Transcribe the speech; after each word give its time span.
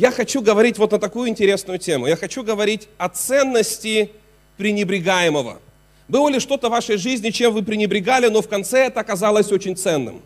я 0.00 0.10
хочу 0.10 0.40
говорить 0.40 0.78
вот 0.78 0.92
на 0.92 0.98
такую 0.98 1.28
интересную 1.28 1.78
тему. 1.78 2.06
Я 2.06 2.16
хочу 2.16 2.42
говорить 2.42 2.88
о 2.96 3.10
ценности 3.10 4.10
пренебрегаемого. 4.56 5.60
Было 6.08 6.30
ли 6.30 6.40
что-то 6.40 6.68
в 6.68 6.70
вашей 6.70 6.96
жизни, 6.96 7.28
чем 7.28 7.52
вы 7.52 7.62
пренебрегали, 7.62 8.28
но 8.28 8.40
в 8.40 8.48
конце 8.48 8.86
это 8.86 9.00
оказалось 9.00 9.52
очень 9.52 9.76
ценным? 9.76 10.22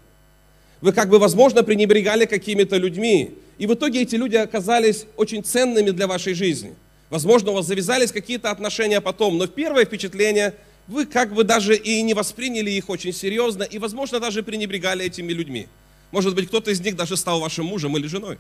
Вы 0.81 0.93
как 0.93 1.09
бы, 1.09 1.19
возможно, 1.19 1.65
пренебрегали 1.65 2.25
какими-то 2.25 2.77
людьми, 2.77 3.35
и 3.59 3.67
в 3.67 3.75
итоге 3.75 4.03
эти 4.03 4.15
люди 4.15 4.37
оказались 4.37 5.07
очень 5.17 5.43
ценными 5.43 5.91
для 5.91 6.07
вашей 6.07 6.35
жизни. 6.35 6.75
Возможно, 7.11 7.51
у 7.51 7.55
вас 7.55 7.67
завязались 7.67 8.13
какие-то 8.13 8.53
отношения 8.53 9.01
потом, 9.01 9.39
но 9.39 9.49
первое 9.49 9.87
впечатление, 9.87 10.55
вы 10.87 11.05
как 11.05 11.35
бы 11.35 11.43
даже 11.43 11.75
и 11.75 12.01
не 12.03 12.15
восприняли 12.15 12.71
их 12.71 12.89
очень 12.91 13.13
серьезно, 13.13 13.65
и, 13.65 13.79
возможно, 13.79 14.21
даже 14.21 14.45
пренебрегали 14.45 15.05
этими 15.05 15.33
людьми. 15.33 15.67
Может 16.13 16.37
быть, 16.37 16.47
кто-то 16.47 16.71
из 16.71 16.81
них 16.81 16.95
даже 16.95 17.17
стал 17.17 17.41
вашим 17.41 17.67
мужем 17.67 17.97
или 17.97 18.07
женой. 18.07 18.39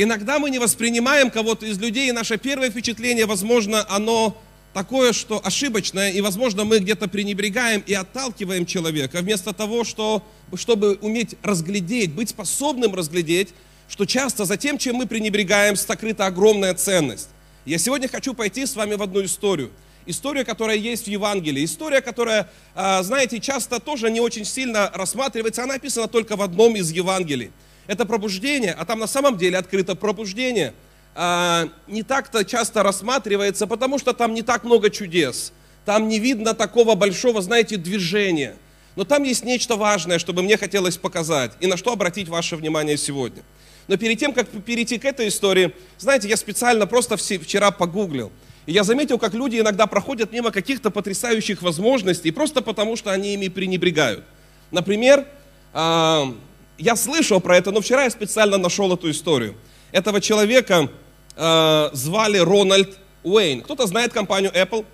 Иногда 0.00 0.38
мы 0.38 0.48
не 0.50 0.60
воспринимаем 0.60 1.28
кого-то 1.28 1.66
из 1.66 1.76
людей, 1.76 2.08
и 2.08 2.12
наше 2.12 2.38
первое 2.38 2.70
впечатление, 2.70 3.26
возможно, 3.26 3.84
оно 3.88 4.40
такое, 4.72 5.12
что 5.12 5.44
ошибочное, 5.44 6.12
и, 6.12 6.20
возможно, 6.20 6.64
мы 6.64 6.78
где-то 6.78 7.08
пренебрегаем 7.08 7.82
и 7.84 7.94
отталкиваем 7.94 8.64
человека, 8.64 9.20
вместо 9.22 9.52
того, 9.52 9.82
что, 9.82 10.22
чтобы 10.54 10.94
уметь 11.02 11.34
разглядеть, 11.42 12.12
быть 12.12 12.28
способным 12.28 12.94
разглядеть, 12.94 13.48
что 13.88 14.04
часто 14.04 14.44
за 14.44 14.56
тем, 14.56 14.78
чем 14.78 14.94
мы 14.94 15.06
пренебрегаем, 15.08 15.74
сокрыта 15.74 16.26
огромная 16.26 16.74
ценность. 16.74 17.30
Я 17.64 17.78
сегодня 17.78 18.06
хочу 18.06 18.34
пойти 18.34 18.66
с 18.66 18.76
вами 18.76 18.94
в 18.94 19.02
одну 19.02 19.24
историю. 19.24 19.72
История, 20.06 20.44
которая 20.44 20.76
есть 20.76 21.06
в 21.06 21.10
Евангелии. 21.10 21.64
История, 21.64 22.02
которая, 22.02 22.48
а, 22.76 23.02
знаете, 23.02 23.40
часто 23.40 23.80
тоже 23.80 24.12
не 24.12 24.20
очень 24.20 24.44
сильно 24.44 24.92
рассматривается. 24.94 25.64
Она 25.64 25.74
описана 25.74 26.06
только 26.06 26.36
в 26.36 26.42
одном 26.42 26.76
из 26.76 26.92
Евангелий 26.92 27.50
это 27.88 28.04
пробуждение, 28.04 28.72
а 28.72 28.84
там 28.84 29.00
на 29.00 29.08
самом 29.08 29.36
деле 29.36 29.58
открыто 29.58 29.96
пробуждение, 29.96 30.74
а, 31.16 31.68
не 31.88 32.04
так-то 32.04 32.44
часто 32.44 32.84
рассматривается, 32.84 33.66
потому 33.66 33.98
что 33.98 34.12
там 34.12 34.34
не 34.34 34.42
так 34.42 34.62
много 34.62 34.90
чудес. 34.90 35.52
Там 35.84 36.06
не 36.06 36.20
видно 36.20 36.54
такого 36.54 36.94
большого, 36.94 37.42
знаете, 37.42 37.76
движения. 37.76 38.54
Но 38.94 39.04
там 39.04 39.22
есть 39.22 39.44
нечто 39.44 39.76
важное, 39.76 40.18
чтобы 40.18 40.42
мне 40.42 40.56
хотелось 40.58 40.98
показать, 40.98 41.52
и 41.60 41.66
на 41.66 41.76
что 41.76 41.92
обратить 41.92 42.28
ваше 42.28 42.56
внимание 42.56 42.96
сегодня. 42.98 43.42
Но 43.88 43.96
перед 43.96 44.18
тем, 44.18 44.34
как 44.34 44.48
перейти 44.50 44.98
к 44.98 45.06
этой 45.06 45.28
истории, 45.28 45.72
знаете, 45.96 46.28
я 46.28 46.36
специально 46.36 46.86
просто 46.86 47.16
вчера 47.16 47.70
погуглил. 47.70 48.30
И 48.66 48.72
я 48.72 48.84
заметил, 48.84 49.18
как 49.18 49.32
люди 49.32 49.58
иногда 49.58 49.86
проходят 49.86 50.30
мимо 50.30 50.50
каких-то 50.50 50.90
потрясающих 50.90 51.62
возможностей, 51.62 52.32
просто 52.32 52.60
потому 52.60 52.96
что 52.96 53.10
они 53.10 53.32
ими 53.32 53.48
пренебрегают. 53.48 54.24
Например, 54.70 55.26
а, 55.72 56.34
я 56.78 56.96
слышал 56.96 57.40
про 57.40 57.56
это, 57.56 57.70
но 57.72 57.80
вчера 57.80 58.04
я 58.04 58.10
специально 58.10 58.56
нашел 58.56 58.92
эту 58.94 59.10
историю. 59.10 59.56
Этого 59.92 60.20
человека 60.20 60.88
э, 61.36 61.90
звали 61.92 62.38
Рональд 62.38 62.98
Уэйн. 63.24 63.62
Кто-то 63.62 63.86
знает 63.86 64.12
компанию 64.12 64.52
Apple? 64.52 64.86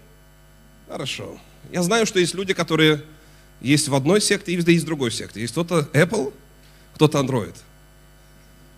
Хорошо. 0.88 1.38
Я 1.70 1.82
знаю, 1.82 2.06
что 2.06 2.18
есть 2.18 2.34
люди, 2.34 2.54
которые 2.54 3.02
есть 3.60 3.88
в 3.88 3.94
одной 3.94 4.20
секте 4.20 4.52
и 4.52 4.56
есть 4.56 4.84
в 4.84 4.86
другой 4.86 5.10
секте. 5.10 5.40
Есть 5.40 5.52
кто-то 5.52 5.88
Apple, 5.92 6.32
кто-то 6.94 7.18
Android. 7.18 7.54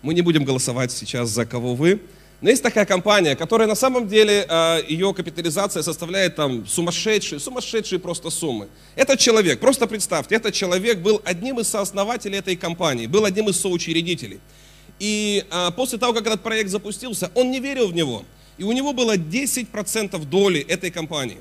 Мы 0.01 0.13
не 0.13 0.21
будем 0.21 0.45
голосовать 0.45 0.91
сейчас 0.91 1.29
за 1.29 1.45
кого 1.45 1.75
вы. 1.75 2.01
Но 2.39 2.49
есть 2.51 2.61
такая 2.61 2.85
компания, 2.85 3.35
которая 3.35 3.67
на 3.67 3.75
самом 3.75 4.07
деле, 4.07 4.45
э, 4.47 4.81
ее 4.87 5.11
капитализация 5.13 5.81
составляет 5.81 6.35
там 6.35 6.67
сумасшедшие, 6.67 7.39
сумасшедшие 7.39 7.97
просто 7.97 8.29
суммы. 8.29 8.67
Этот 8.95 9.19
человек, 9.19 9.59
просто 9.59 9.87
представьте, 9.87 10.35
этот 10.35 10.53
человек 10.53 10.99
был 10.99 11.19
одним 11.25 11.59
из 11.59 11.67
сооснователей 11.67 12.37
этой 12.37 12.55
компании, 12.55 13.07
был 13.07 13.25
одним 13.25 13.49
из 13.49 13.59
соучредителей. 13.59 14.39
И 14.99 15.45
э, 15.49 15.71
после 15.75 15.97
того, 15.97 16.13
как 16.13 16.27
этот 16.27 16.43
проект 16.43 16.69
запустился, 16.69 17.31
он 17.33 17.49
не 17.49 17.59
верил 17.59 17.87
в 17.87 17.95
него. 17.95 18.23
И 18.59 18.63
у 18.63 18.71
него 18.71 18.93
было 18.93 19.17
10% 19.17 20.25
доли 20.25 20.59
этой 20.61 20.91
компании, 20.91 21.39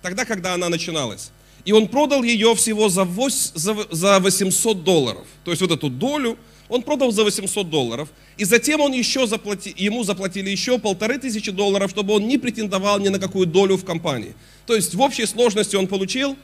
тогда, 0.00 0.24
когда 0.24 0.54
она 0.54 0.68
начиналась. 0.68 1.30
И 1.64 1.70
он 1.72 1.86
продал 1.86 2.24
ее 2.24 2.54
всего 2.56 2.88
за 2.88 3.04
800 3.04 4.82
долларов. 4.82 5.24
То 5.44 5.52
есть 5.52 5.62
вот 5.62 5.70
эту 5.70 5.88
долю 5.88 6.36
он 6.72 6.82
продал 6.82 7.12
за 7.12 7.22
800 7.22 7.68
долларов, 7.68 8.08
и 8.38 8.44
затем 8.44 8.80
он 8.80 8.92
еще 8.92 9.26
заплати, 9.26 9.74
ему 9.76 10.04
заплатили 10.04 10.48
еще 10.48 10.78
полторы 10.78 11.18
тысячи 11.18 11.50
долларов, 11.50 11.90
чтобы 11.90 12.14
он 12.14 12.26
не 12.26 12.38
претендовал 12.38 12.98
ни 12.98 13.08
на 13.08 13.18
какую 13.18 13.46
долю 13.46 13.76
в 13.76 13.84
компании. 13.84 14.34
То 14.66 14.74
есть 14.74 14.94
в 14.94 15.00
общей 15.02 15.26
сложности 15.26 15.76
он 15.76 15.86
получил 15.86 16.34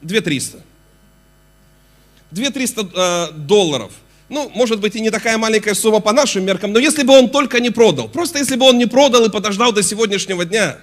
2300. 0.00 0.62
2300 2.30 2.80
э, 2.94 3.32
долларов. 3.32 3.92
Ну, 4.30 4.50
может 4.54 4.80
быть, 4.80 4.96
и 4.96 5.00
не 5.00 5.10
такая 5.10 5.36
маленькая 5.36 5.74
сумма 5.74 6.00
по 6.00 6.12
нашим 6.12 6.46
меркам, 6.46 6.72
но 6.72 6.78
если 6.78 7.02
бы 7.02 7.12
он 7.12 7.28
только 7.28 7.60
не 7.60 7.68
продал, 7.68 8.08
просто 8.08 8.38
если 8.38 8.56
бы 8.56 8.64
он 8.66 8.78
не 8.78 8.86
продал 8.86 9.26
и 9.26 9.30
подождал 9.30 9.72
до 9.72 9.82
сегодняшнего 9.82 10.46
дня, 10.46 10.78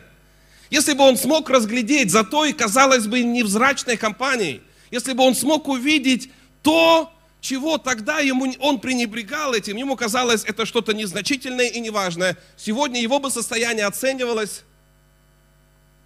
если 0.70 0.94
бы 0.94 1.04
он 1.04 1.18
смог 1.18 1.50
разглядеть 1.50 2.12
за 2.12 2.24
той, 2.24 2.54
казалось 2.54 3.08
бы, 3.08 3.24
невзрачной 3.24 3.98
компанией, 3.98 4.62
если 4.92 5.14
бы 5.14 5.24
он 5.24 5.34
смог 5.34 5.68
увидеть 5.68 6.30
то, 6.62 7.12
чего 7.42 7.80
тогда 7.80 8.20
ему, 8.20 8.54
он 8.60 8.80
пренебрегал 8.80 9.54
этим, 9.54 9.76
ему 9.76 9.96
казалось 9.96 10.46
это 10.46 10.66
что-то 10.66 10.94
незначительное 10.94 11.68
и 11.68 11.80
неважное. 11.80 12.38
Сегодня 12.56 13.02
его 13.02 13.20
бы 13.20 13.32
состояние 13.32 13.88
оценивалось. 13.88 14.64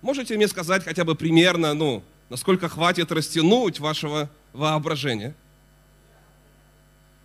Можете 0.01 0.37
мне 0.37 0.47
сказать 0.47 0.83
хотя 0.85 1.03
бы 1.03 1.13
примерно, 1.13 1.73
ну, 1.73 2.03
насколько 2.29 2.69
хватит 2.69 3.11
растянуть 3.11 3.79
вашего 3.79 4.29
воображения? 4.53 5.35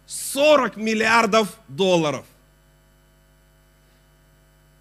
40 0.07 0.77
миллиардов 0.77 1.57
долларов. 1.69 2.27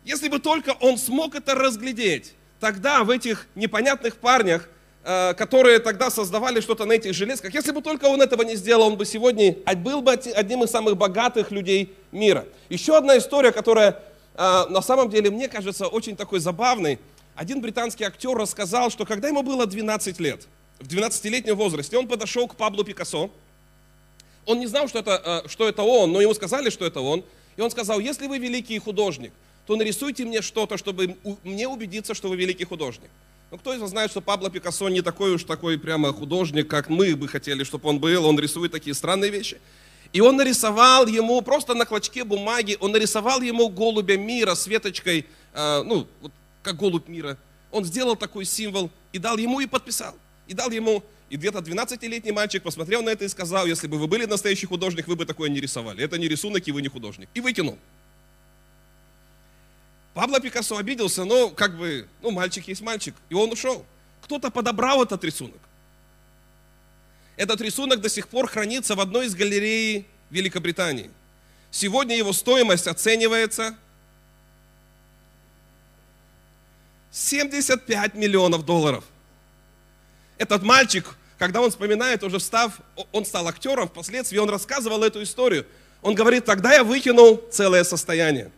Если 0.04 0.28
бы 0.28 0.40
только 0.40 0.72
он 0.80 0.98
смог 0.98 1.36
это 1.36 1.54
разглядеть, 1.54 2.34
тогда 2.60 3.04
в 3.04 3.12
этих 3.12 3.46
непонятных 3.54 4.16
парнях 4.16 4.68
которые 5.02 5.80
тогда 5.80 6.10
создавали 6.10 6.60
что-то 6.60 6.86
на 6.86 6.94
этих 6.94 7.14
железках. 7.14 7.54
Если 7.54 7.72
бы 7.72 7.82
только 7.82 8.06
он 8.06 8.22
этого 8.22 8.44
не 8.44 8.56
сделал, 8.56 8.88
он 8.88 8.98
бы 8.98 9.06
сегодня 9.06 9.56
был 9.78 10.02
бы 10.02 10.12
одним 10.12 10.64
из 10.64 10.72
самых 10.72 10.98
богатых 10.98 11.52
людей 11.52 11.94
мира. 12.12 12.46
Еще 12.68 12.98
одна 12.98 13.18
история, 13.18 13.52
которая 13.52 14.00
э, 14.36 14.66
на 14.70 14.82
самом 14.82 15.10
деле 15.10 15.32
мне 15.32 15.48
кажется 15.48 15.88
очень 15.88 16.16
такой 16.16 16.40
забавной. 16.40 17.00
Один 17.36 17.62
британский 17.62 18.04
актер 18.04 18.36
рассказал, 18.36 18.90
что 18.90 19.06
когда 19.06 19.30
ему 19.30 19.42
было 19.42 19.66
12 19.66 20.20
лет, 20.20 20.48
в 20.80 20.88
12-летнем 20.88 21.56
возрасте, 21.56 21.98
он 21.98 22.08
подошел 22.08 22.48
к 22.48 22.56
Паблу 22.56 22.84
Пикассо. 22.84 23.30
Он 24.46 24.60
не 24.60 24.68
знал, 24.68 24.88
что 24.88 25.00
это, 25.00 25.44
э, 25.46 25.50
что 25.50 25.68
это 25.68 25.84
он, 25.84 26.12
но 26.12 26.22
ему 26.22 26.34
сказали, 26.34 26.70
что 26.70 26.86
это 26.86 27.02
он. 27.02 27.24
И 27.58 27.62
он 27.62 27.70
сказал, 27.72 28.00
если 28.00 28.28
вы 28.28 28.38
великий 28.38 28.80
художник, 28.80 29.34
то 29.68 29.76
нарисуйте 29.76 30.26
мне 30.26 30.42
что-то, 30.42 30.78
чтобы 30.78 31.18
мне 31.44 31.68
убедиться, 31.68 32.14
что 32.14 32.30
вы 32.30 32.38
великий 32.38 32.66
художник. 32.66 33.10
Ну, 33.52 33.58
кто 33.58 33.74
из 33.74 33.80
вас 33.80 33.90
знает, 33.90 34.12
что 34.12 34.22
Пабло 34.22 34.52
Пикассо 34.52 34.90
не 34.90 35.02
такой 35.02 35.34
уж 35.34 35.44
такой 35.44 35.80
прямо 35.80 36.14
художник, 36.14 36.68
как 36.68 36.88
мы 36.88 37.16
бы 37.16 37.28
хотели, 37.28 37.64
чтобы 37.64 37.90
он 37.90 38.00
был. 38.00 38.26
Он 38.26 38.40
рисует 38.40 38.72
такие 38.72 38.94
странные 38.94 39.32
вещи. 39.32 39.58
И 40.14 40.22
он 40.22 40.38
нарисовал 40.38 41.08
ему, 41.08 41.42
просто 41.42 41.74
на 41.74 41.86
клочке 41.86 42.24
бумаги, 42.24 42.78
он 42.80 42.92
нарисовал 42.92 43.42
ему 43.42 43.70
голубя 43.70 44.18
мира 44.18 44.56
с 44.56 44.68
веточкой, 44.68 45.26
э, 45.54 45.84
ну, 45.84 46.08
вот 46.22 46.32
как 46.62 46.78
голубь 46.78 47.08
мира. 47.08 47.38
Он 47.72 47.86
сделал 47.86 48.16
такой 48.16 48.46
символ 48.46 48.92
и 49.14 49.20
дал 49.20 49.38
ему 49.38 49.60
и 49.60 49.68
подписал. 49.68 50.16
И 50.48 50.54
дал 50.54 50.72
ему, 50.72 51.04
и 51.30 51.38
где-то 51.38 51.60
12-летний 51.60 52.32
мальчик 52.32 52.64
посмотрел 52.64 53.04
на 53.04 53.10
это 53.10 53.26
и 53.26 53.28
сказал, 53.28 53.68
если 53.68 53.88
бы 53.88 53.98
вы 53.98 54.08
были 54.08 54.26
настоящий 54.26 54.66
художник, 54.66 55.08
вы 55.08 55.16
бы 55.16 55.26
такое 55.26 55.50
не 55.50 55.60
рисовали. 55.60 56.04
Это 56.04 56.18
не 56.18 56.28
рисунок, 56.28 56.68
и 56.68 56.72
вы 56.72 56.82
не 56.82 56.88
художник. 56.88 57.30
И 57.36 57.42
выкинул. 57.42 57.78
Пабло 60.14 60.40
Пикассо 60.40 60.78
обиделся, 60.78 61.24
но 61.24 61.50
как 61.50 61.78
бы, 61.78 62.08
ну, 62.22 62.32
мальчик 62.32 62.68
есть 62.68 62.82
мальчик, 62.82 63.16
и 63.30 63.34
он 63.34 63.52
ушел. 63.52 63.86
Кто-то 64.22 64.50
подобрал 64.50 65.04
этот 65.04 65.24
рисунок. 65.24 65.60
Этот 67.38 67.62
рисунок 67.62 68.02
до 68.02 68.10
сих 68.10 68.28
пор 68.28 68.48
хранится 68.48 68.96
в 68.96 69.00
одной 69.00 69.28
из 69.28 69.36
галерей 69.36 70.08
Великобритании. 70.30 71.10
Сегодня 71.72 72.18
его 72.18 72.34
стоимость 72.34 72.88
оценивается 72.88 73.78
75 77.12 78.16
миллионов 78.16 78.66
долларов. 78.66 79.04
Этот 80.38 80.64
мальчик, 80.64 81.16
когда 81.38 81.62
он 81.62 81.70
вспоминает, 81.70 82.24
уже 82.24 82.40
встав, 82.40 82.80
он 83.12 83.26
стал 83.26 83.48
актером, 83.48 83.88
впоследствии 83.88 84.38
он 84.38 84.50
рассказывал 84.50 85.04
эту 85.04 85.22
историю. 85.24 85.66
Он 86.02 86.16
говорит, 86.16 86.46
тогда 86.46 86.74
я 86.74 86.84
выкинул 86.84 87.38
целое 87.52 87.84
состояние 87.84 88.52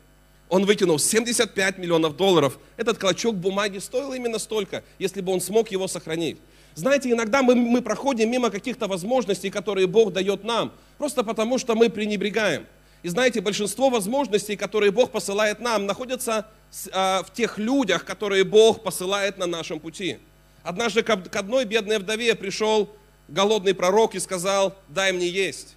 он 0.52 0.66
выкинул 0.66 1.00
75 1.00 1.78
миллионов 1.78 2.18
долларов. 2.18 2.60
Этот 2.76 2.98
клочок 2.98 3.36
бумаги 3.36 3.78
стоил 3.78 4.12
именно 4.12 4.38
столько, 4.38 4.84
если 5.00 5.22
бы 5.22 5.32
он 5.32 5.40
смог 5.40 5.72
его 5.72 5.88
сохранить. 5.88 6.40
Знаете, 6.76 7.10
иногда 7.10 7.42
мы, 7.42 7.56
мы 7.56 7.82
проходим 7.82 8.30
мимо 8.30 8.50
каких-то 8.50 8.88
возможностей, 8.88 9.50
которые 9.50 9.88
Бог 9.88 10.12
дает 10.12 10.44
нам, 10.44 10.74
просто 10.98 11.24
потому 11.24 11.58
что 11.58 11.74
мы 11.74 11.90
пренебрегаем. 11.90 12.68
И 13.02 13.08
знаете, 13.08 13.40
большинство 13.40 13.90
возможностей, 13.90 14.58
которые 14.58 14.92
Бог 14.92 15.12
посылает 15.12 15.62
нам, 15.62 15.86
находятся 15.86 16.46
а, 16.92 17.24
в 17.24 17.32
тех 17.32 17.58
людях, 17.58 18.04
которые 18.04 18.44
Бог 18.44 18.84
посылает 18.84 19.38
на 19.38 19.48
нашем 19.48 19.80
пути. 19.80 20.20
Однажды 20.64 21.02
к 21.02 21.36
одной 21.36 21.64
бедной 21.64 21.98
вдове 21.98 22.36
пришел 22.36 22.90
голодный 23.30 23.74
пророк 23.74 24.16
и 24.16 24.20
сказал, 24.20 24.76
дай 24.90 25.14
мне 25.14 25.30
есть. 25.30 25.76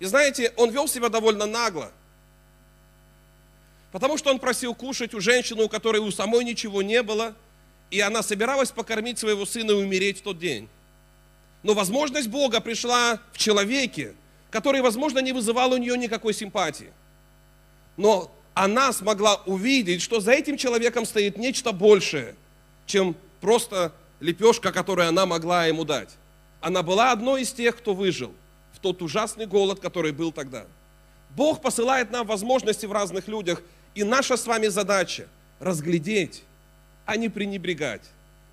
И 0.00 0.06
знаете, 0.06 0.52
он 0.56 0.70
вел 0.70 0.88
себя 0.88 1.08
довольно 1.08 1.46
нагло. 1.46 1.92
Потому 3.92 4.16
что 4.16 4.30
он 4.30 4.38
просил 4.38 4.74
кушать 4.74 5.14
у 5.14 5.20
женщины, 5.20 5.62
у 5.62 5.68
которой 5.68 5.98
у 5.98 6.10
самой 6.10 6.44
ничего 6.44 6.82
не 6.82 7.02
было, 7.02 7.34
и 7.90 8.00
она 8.00 8.22
собиралась 8.22 8.70
покормить 8.70 9.18
своего 9.18 9.44
сына 9.44 9.72
и 9.72 9.74
умереть 9.74 10.20
в 10.20 10.22
тот 10.22 10.38
день. 10.38 10.68
Но 11.62 11.74
возможность 11.74 12.28
Бога 12.28 12.60
пришла 12.60 13.20
в 13.32 13.38
человеке, 13.38 14.14
который, 14.50 14.80
возможно, 14.80 15.18
не 15.18 15.32
вызывал 15.32 15.72
у 15.72 15.76
нее 15.76 15.96
никакой 15.96 16.32
симпатии. 16.32 16.90
Но 17.98 18.34
она 18.54 18.92
смогла 18.92 19.36
увидеть, 19.44 20.00
что 20.00 20.20
за 20.20 20.32
этим 20.32 20.56
человеком 20.56 21.04
стоит 21.04 21.36
нечто 21.36 21.72
большее, 21.72 22.34
чем 22.86 23.14
просто 23.42 23.92
лепешка, 24.20 24.72
которую 24.72 25.08
она 25.08 25.26
могла 25.26 25.66
ему 25.66 25.84
дать. 25.84 26.10
Она 26.62 26.82
была 26.82 27.12
одной 27.12 27.42
из 27.42 27.52
тех, 27.52 27.76
кто 27.76 27.92
выжил 27.92 28.32
в 28.72 28.78
тот 28.78 29.02
ужасный 29.02 29.46
голод, 29.46 29.80
который 29.80 30.12
был 30.12 30.32
тогда. 30.32 30.64
Бог 31.36 31.60
посылает 31.60 32.10
нам 32.10 32.26
возможности 32.26 32.86
в 32.86 32.92
разных 32.92 33.28
людях, 33.28 33.62
и 33.94 34.04
наша 34.04 34.36
с 34.36 34.46
вами 34.46 34.68
задача 34.68 35.26
разглядеть, 35.60 36.42
а 37.04 37.16
не 37.16 37.28
пренебрегать. 37.28 38.02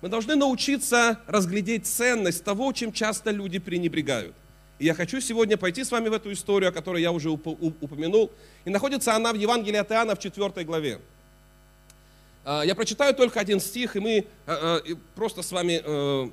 Мы 0.00 0.08
должны 0.08 0.34
научиться 0.34 1.18
разглядеть 1.26 1.86
ценность 1.86 2.42
того, 2.44 2.72
чем 2.72 2.92
часто 2.92 3.30
люди 3.30 3.58
пренебрегают. 3.58 4.34
И 4.78 4.86
я 4.86 4.94
хочу 4.94 5.20
сегодня 5.20 5.58
пойти 5.58 5.84
с 5.84 5.90
вами 5.90 6.08
в 6.08 6.14
эту 6.14 6.32
историю, 6.32 6.70
о 6.70 6.72
которой 6.72 7.02
я 7.02 7.12
уже 7.12 7.28
упомянул. 7.28 8.30
И 8.64 8.70
находится 8.70 9.14
она 9.14 9.32
в 9.32 9.36
Евангелии 9.36 9.76
от 9.76 9.92
Иоанна 9.92 10.14
в 10.14 10.18
4 10.18 10.64
главе. 10.64 11.00
А, 12.44 12.62
я 12.62 12.74
прочитаю 12.74 13.14
только 13.14 13.40
один 13.40 13.60
стих, 13.60 13.96
и 13.96 14.00
мы 14.00 14.26
а, 14.46 14.80
а, 14.82 14.96
просто 15.14 15.42
с 15.42 15.52
вами 15.52 15.82
э, 15.84 16.30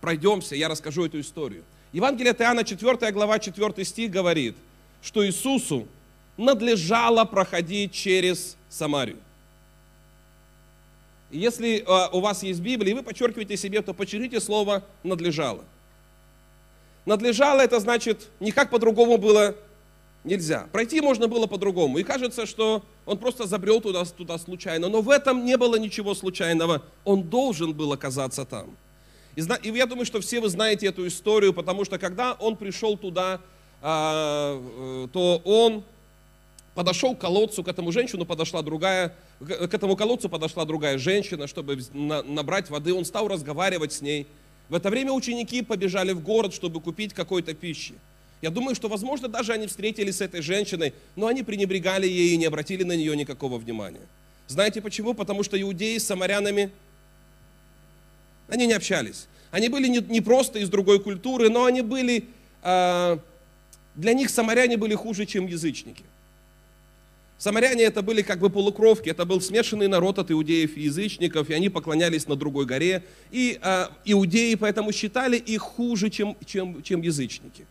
пройдемся, 0.00 0.56
я 0.56 0.68
расскажу 0.68 1.06
эту 1.06 1.20
историю. 1.20 1.62
Евангелие 1.92 2.32
от 2.32 2.40
Иоанна, 2.40 2.64
4 2.64 3.12
глава, 3.12 3.38
4 3.38 3.84
стих 3.84 4.10
говорит, 4.10 4.56
что 5.00 5.24
Иисусу 5.24 5.86
надлежало 6.36 7.24
проходить 7.24 7.92
через 7.92 8.56
Самарию. 8.68 9.18
Если 11.30 11.84
у 12.12 12.20
вас 12.20 12.42
есть 12.42 12.60
Библия, 12.60 12.92
и 12.92 12.94
вы 12.94 13.02
подчеркиваете 13.02 13.56
себе, 13.56 13.82
то 13.82 13.92
подчеркните 13.92 14.40
слово 14.40 14.84
«надлежало». 15.02 15.64
Надлежало 17.04 17.60
это 17.60 17.78
значит, 17.78 18.28
никак 18.40 18.70
по-другому 18.70 19.16
было 19.16 19.54
нельзя. 20.24 20.66
Пройти 20.72 21.00
можно 21.00 21.28
было 21.28 21.46
по-другому. 21.46 21.98
И 21.98 22.02
кажется, 22.02 22.46
что 22.46 22.82
он 23.06 23.18
просто 23.18 23.46
забрел 23.46 23.80
туда, 23.80 24.04
туда 24.04 24.38
случайно. 24.38 24.88
Но 24.88 25.00
в 25.00 25.10
этом 25.10 25.44
не 25.44 25.56
было 25.56 25.76
ничего 25.76 26.14
случайного. 26.14 26.82
Он 27.04 27.22
должен 27.22 27.72
был 27.72 27.92
оказаться 27.92 28.44
там. 28.44 28.76
И, 29.36 29.42
и 29.62 29.76
я 29.76 29.86
думаю, 29.86 30.04
что 30.04 30.20
все 30.20 30.40
вы 30.40 30.48
знаете 30.48 30.86
эту 30.86 31.06
историю, 31.06 31.52
потому 31.54 31.84
что 31.84 31.98
когда 31.98 32.32
он 32.34 32.56
пришел 32.56 32.96
туда, 32.96 33.40
а, 33.82 34.60
э, 34.60 35.08
то 35.12 35.40
он 35.44 35.84
подошел 36.76 37.16
к 37.16 37.20
колодцу, 37.20 37.64
к 37.64 37.68
этому 37.68 37.90
женщину 37.90 38.26
подошла 38.26 38.60
другая, 38.60 39.14
к 39.40 39.74
этому 39.74 39.96
колодцу 39.96 40.28
подошла 40.28 40.66
другая 40.66 40.98
женщина, 40.98 41.46
чтобы 41.46 41.78
набрать 41.92 42.68
воды. 42.68 42.92
Он 42.92 43.06
стал 43.06 43.28
разговаривать 43.28 43.94
с 43.94 44.02
ней. 44.02 44.26
В 44.68 44.74
это 44.74 44.90
время 44.90 45.12
ученики 45.12 45.62
побежали 45.62 46.12
в 46.12 46.22
город, 46.22 46.52
чтобы 46.52 46.82
купить 46.82 47.14
какой-то 47.14 47.54
пищи. 47.54 47.94
Я 48.42 48.50
думаю, 48.50 48.74
что, 48.76 48.88
возможно, 48.88 49.26
даже 49.26 49.54
они 49.54 49.66
встретились 49.66 50.16
с 50.16 50.20
этой 50.20 50.42
женщиной, 50.42 50.92
но 51.16 51.28
они 51.28 51.42
пренебрегали 51.42 52.06
ей 52.06 52.34
и 52.34 52.36
не 52.36 52.44
обратили 52.44 52.82
на 52.84 52.94
нее 52.94 53.16
никакого 53.16 53.56
внимания. 53.56 54.06
Знаете 54.46 54.82
почему? 54.82 55.14
Потому 55.14 55.42
что 55.42 55.58
иудеи 55.60 55.96
с 55.96 56.04
самарянами, 56.04 56.70
они 58.48 58.66
не 58.66 58.74
общались. 58.74 59.28
Они 59.50 59.70
были 59.70 59.88
не, 59.88 60.20
просто 60.20 60.58
из 60.58 60.68
другой 60.68 61.00
культуры, 61.00 61.48
но 61.48 61.64
они 61.64 61.80
были, 61.80 62.26
э, 62.62 63.18
для 63.94 64.12
них 64.12 64.28
самаряне 64.28 64.76
были 64.76 64.94
хуже, 64.94 65.24
чем 65.24 65.46
язычники. 65.46 66.04
Самаряне 67.38 67.84
это 67.84 68.00
были 68.00 68.22
как 68.22 68.38
бы 68.38 68.48
полукровки, 68.48 69.10
это 69.10 69.26
был 69.26 69.42
смешанный 69.42 69.88
народ 69.88 70.18
от 70.18 70.30
иудеев 70.30 70.76
и 70.76 70.82
язычников, 70.82 71.50
и 71.50 71.52
они 71.52 71.68
поклонялись 71.68 72.26
на 72.26 72.34
другой 72.34 72.64
горе. 72.64 73.04
И 73.30 73.58
э, 73.60 73.86
иудеи 74.06 74.54
поэтому 74.54 74.90
считали 74.92 75.36
их 75.36 75.60
хуже, 75.60 76.08
чем, 76.08 76.36
чем, 76.46 76.82
чем 76.82 77.02
язычники. 77.02 77.66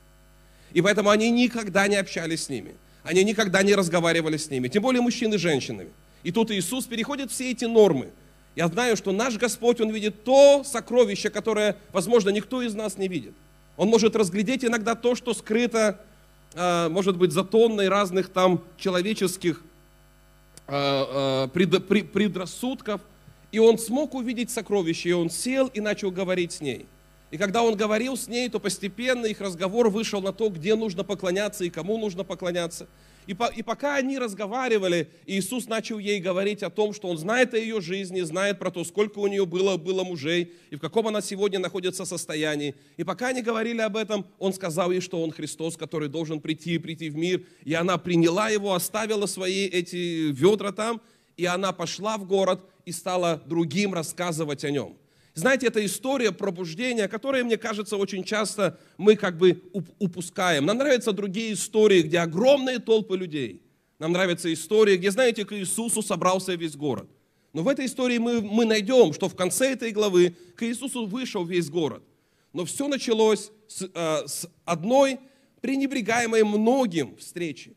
И 0.73 0.81
поэтому 0.81 1.09
они 1.09 1.31
никогда 1.31 1.87
не 1.87 1.95
общались 1.95 2.43
с 2.43 2.49
ними. 2.49 2.75
Они 3.03 3.23
никогда 3.23 3.63
не 3.63 3.73
разговаривали 3.73 4.37
с 4.37 4.49
ними, 4.49 4.67
тем 4.67 4.83
более 4.83 5.01
мужчины 5.01 5.37
с 5.37 5.41
женщинами. 5.41 5.89
И 6.23 6.31
тут 6.31 6.51
Иисус 6.51 6.85
переходит 6.85 7.31
все 7.31 7.51
эти 7.51 7.65
нормы. 7.65 8.09
Я 8.55 8.67
знаю, 8.67 8.95
что 8.97 9.11
наш 9.11 9.37
Господь, 9.37 9.81
Он 9.81 9.91
видит 9.91 10.23
то 10.23 10.63
сокровище, 10.63 11.29
которое, 11.29 11.75
возможно, 11.91 12.29
никто 12.29 12.61
из 12.61 12.73
нас 12.73 12.97
не 12.97 13.07
видит. 13.07 13.33
Он 13.77 13.89
может 13.89 14.15
разглядеть 14.15 14.63
иногда 14.63 14.95
то, 14.95 15.15
что 15.15 15.33
скрыто 15.33 15.99
может 16.55 17.17
быть, 17.17 17.31
за 17.31 17.43
тонной 17.43 17.89
разных 17.89 18.29
там 18.29 18.63
человеческих 18.77 19.61
а, 20.67 21.45
а, 21.45 21.47
предрассудков. 21.49 23.01
И 23.51 23.59
он 23.59 23.77
смог 23.77 24.15
увидеть 24.15 24.49
сокровище, 24.49 25.09
и 25.09 25.13
он 25.13 25.29
сел 25.29 25.67
и 25.67 25.79
начал 25.79 26.11
говорить 26.11 26.53
с 26.53 26.61
ней. 26.61 26.87
И 27.31 27.37
когда 27.37 27.63
он 27.63 27.75
говорил 27.75 28.17
с 28.17 28.27
ней, 28.27 28.49
то 28.49 28.59
постепенно 28.59 29.25
их 29.25 29.41
разговор 29.41 29.89
вышел 29.89 30.21
на 30.21 30.33
то, 30.33 30.49
где 30.49 30.75
нужно 30.75 31.03
поклоняться 31.03 31.63
и 31.63 31.69
кому 31.69 31.97
нужно 31.97 32.23
поклоняться. 32.23 32.87
И, 33.27 33.33
по, 33.33 33.45
и 33.45 33.63
пока 33.63 33.95
они 33.95 34.19
разговаривали, 34.19 35.09
Иисус 35.25 35.67
начал 35.67 35.97
ей 35.97 36.19
говорить 36.19 36.63
о 36.63 36.69
том, 36.69 36.93
что 36.93 37.07
Он 37.07 37.17
знает 37.17 37.53
о 37.53 37.57
ее 37.57 37.81
жизни, 37.81 38.21
знает 38.21 38.59
про 38.59 38.71
то, 38.71 38.83
сколько 38.83 39.19
у 39.19 39.27
нее 39.27 39.45
было, 39.45 39.77
было 39.77 40.03
мужей, 40.03 40.53
и 40.69 40.75
в 40.75 40.79
каком 40.79 41.07
она 41.07 41.21
сегодня 41.21 41.59
находится 41.59 42.05
состоянии. 42.05 42.75
И 42.97 43.03
пока 43.03 43.27
они 43.27 43.41
говорили 43.41 43.81
об 43.81 43.97
этом, 43.97 44.25
Он 44.37 44.53
сказал 44.53 44.91
ей, 44.91 45.01
что 45.01 45.23
Он 45.23 45.31
Христос, 45.31 45.77
который 45.77 46.09
должен 46.09 46.39
прийти 46.39 46.75
и 46.75 46.77
прийти 46.77 47.09
в 47.09 47.15
мир. 47.15 47.43
И 47.63 47.73
она 47.73 47.97
приняла 47.97 48.49
Его, 48.49 48.73
оставила 48.73 49.25
свои 49.25 49.65
эти 49.65 50.31
ведра 50.31 50.71
там, 50.71 51.01
и 51.37 51.45
она 51.45 51.71
пошла 51.71 52.17
в 52.17 52.25
город 52.25 52.61
и 52.85 52.91
стала 52.91 53.41
другим 53.45 53.93
рассказывать 53.93 54.63
о 54.63 54.71
Нем. 54.71 54.95
Знаете, 55.35 55.67
это 55.67 55.85
история 55.85 56.31
пробуждения, 56.31 57.09
которая, 57.09 57.43
мне 57.43 57.57
кажется, 57.57 57.97
очень 57.97 58.23
часто 58.23 58.79
мы 58.97 59.17
как 59.17 59.37
бы 59.37 59.61
упускаем. 59.99 60.65
Нам 60.65 60.77
нравятся 60.77 61.11
другие 61.11 61.53
истории, 61.53 62.03
где 62.03 62.19
огромные 62.19 62.79
толпы 62.79 63.17
людей. 63.17 63.61
Нам 63.99 64.13
нравятся 64.13 64.51
истории, 64.51 64.95
где, 64.95 65.11
знаете, 65.11 65.43
к 65.43 65.53
Иисусу 65.53 66.01
собрался 66.01 66.55
весь 66.55 66.77
город. 66.77 67.09
Но 67.51 67.63
в 67.63 67.67
этой 67.67 67.85
истории 67.85 68.17
мы, 68.17 68.41
мы 68.41 68.63
найдем, 68.65 69.11
что 69.11 69.27
в 69.27 69.35
конце 69.35 69.73
этой 69.73 69.91
главы 69.91 70.35
к 70.55 70.63
Иисусу 70.63 71.05
вышел 71.05 71.43
весь 71.45 71.69
город. 71.69 72.03
Но 72.53 72.63
все 72.63 72.87
началось 72.87 73.51
с, 73.67 73.89
э, 73.93 74.27
с 74.27 74.49
одной 74.63 75.19
пренебрегаемой 75.59 76.45
многим 76.45 77.17
встречи. 77.17 77.75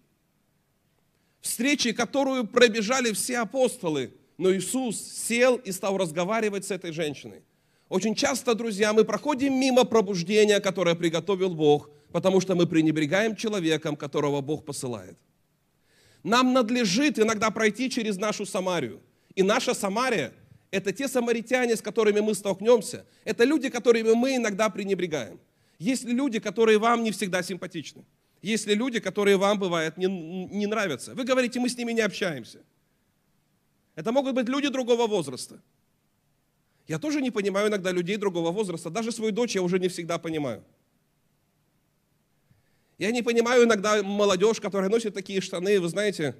Встречи, 1.41 1.93
которую 1.93 2.47
пробежали 2.47 3.13
все 3.13 3.39
апостолы, 3.39 4.13
но 4.39 4.55
Иисус 4.55 4.97
сел 5.01 5.57
и 5.57 5.73
стал 5.73 5.99
разговаривать 5.99 6.65
с 6.65 6.71
этой 6.71 6.93
женщиной. 6.93 7.43
Очень 7.89 8.15
часто, 8.15 8.55
друзья, 8.55 8.93
мы 8.93 9.05
проходим 9.05 9.59
мимо 9.59 9.85
пробуждения, 9.85 10.61
которое 10.61 10.95
приготовил 10.95 11.55
Бог, 11.55 11.91
потому 12.13 12.41
что 12.41 12.55
мы 12.55 12.67
пренебрегаем 12.67 13.35
человеком, 13.35 13.97
которого 13.97 14.41
Бог 14.41 14.65
посылает. 14.65 15.19
Нам 16.23 16.53
надлежит 16.53 17.19
иногда 17.19 17.51
пройти 17.51 17.91
через 17.91 18.17
нашу 18.17 18.47
Самарию. 18.47 19.01
И 19.35 19.43
наша 19.43 19.75
Самария– 19.75 20.33
это 20.71 20.93
те 20.93 21.09
самаритяне, 21.09 21.77
с 21.77 21.81
которыми 21.81 22.21
мы 22.21 22.35
столкнемся. 22.35 23.07
Это 23.25 23.45
люди, 23.45 23.71
которыми 23.71 24.13
мы 24.13 24.37
иногда 24.37 24.69
пренебрегаем. 24.69 25.41
Есть 25.79 26.05
ли 26.05 26.13
люди, 26.13 26.41
которые 26.41 26.79
вам 26.79 27.03
не 27.03 27.11
всегда 27.11 27.43
симпатичны? 27.43 28.05
Есть 28.43 28.67
ли 28.67 28.75
люди, 28.75 29.01
которые 29.01 29.37
вам, 29.37 29.59
бывает, 29.59 29.97
не, 29.97 30.07
не 30.07 30.67
нравятся? 30.67 31.15
Вы 31.15 31.25
говорите, 31.25 31.59
мы 31.61 31.69
с 31.69 31.77
ними 31.77 31.93
не 31.93 32.03
общаемся. 32.03 32.61
Это 33.99 34.13
могут 34.13 34.37
быть 34.37 34.49
люди 34.49 34.69
другого 34.69 35.09
возраста. 35.09 35.61
Я 36.87 37.01
тоже 37.01 37.21
не 37.21 37.33
понимаю 37.33 37.67
иногда 37.67 37.91
людей 37.91 38.17
другого 38.17 38.53
возраста. 38.53 38.91
Даже 38.91 39.11
свою 39.11 39.33
дочь 39.33 39.57
я 39.57 39.63
уже 39.63 39.81
не 39.81 39.89
всегда 39.89 40.19
понимаю. 40.19 40.63
Я 42.97 43.11
не 43.11 43.23
понимаю 43.23 43.65
иногда 43.65 44.01
молодежь, 44.05 44.61
которая 44.61 44.89
носит 44.89 45.15
такие 45.15 45.41
штаны, 45.41 45.81
вы 45.81 45.89
знаете, 45.89 46.37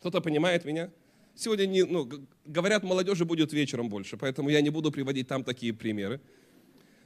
кто-то 0.00 0.20
понимает 0.20 0.66
меня? 0.66 0.90
Сегодня 1.34 1.64
не, 1.64 1.84
ну, 1.84 2.06
говорят, 2.44 2.82
молодежи 2.82 3.24
будет 3.24 3.54
вечером 3.54 3.88
больше, 3.88 4.18
поэтому 4.18 4.50
я 4.50 4.60
не 4.60 4.68
буду 4.68 4.92
приводить 4.92 5.26
там 5.26 5.42
такие 5.42 5.72
примеры. 5.72 6.20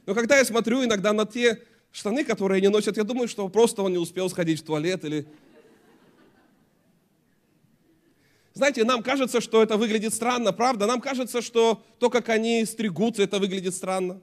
Но 0.05 0.13
когда 0.13 0.37
я 0.37 0.43
смотрю 0.43 0.83
иногда 0.83 1.13
на 1.13 1.25
те 1.25 1.63
штаны, 1.93 2.25
которые 2.25 2.57
они 2.57 2.67
носят, 2.67 2.97
я 2.97 3.05
думаю, 3.05 3.29
что 3.29 3.47
просто 3.47 3.81
он 3.81 3.93
не 3.93 3.97
успел 3.97 4.29
сходить 4.29 4.59
в 4.59 4.65
туалет 4.65 5.05
или 5.05 5.25
Знаете, 8.57 8.83
нам 8.85 9.03
кажется, 9.03 9.39
что 9.39 9.61
это 9.61 9.77
выглядит 9.77 10.15
странно, 10.15 10.51
правда? 10.51 10.87
Нам 10.87 10.99
кажется, 10.99 11.43
что 11.43 11.83
то, 11.99 12.09
как 12.09 12.27
они 12.29 12.65
стригутся, 12.65 13.21
это 13.21 13.37
выглядит 13.37 13.75
странно. 13.75 14.19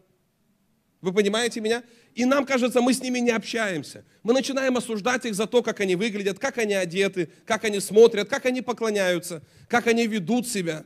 Вы 1.01 1.13
понимаете 1.13 1.61
меня? 1.61 1.85
И 2.17 2.25
нам 2.25 2.45
кажется, 2.45 2.81
мы 2.81 2.95
с 2.95 3.01
ними 3.01 3.21
не 3.21 3.31
общаемся. 3.31 4.05
Мы 4.25 4.33
начинаем 4.33 4.77
осуждать 4.77 5.25
их 5.25 5.37
за 5.37 5.47
то, 5.47 5.63
как 5.63 5.79
они 5.79 5.95
выглядят, 5.95 6.41
как 6.41 6.59
они 6.59 6.75
одеты, 6.75 7.31
как 7.47 7.63
они 7.63 7.79
смотрят, 7.79 8.29
как 8.29 8.45
они 8.45 8.61
поклоняются, 8.61 9.41
как 9.69 9.87
они 9.87 10.05
ведут 10.09 10.49
себя, 10.49 10.85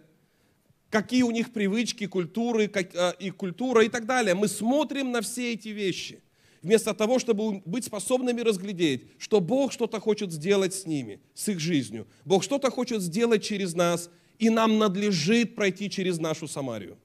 какие 0.91 1.23
у 1.23 1.31
них 1.31 1.51
привычки, 1.51 2.07
культуры 2.07 2.69
как, 2.69 2.95
э, 2.95 3.15
и 3.19 3.31
культура 3.31 3.83
и 3.83 3.89
так 3.89 4.05
далее. 4.05 4.35
Мы 4.35 4.49
смотрим 4.49 5.11
на 5.11 5.23
все 5.23 5.55
эти 5.55 5.69
вещи. 5.69 6.21
Вместо 6.63 6.95
того, 6.95 7.19
чтобы 7.19 7.61
быть 7.65 7.85
способными 7.85 8.41
разглядеть, 8.41 9.03
что 9.19 9.41
Бог 9.41 9.73
что-то 9.73 10.01
хочет 10.01 10.33
сделать 10.33 10.75
с 10.75 10.87
ними, 10.87 11.21
с 11.35 11.49
их 11.49 11.61
жизнью. 11.61 12.07
Бог 12.25 12.43
что-то 12.43 12.71
хочет 12.71 13.03
сделать 13.03 13.43
через 13.43 13.75
нас, 13.75 14.11
и 14.39 14.51
нам 14.51 14.79
надлежит 14.79 15.55
пройти 15.55 15.91
через 15.91 16.19
нашу 16.19 16.49
Самарию. 16.49 16.99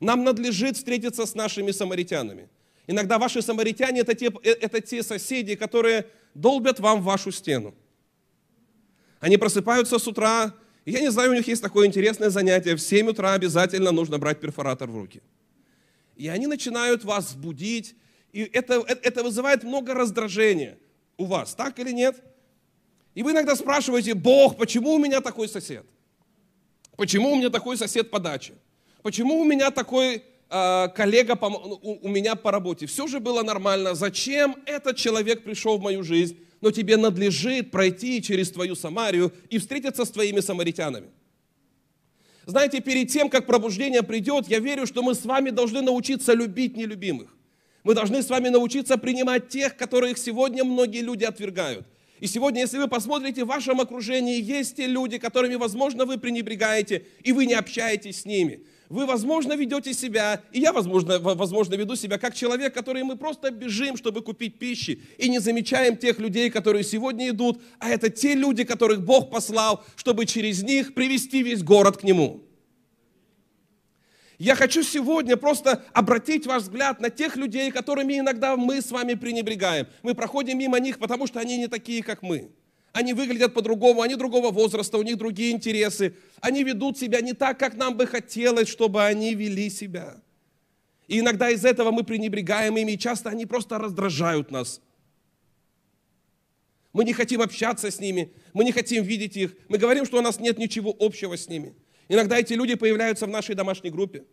Нам 0.00 0.24
надлежит 0.24 0.76
встретиться 0.76 1.26
с 1.26 1.34
нашими 1.34 1.70
самаритянами. 1.70 2.48
Иногда 2.88 3.18
ваши 3.18 3.40
самаритяне 3.40 4.00
это 4.00 4.14
те, 4.14 4.30
э, 4.42 4.50
это 4.50 4.80
те 4.80 5.02
соседи, 5.02 5.54
которые 5.54 6.06
долбят 6.34 6.80
вам 6.80 7.02
вашу 7.02 7.30
стену. 7.30 7.74
Они 9.20 9.36
просыпаются 9.36 9.98
с 9.98 10.08
утра, 10.08 10.52
я 10.84 11.00
не 11.00 11.12
знаю, 11.12 11.30
у 11.30 11.34
них 11.34 11.46
есть 11.46 11.62
такое 11.62 11.86
интересное 11.86 12.30
занятие, 12.30 12.74
в 12.74 12.80
7 12.80 13.10
утра 13.10 13.34
обязательно 13.34 13.92
нужно 13.92 14.18
брать 14.18 14.40
перфоратор 14.40 14.90
в 14.90 14.96
руки. 14.96 15.22
И 16.16 16.26
они 16.26 16.48
начинают 16.48 17.04
вас 17.04 17.34
будить, 17.34 17.94
и 18.32 18.40
это, 18.40 18.84
э, 18.88 18.96
это 19.02 19.22
вызывает 19.22 19.62
много 19.62 19.94
раздражения 19.94 20.78
у 21.16 21.26
вас, 21.26 21.54
так 21.54 21.78
или 21.78 21.92
нет? 21.92 22.22
И 23.14 23.22
вы 23.22 23.32
иногда 23.32 23.54
спрашиваете, 23.54 24.14
Бог, 24.14 24.56
почему 24.56 24.94
у 24.94 24.98
меня 24.98 25.20
такой 25.20 25.48
сосед? 25.48 25.84
Почему 26.96 27.32
у 27.32 27.36
меня 27.36 27.50
такой 27.50 27.76
сосед 27.76 28.10
по 28.10 28.18
даче? 28.18 28.54
Почему 29.02 29.40
у 29.40 29.44
меня 29.44 29.70
такой 29.70 30.22
э, 30.48 30.88
коллега 30.94 31.36
по, 31.36 31.46
у, 31.46 32.06
у 32.06 32.08
меня 32.08 32.34
по 32.34 32.50
работе? 32.50 32.86
Все 32.86 33.06
же 33.06 33.20
было 33.20 33.42
нормально. 33.42 33.94
Зачем 33.94 34.56
этот 34.64 34.96
человек 34.96 35.44
пришел 35.44 35.78
в 35.78 35.82
мою 35.82 36.02
жизнь? 36.02 36.38
Но 36.60 36.70
тебе 36.70 36.96
надлежит 36.96 37.70
пройти 37.70 38.22
через 38.22 38.50
твою 38.50 38.76
Самарию 38.76 39.32
и 39.50 39.58
встретиться 39.58 40.04
с 40.04 40.10
твоими 40.10 40.40
самаритянами. 40.40 41.08
Знаете, 42.46 42.80
перед 42.80 43.08
тем, 43.10 43.28
как 43.28 43.46
пробуждение 43.46 44.02
придет, 44.02 44.48
я 44.48 44.58
верю, 44.58 44.86
что 44.86 45.02
мы 45.02 45.14
с 45.14 45.24
вами 45.24 45.50
должны 45.50 45.82
научиться 45.82 46.32
любить 46.32 46.76
нелюбимых. 46.76 47.34
Мы 47.84 47.94
должны 47.94 48.22
с 48.22 48.30
вами 48.30 48.48
научиться 48.48 48.96
принимать 48.96 49.48
тех, 49.48 49.76
которых 49.76 50.18
сегодня 50.18 50.64
многие 50.64 51.00
люди 51.00 51.24
отвергают. 51.24 51.86
И 52.20 52.28
сегодня, 52.28 52.60
если 52.60 52.78
вы 52.78 52.86
посмотрите, 52.86 53.42
в 53.42 53.48
вашем 53.48 53.80
окружении 53.80 54.40
есть 54.40 54.76
те 54.76 54.86
люди, 54.86 55.18
которыми, 55.18 55.56
возможно, 55.56 56.04
вы 56.04 56.18
пренебрегаете, 56.18 57.04
и 57.24 57.32
вы 57.32 57.46
не 57.46 57.54
общаетесь 57.54 58.20
с 58.20 58.24
ними. 58.24 58.64
Вы, 58.88 59.06
возможно, 59.06 59.54
ведете 59.54 59.92
себя, 59.92 60.40
и 60.52 60.60
я, 60.60 60.72
возможно, 60.72 61.18
возможно, 61.18 61.74
веду 61.74 61.96
себя 61.96 62.18
как 62.18 62.36
человек, 62.36 62.74
который 62.74 63.02
мы 63.02 63.16
просто 63.16 63.50
бежим, 63.50 63.96
чтобы 63.96 64.22
купить 64.22 64.60
пищи, 64.60 65.00
и 65.18 65.28
не 65.28 65.40
замечаем 65.40 65.96
тех 65.96 66.20
людей, 66.20 66.50
которые 66.50 66.84
сегодня 66.84 67.30
идут, 67.30 67.60
а 67.80 67.88
это 67.88 68.08
те 68.08 68.34
люди, 68.34 68.62
которых 68.62 69.02
Бог 69.04 69.30
послал, 69.30 69.82
чтобы 69.96 70.26
через 70.26 70.62
них 70.62 70.94
привести 70.94 71.42
весь 71.42 71.64
город 71.64 71.96
к 71.96 72.02
Нему. 72.04 72.42
Я 74.38 74.54
хочу 74.54 74.82
сегодня 74.82 75.36
просто 75.36 75.84
обратить 75.92 76.46
ваш 76.46 76.62
взгляд 76.62 77.00
на 77.00 77.10
тех 77.10 77.36
людей, 77.36 77.70
которыми 77.70 78.18
иногда 78.18 78.56
мы 78.56 78.80
с 78.80 78.90
вами 78.90 79.14
пренебрегаем. 79.14 79.86
Мы 80.02 80.14
проходим 80.14 80.58
мимо 80.58 80.80
них, 80.80 80.98
потому 80.98 81.26
что 81.26 81.40
они 81.40 81.58
не 81.58 81.68
такие, 81.68 82.02
как 82.02 82.22
мы. 82.22 82.50
Они 82.92 83.14
выглядят 83.14 83.54
по-другому, 83.54 84.02
они 84.02 84.16
другого 84.16 84.50
возраста, 84.50 84.98
у 84.98 85.02
них 85.02 85.16
другие 85.16 85.52
интересы. 85.52 86.14
Они 86.40 86.62
ведут 86.62 86.98
себя 86.98 87.20
не 87.20 87.32
так, 87.32 87.58
как 87.58 87.74
нам 87.76 87.96
бы 87.96 88.06
хотелось, 88.06 88.68
чтобы 88.68 89.02
они 89.04 89.34
вели 89.34 89.70
себя. 89.70 90.20
И 91.08 91.20
иногда 91.20 91.50
из 91.50 91.64
этого 91.64 91.90
мы 91.90 92.04
пренебрегаем 92.04 92.76
ими, 92.76 92.92
и 92.92 92.98
часто 92.98 93.30
они 93.30 93.46
просто 93.46 93.78
раздражают 93.78 94.50
нас. 94.50 94.80
Мы 96.92 97.04
не 97.04 97.14
хотим 97.14 97.40
общаться 97.40 97.90
с 97.90 97.98
ними, 97.98 98.32
мы 98.52 98.64
не 98.64 98.72
хотим 98.72 99.02
видеть 99.02 99.36
их, 99.36 99.54
мы 99.68 99.78
говорим, 99.78 100.04
что 100.04 100.18
у 100.18 100.22
нас 100.22 100.38
нет 100.38 100.58
ничего 100.58 100.94
общего 100.98 101.36
с 101.36 101.48
ними. 101.48 101.74
Иногда 102.12 102.38
эти 102.38 102.52
люди 102.52 102.74
появляются 102.74 103.24
в 103.24 103.30
нашей 103.30 103.54
домашней 103.54 103.88
группе. 103.88 104.26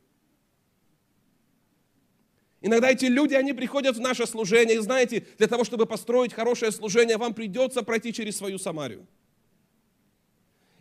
Иногда 2.60 2.92
эти 2.92 3.06
люди, 3.06 3.36
они 3.36 3.54
приходят 3.54 3.96
в 3.96 4.02
наше 4.02 4.28
служение, 4.28 4.76
и 4.76 4.80
знаете, 4.80 5.26
для 5.38 5.48
того, 5.48 5.64
чтобы 5.64 5.86
построить 5.86 6.34
хорошее 6.34 6.74
служение, 6.74 7.16
вам 7.16 7.34
придется 7.34 7.82
пройти 7.82 8.12
через 8.12 8.36
свою 8.36 8.60
Самарию. 8.60 9.08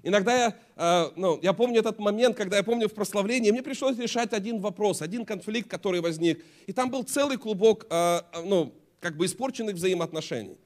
Иногда 0.03 0.37
я, 0.37 0.57
э, 0.75 1.13
ну, 1.15 1.39
я 1.41 1.53
помню 1.53 1.79
этот 1.79 2.01
момент, 2.01 2.37
когда 2.37 2.57
я 2.57 2.65
помню 2.65 2.89
в 2.89 2.95
прославлении, 2.95 3.53
мне 3.53 3.63
пришлось 3.63 3.97
решать 3.97 4.33
один 4.33 4.59
вопрос, 4.59 5.01
один 5.01 5.25
конфликт, 5.25 5.71
который 5.71 6.01
возник. 6.01 6.45
И 6.67 6.73
там 6.73 6.91
был 6.91 7.05
целый 7.05 7.37
клубок, 7.37 7.87
э, 7.91 8.23
ну, 8.45 8.75
как 8.99 9.17
бы 9.17 9.27
испорченных 9.27 9.77
взаимоотношений. 9.77 10.57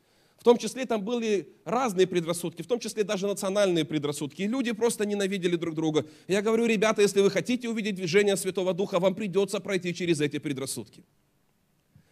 В 0.43 0.45
том 0.45 0.59
числе 0.59 0.87
там 0.87 1.05
были 1.05 1.55
разные 1.65 2.05
предрассудки, 2.05 2.63
в 2.63 2.67
том 2.67 2.81
числе 2.81 3.05
даже 3.05 3.29
национальные 3.29 3.85
предрассудки. 3.85 4.43
И 4.43 4.49
люди 4.49 4.73
просто 4.73 5.07
ненавидели 5.07 5.55
друг 5.55 5.77
друга. 5.77 6.05
Я 6.27 6.43
говорю, 6.43 6.67
ребята, 6.67 7.01
если 7.01 7.21
вы 7.21 7.31
хотите 7.31 7.69
увидеть 7.69 7.95
движение 7.95 8.37
Святого 8.37 8.75
Духа, 8.75 8.99
вам 8.99 9.15
придется 9.15 9.61
пройти 9.61 9.95
через 9.95 10.21
эти 10.21 10.41
предрассудки. 10.41 11.05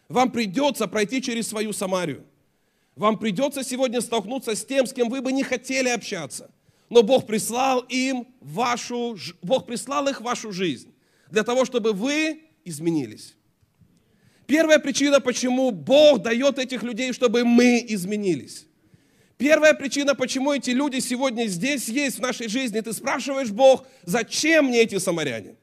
Вам 0.07 0.31
придется 0.31 0.87
пройти 0.87 1.21
через 1.21 1.49
свою 1.49 1.73
Самарию. 1.73 2.23
Вам 2.95 3.19
придется 3.19 3.65
сегодня 3.65 3.99
столкнуться 3.99 4.55
с 4.55 4.63
тем, 4.63 4.87
с 4.87 4.93
кем 4.93 5.09
вы 5.09 5.19
бы 5.19 5.33
не 5.33 5.43
хотели 5.43 5.89
общаться. 5.89 6.49
Но 6.89 7.03
Бог 7.03 7.27
прислал 7.27 7.81
им 7.89 8.29
вашу, 8.39 9.17
Бог 9.41 9.65
прислал 9.65 10.07
их 10.07 10.21
вашу 10.21 10.53
жизнь 10.53 10.93
для 11.29 11.43
того, 11.43 11.65
чтобы 11.65 11.91
вы 11.91 12.43
изменились. 12.63 13.35
Первая 14.51 14.79
причина, 14.79 15.21
почему 15.21 15.71
Бог 15.71 16.23
дает 16.23 16.59
этих 16.59 16.83
людей, 16.83 17.13
чтобы 17.13 17.45
мы 17.45 17.85
изменились. 17.87 18.67
Первая 19.37 19.73
причина, 19.73 20.13
почему 20.13 20.51
эти 20.51 20.71
люди 20.71 20.99
сегодня 20.99 21.45
здесь 21.45 21.87
есть 21.87 22.17
в 22.17 22.21
нашей 22.21 22.49
жизни. 22.49 22.81
Ты 22.81 22.91
спрашиваешь 22.91 23.49
Бог, 23.49 23.87
зачем 24.03 24.65
мне 24.65 24.81
эти 24.81 24.97
самаряне? 24.97 25.55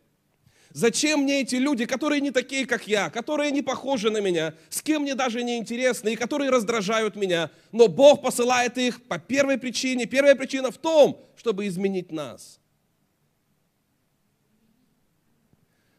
Зачем 0.73 1.25
мне 1.25 1.43
эти 1.43 1.57
люди, 1.57 1.85
которые 1.85 2.23
не 2.23 2.31
такие, 2.31 2.65
как 2.65 2.89
я, 2.89 3.11
которые 3.11 3.51
не 3.51 3.61
похожи 3.61 4.11
на 4.11 4.23
меня, 4.23 4.55
с 4.71 4.81
кем 4.81 5.03
мне 5.03 5.15
даже 5.15 5.43
не 5.43 5.59
интересны 5.59 6.15
и 6.15 6.17
которые 6.17 6.49
раздражают 6.49 7.15
меня? 7.15 7.51
Но 7.73 7.89
Бог 7.89 8.23
посылает 8.23 8.79
их 8.79 9.03
по 9.03 9.19
первой 9.19 9.59
причине. 9.59 10.07
Первая 10.07 10.35
причина 10.35 10.71
в 10.71 10.79
том, 10.79 11.23
чтобы 11.37 11.67
изменить 11.67 12.11
нас. 12.11 12.59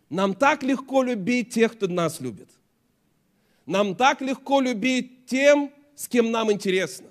Нам 0.10 0.34
так 0.34 0.63
легко 0.63 1.03
любить 1.03 1.53
тех, 1.53 1.74
кто 1.74 1.88
нас 1.88 2.19
любит. 2.19 2.50
Нам 3.70 3.94
так 3.94 4.20
легко 4.22 4.62
любить 4.62 5.28
тем, 5.28 5.72
с 5.96 6.08
кем 6.08 6.32
нам 6.32 6.52
интересно. 6.52 7.06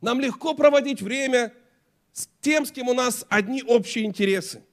Нам 0.00 0.18
легко 0.18 0.52
проводить 0.54 1.00
время 1.00 1.54
с 2.12 2.28
тем, 2.40 2.66
с 2.66 2.72
кем 2.72 2.88
у 2.88 2.94
нас 2.94 3.24
одни 3.28 3.62
общие 3.62 4.04
интересы. 4.04 4.64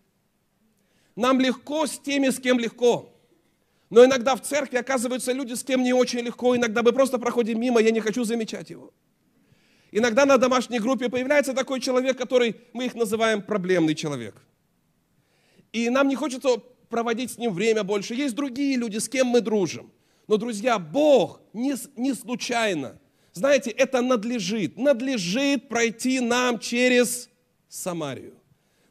Нам 1.16 1.40
легко 1.40 1.86
с 1.86 2.00
теми, 2.00 2.30
с 2.30 2.40
кем 2.40 2.58
легко. 2.58 3.16
Но 3.92 4.04
иногда 4.04 4.36
в 4.36 4.42
церкви 4.42 4.78
оказываются 4.78 5.32
люди, 5.32 5.54
с 5.54 5.64
кем 5.64 5.84
не 5.84 5.94
очень 5.94 6.22
легко. 6.22 6.56
Иногда 6.56 6.82
мы 6.82 6.92
просто 6.92 7.20
проходим 7.20 7.62
мимо, 7.62 7.80
я 7.80 7.92
не 7.92 8.00
хочу 8.00 8.24
замечать 8.24 8.72
его. 8.72 8.92
Иногда 9.92 10.26
на 10.26 10.40
домашней 10.40 10.80
группе 10.80 11.08
появляется 11.08 11.54
такой 11.54 11.82
человек, 11.82 12.18
который, 12.18 12.56
мы 12.74 12.88
их 12.88 12.96
называем 12.96 13.44
проблемный 13.44 13.94
человек. 13.94 14.42
И 15.72 15.88
нам 15.92 16.08
не 16.08 16.16
хочется 16.16 16.58
проводить 16.90 17.34
с 17.34 17.38
ним 17.38 17.54
время 17.54 17.84
больше. 17.84 18.16
Есть 18.16 18.34
другие 18.34 18.76
люди, 18.76 18.98
с 18.98 19.08
кем 19.08 19.28
мы 19.28 19.42
дружим. 19.42 19.92
Но, 20.32 20.38
друзья, 20.38 20.80
Бог 20.80 21.42
не, 21.52 21.76
не 21.98 22.14
случайно. 22.14 22.98
Знаете, 23.34 23.70
это 23.70 24.00
надлежит. 24.00 24.78
Надлежит 24.78 25.68
пройти 25.68 26.22
нам 26.22 26.58
через 26.58 27.28
Самарию. 27.68 28.36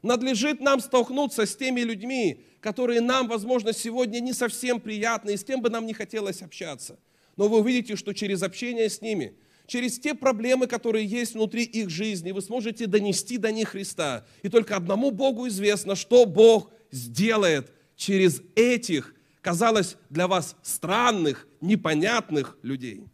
Надлежит 0.03 0.61
нам 0.61 0.79
столкнуться 0.79 1.47
с 1.47 1.55
теми 1.55 1.81
людьми, 1.81 2.45
которые 2.59 3.01
нам, 3.01 3.27
возможно, 3.27 3.73
сегодня 3.73 4.19
не 4.19 4.33
совсем 4.33 4.79
приятны, 4.79 5.31
и 5.31 5.37
с 5.37 5.43
кем 5.43 5.63
бы 5.63 5.71
нам 5.71 5.87
не 5.87 5.95
хотелось 5.95 6.43
общаться. 6.43 6.99
Но 7.37 7.47
вы 7.47 7.61
увидите, 7.61 7.95
что 7.95 8.13
через 8.13 8.43
общение 8.43 8.87
с 8.87 9.01
ними, 9.01 9.33
через 9.65 9.97
те 9.97 10.13
проблемы, 10.13 10.67
которые 10.67 11.07
есть 11.07 11.33
внутри 11.33 11.63
их 11.63 11.89
жизни, 11.89 12.33
вы 12.33 12.43
сможете 12.43 12.85
донести 12.85 13.39
до 13.39 13.51
них 13.51 13.69
Христа. 13.69 14.27
И 14.43 14.49
только 14.49 14.75
одному 14.75 15.09
Богу 15.09 15.47
известно, 15.47 15.95
что 15.95 16.27
Бог 16.27 16.69
сделает 16.91 17.71
через 17.95 18.43
этих 18.53 19.15
казалось 19.41 19.97
для 20.09 20.27
вас 20.27 20.55
странных, 20.61 21.47
непонятных 21.59 22.57
людей. 22.61 23.07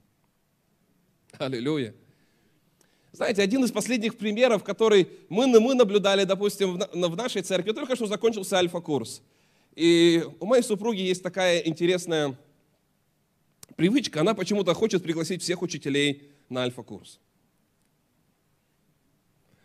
Аллилуйя. 1.37 1.95
Знаете, 3.11 3.41
один 3.41 3.63
из 3.63 3.71
последних 3.71 4.17
примеров, 4.17 4.63
который 4.63 5.07
мы, 5.29 5.47
мы 5.47 5.73
наблюдали, 5.73 6.23
допустим, 6.23 6.77
в 6.77 7.15
нашей 7.15 7.41
церкви, 7.41 7.71
только 7.71 7.95
что 7.95 8.05
закончился 8.05 8.57
альфа-курс. 8.57 9.21
И 9.75 10.23
у 10.39 10.45
моей 10.45 10.61
супруги 10.61 10.99
есть 10.99 11.23
такая 11.23 11.59
интересная 11.59 12.37
привычка, 13.75 14.21
она 14.21 14.33
почему-то 14.33 14.73
хочет 14.73 15.03
пригласить 15.03 15.41
всех 15.41 15.61
учителей 15.61 16.31
на 16.49 16.63
альфа-курс. 16.63 17.19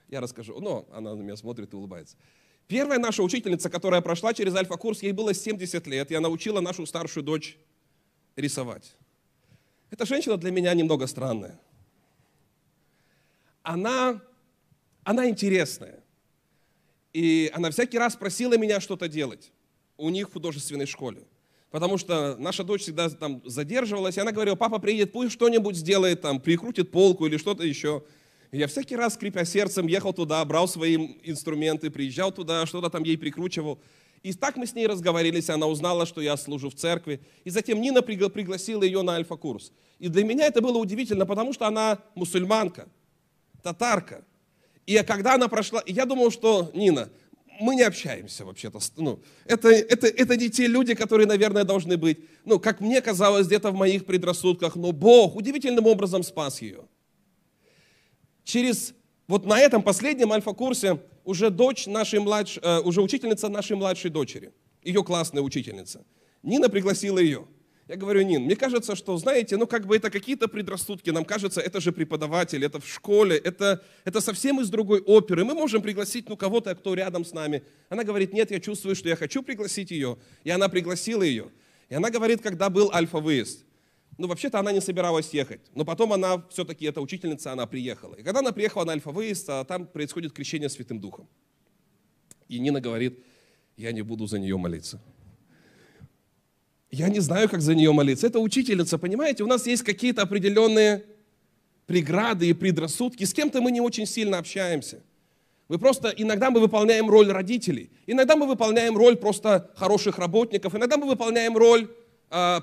Я 0.08 0.20
расскажу, 0.20 0.60
но 0.60 0.86
она 0.92 1.14
на 1.14 1.22
меня 1.22 1.36
смотрит 1.36 1.72
и 1.72 1.76
улыбается. 1.76 2.16
Первая 2.68 2.98
наша 2.98 3.22
учительница, 3.22 3.68
которая 3.70 4.00
прошла 4.00 4.32
через 4.32 4.54
альфа-курс, 4.54 5.02
ей 5.02 5.12
было 5.12 5.34
70 5.34 5.86
лет, 5.86 6.10
и 6.10 6.14
она 6.14 6.28
учила 6.28 6.60
нашу 6.60 6.86
старшую 6.86 7.24
дочь 7.24 7.56
рисовать. 8.36 8.94
Эта 9.90 10.06
женщина 10.06 10.36
для 10.36 10.50
меня 10.50 10.72
немного 10.72 11.06
странная. 11.06 11.60
Она, 13.62 14.22
она 15.04 15.28
интересная. 15.28 16.00
И 17.12 17.50
она 17.54 17.70
всякий 17.70 17.98
раз 17.98 18.16
просила 18.16 18.56
меня 18.56 18.80
что-то 18.80 19.06
делать 19.06 19.52
у 19.98 20.08
них 20.08 20.28
в 20.28 20.32
художественной 20.32 20.86
школе. 20.86 21.22
потому 21.70 21.96
что 21.96 22.36
наша 22.38 22.64
дочь 22.64 22.82
всегда 22.82 23.08
там 23.08 23.40
задерживалась, 23.46 24.18
и 24.18 24.20
она 24.20 24.30
говорила, 24.32 24.56
папа 24.56 24.78
приедет, 24.78 25.12
пусть 25.12 25.32
что-нибудь 25.32 25.74
сделает, 25.74 26.20
там, 26.20 26.38
прикрутит 26.38 26.90
полку 26.90 27.26
или 27.26 27.38
что-то 27.38 27.64
еще. 27.64 28.02
Я 28.52 28.66
всякий 28.66 28.96
раз, 28.96 29.14
скрипя 29.14 29.46
сердцем, 29.46 29.86
ехал 29.86 30.12
туда, 30.12 30.44
брал 30.44 30.68
свои 30.68 30.96
инструменты, 31.22 31.90
приезжал 31.90 32.32
туда, 32.32 32.66
что-то 32.66 32.90
там 32.90 33.02
ей 33.02 33.16
прикручивал. 33.16 33.80
И 34.22 34.34
так 34.34 34.56
мы 34.56 34.66
с 34.66 34.74
ней 34.74 34.86
разговорились, 34.86 35.48
она 35.48 35.66
узнала, 35.66 36.04
что 36.04 36.20
я 36.20 36.36
служу 36.36 36.68
в 36.68 36.74
церкви. 36.74 37.22
И 37.44 37.50
затем 37.50 37.80
Нина 37.80 38.02
пригласила 38.02 38.82
ее 38.82 39.00
на 39.00 39.14
альфа-курс. 39.14 39.72
И 39.98 40.08
для 40.08 40.22
меня 40.22 40.46
это 40.46 40.60
было 40.60 40.76
удивительно, 40.76 41.24
потому 41.24 41.54
что 41.54 41.66
она 41.66 41.98
мусульманка, 42.14 42.88
татарка. 43.62 44.22
И 44.84 44.98
когда 44.98 45.36
она 45.36 45.48
прошла, 45.48 45.82
я 45.86 46.04
думал, 46.04 46.30
что 46.30 46.70
Нина, 46.74 47.08
мы 47.58 47.74
не 47.74 47.82
общаемся 47.82 48.44
вообще-то. 48.44 48.80
Ну, 48.98 49.20
это, 49.46 49.70
это, 49.70 50.08
это 50.08 50.36
не 50.36 50.50
те 50.50 50.66
люди, 50.66 50.94
которые, 50.94 51.26
наверное, 51.26 51.64
должны 51.64 51.96
быть. 51.96 52.18
Ну, 52.44 52.60
как 52.60 52.80
мне 52.80 53.00
казалось, 53.00 53.46
где-то 53.46 53.70
в 53.70 53.74
моих 53.74 54.04
предрассудках. 54.04 54.76
Но 54.76 54.92
Бог 54.92 55.36
удивительным 55.36 55.86
образом 55.86 56.22
спас 56.22 56.60
ее. 56.60 56.84
Через 58.44 58.94
вот 59.28 59.46
на 59.46 59.58
этом 59.58 59.82
последнем 59.82 60.32
альфа-курсе 60.32 61.00
уже 61.24 61.50
дочь 61.50 61.86
нашей 61.86 62.20
младш, 62.20 62.58
э, 62.60 62.80
уже 62.80 63.00
учительница 63.00 63.48
нашей 63.48 63.76
младшей 63.76 64.10
дочери, 64.10 64.52
ее 64.82 65.04
классная 65.04 65.42
учительница. 65.42 66.04
Нина 66.42 66.68
пригласила 66.68 67.18
ее. 67.18 67.46
Я 67.88 67.96
говорю, 67.96 68.22
Нин, 68.22 68.42
мне 68.44 68.56
кажется, 68.56 68.96
что, 68.96 69.16
знаете, 69.18 69.56
ну 69.56 69.66
как 69.66 69.86
бы 69.86 69.96
это 69.96 70.08
какие-то 70.08 70.48
предрассудки, 70.48 71.10
нам 71.10 71.24
кажется, 71.24 71.60
это 71.60 71.80
же 71.80 71.92
преподаватель, 71.92 72.64
это 72.64 72.80
в 72.80 72.88
школе, 72.88 73.36
это, 73.36 73.82
это 74.04 74.20
совсем 74.20 74.60
из 74.60 74.70
другой 74.70 75.00
оперы, 75.00 75.44
мы 75.44 75.54
можем 75.54 75.82
пригласить 75.82 76.28
ну 76.28 76.36
кого-то, 76.36 76.74
кто 76.74 76.94
рядом 76.94 77.24
с 77.24 77.32
нами. 77.32 77.62
Она 77.88 78.04
говорит, 78.04 78.32
нет, 78.32 78.50
я 78.50 78.60
чувствую, 78.60 78.94
что 78.96 79.08
я 79.08 79.16
хочу 79.16 79.42
пригласить 79.42 79.90
ее, 79.90 80.16
и 80.44 80.50
она 80.50 80.68
пригласила 80.68 81.22
ее. 81.22 81.50
И 81.88 81.94
она 81.94 82.10
говорит, 82.10 82.40
когда 82.40 82.70
был 82.70 82.90
альфа-выезд, 82.92 83.64
ну, 84.22 84.28
вообще-то 84.28 84.60
она 84.60 84.70
не 84.70 84.80
собиралась 84.80 85.34
ехать, 85.34 85.60
но 85.74 85.84
потом 85.84 86.12
она, 86.12 86.44
все-таки 86.48 86.84
эта 86.86 87.00
учительница, 87.00 87.50
она 87.50 87.66
приехала. 87.66 88.14
И 88.14 88.22
когда 88.22 88.38
она 88.38 88.52
приехала 88.52 88.84
на 88.84 88.92
альфа-выезд, 88.92 89.50
а 89.50 89.64
там 89.64 89.84
происходит 89.84 90.32
крещение 90.32 90.68
Святым 90.68 91.00
Духом. 91.00 91.26
И 92.46 92.60
Нина 92.60 92.80
говорит, 92.80 93.18
я 93.76 93.90
не 93.90 94.02
буду 94.02 94.28
за 94.28 94.38
нее 94.38 94.56
молиться. 94.56 95.02
Я 96.92 97.08
не 97.08 97.18
знаю, 97.18 97.48
как 97.48 97.62
за 97.62 97.74
нее 97.74 97.92
молиться. 97.92 98.28
Это 98.28 98.38
учительница, 98.38 98.96
понимаете? 98.96 99.42
У 99.42 99.48
нас 99.48 99.66
есть 99.66 99.82
какие-то 99.82 100.22
определенные 100.22 101.04
преграды 101.86 102.48
и 102.48 102.52
предрассудки. 102.52 103.24
С 103.24 103.34
кем-то 103.34 103.60
мы 103.60 103.72
не 103.72 103.80
очень 103.80 104.06
сильно 104.06 104.38
общаемся. 104.38 105.02
Мы 105.68 105.80
просто, 105.80 106.14
иногда 106.16 106.50
мы 106.50 106.60
выполняем 106.60 107.10
роль 107.10 107.32
родителей, 107.32 107.90
иногда 108.06 108.36
мы 108.36 108.46
выполняем 108.46 108.96
роль 108.96 109.16
просто 109.16 109.72
хороших 109.74 110.18
работников, 110.18 110.76
иногда 110.76 110.96
мы 110.96 111.08
выполняем 111.08 111.56
роль 111.56 111.88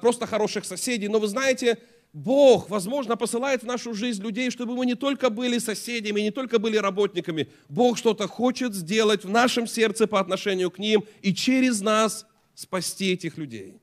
просто 0.01 0.25
хороших 0.25 0.65
соседей. 0.65 1.07
Но 1.07 1.19
вы 1.19 1.27
знаете, 1.27 1.77
Бог, 2.11 2.69
возможно, 2.69 3.15
посылает 3.15 3.61
в 3.61 3.67
нашу 3.67 3.93
жизнь 3.93 4.23
людей, 4.23 4.49
чтобы 4.49 4.75
мы 4.75 4.85
не 4.85 4.95
только 4.95 5.29
были 5.29 5.59
соседями, 5.59 6.21
не 6.21 6.31
только 6.31 6.57
были 6.57 6.77
работниками. 6.77 7.49
Бог 7.67 7.97
что-то 7.97 8.27
хочет 8.27 8.73
сделать 8.73 9.23
в 9.23 9.29
нашем 9.29 9.67
сердце 9.67 10.07
по 10.07 10.19
отношению 10.19 10.71
к 10.71 10.79
ним 10.79 11.03
и 11.21 11.33
через 11.33 11.81
нас 11.81 12.25
спасти 12.55 13.13
этих 13.13 13.37
людей. 13.37 13.79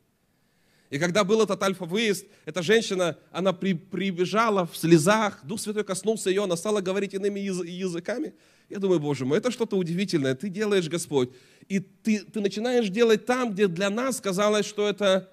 И 0.90 0.98
когда 0.98 1.24
был 1.24 1.42
этот 1.42 1.62
альфа-выезд, 1.62 2.26
эта 2.44 2.62
женщина, 2.62 3.16
она 3.32 3.52
при, 3.52 3.74
прибежала 3.74 4.66
в 4.66 4.76
слезах, 4.76 5.40
Дух 5.44 5.60
Святой 5.60 5.84
коснулся 5.84 6.30
ее, 6.30 6.44
она 6.44 6.56
стала 6.56 6.80
говорить 6.80 7.14
иными 7.14 7.40
языками. 7.40 8.34
Я 8.68 8.78
думаю, 8.78 8.98
Боже 8.98 9.24
мой, 9.24 9.38
это 9.38 9.50
что-то 9.50 9.76
удивительное. 9.76 10.34
Ты 10.34 10.48
делаешь, 10.48 10.88
Господь. 10.88 11.30
И 11.68 11.80
ты, 11.80 12.20
ты 12.20 12.40
начинаешь 12.40 12.88
делать 12.88 13.26
там, 13.26 13.52
где 13.52 13.68
для 13.68 13.90
нас 13.90 14.20
казалось, 14.20 14.66
что 14.66 14.88
это 14.88 15.32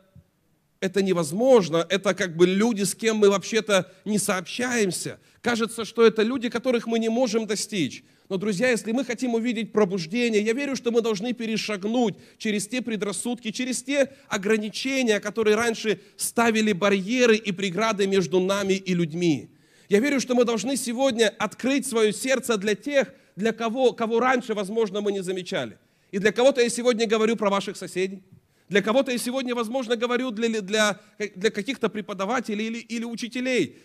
это 0.84 1.02
невозможно, 1.02 1.88
это 1.90 2.14
как 2.14 2.36
бы 2.36 2.46
люди, 2.46 2.84
с 2.84 2.94
кем 2.94 3.16
мы 3.16 3.30
вообще-то 3.30 3.90
не 4.04 4.20
сообщаемся. 4.20 5.18
Кажется, 5.40 5.86
что 5.86 6.06
это 6.06 6.24
люди, 6.24 6.50
которых 6.50 6.88
мы 6.88 7.00
не 7.00 7.08
можем 7.08 7.48
достичь. 7.48 8.04
Но, 8.28 8.36
друзья, 8.36 8.70
если 8.70 8.92
мы 8.92 9.06
хотим 9.06 9.34
увидеть 9.34 9.72
пробуждение, 9.72 10.42
я 10.42 10.52
верю, 10.52 10.76
что 10.76 10.92
мы 10.92 11.02
должны 11.02 11.32
перешагнуть 11.32 12.16
через 12.38 12.68
те 12.68 12.82
предрассудки, 12.82 13.52
через 13.52 13.82
те 13.82 14.12
ограничения, 14.28 15.22
которые 15.22 15.56
раньше 15.56 16.02
ставили 16.18 16.74
барьеры 16.74 17.38
и 17.38 17.54
преграды 17.54 18.06
между 18.06 18.42
нами 18.42 18.74
и 18.74 18.94
людьми. 18.94 19.52
Я 19.88 20.00
верю, 20.00 20.20
что 20.20 20.36
мы 20.36 20.44
должны 20.44 20.76
сегодня 20.76 21.34
открыть 21.40 21.88
свое 21.88 22.12
сердце 22.12 22.58
для 22.58 22.76
тех, 22.76 23.14
для 23.38 23.54
кого, 23.54 23.94
кого 23.94 24.20
раньше, 24.20 24.54
возможно, 24.54 25.00
мы 25.00 25.14
не 25.14 25.24
замечали. 25.24 25.78
И 26.12 26.20
для 26.20 26.34
кого-то 26.34 26.62
я 26.62 26.68
сегодня 26.68 27.08
говорю 27.08 27.38
про 27.38 27.50
ваших 27.50 27.78
соседей, 27.78 28.22
для 28.74 28.82
кого-то 28.82 29.12
я 29.12 29.20
сегодня, 29.20 29.54
возможно, 29.54 29.96
говорю 29.96 30.32
для, 30.32 30.60
для, 30.60 31.00
для 31.36 31.52
каких-то 31.52 31.90
преподавателей 31.90 32.66
или, 32.66 32.80
или 32.80 33.06
учителей. 33.06 33.78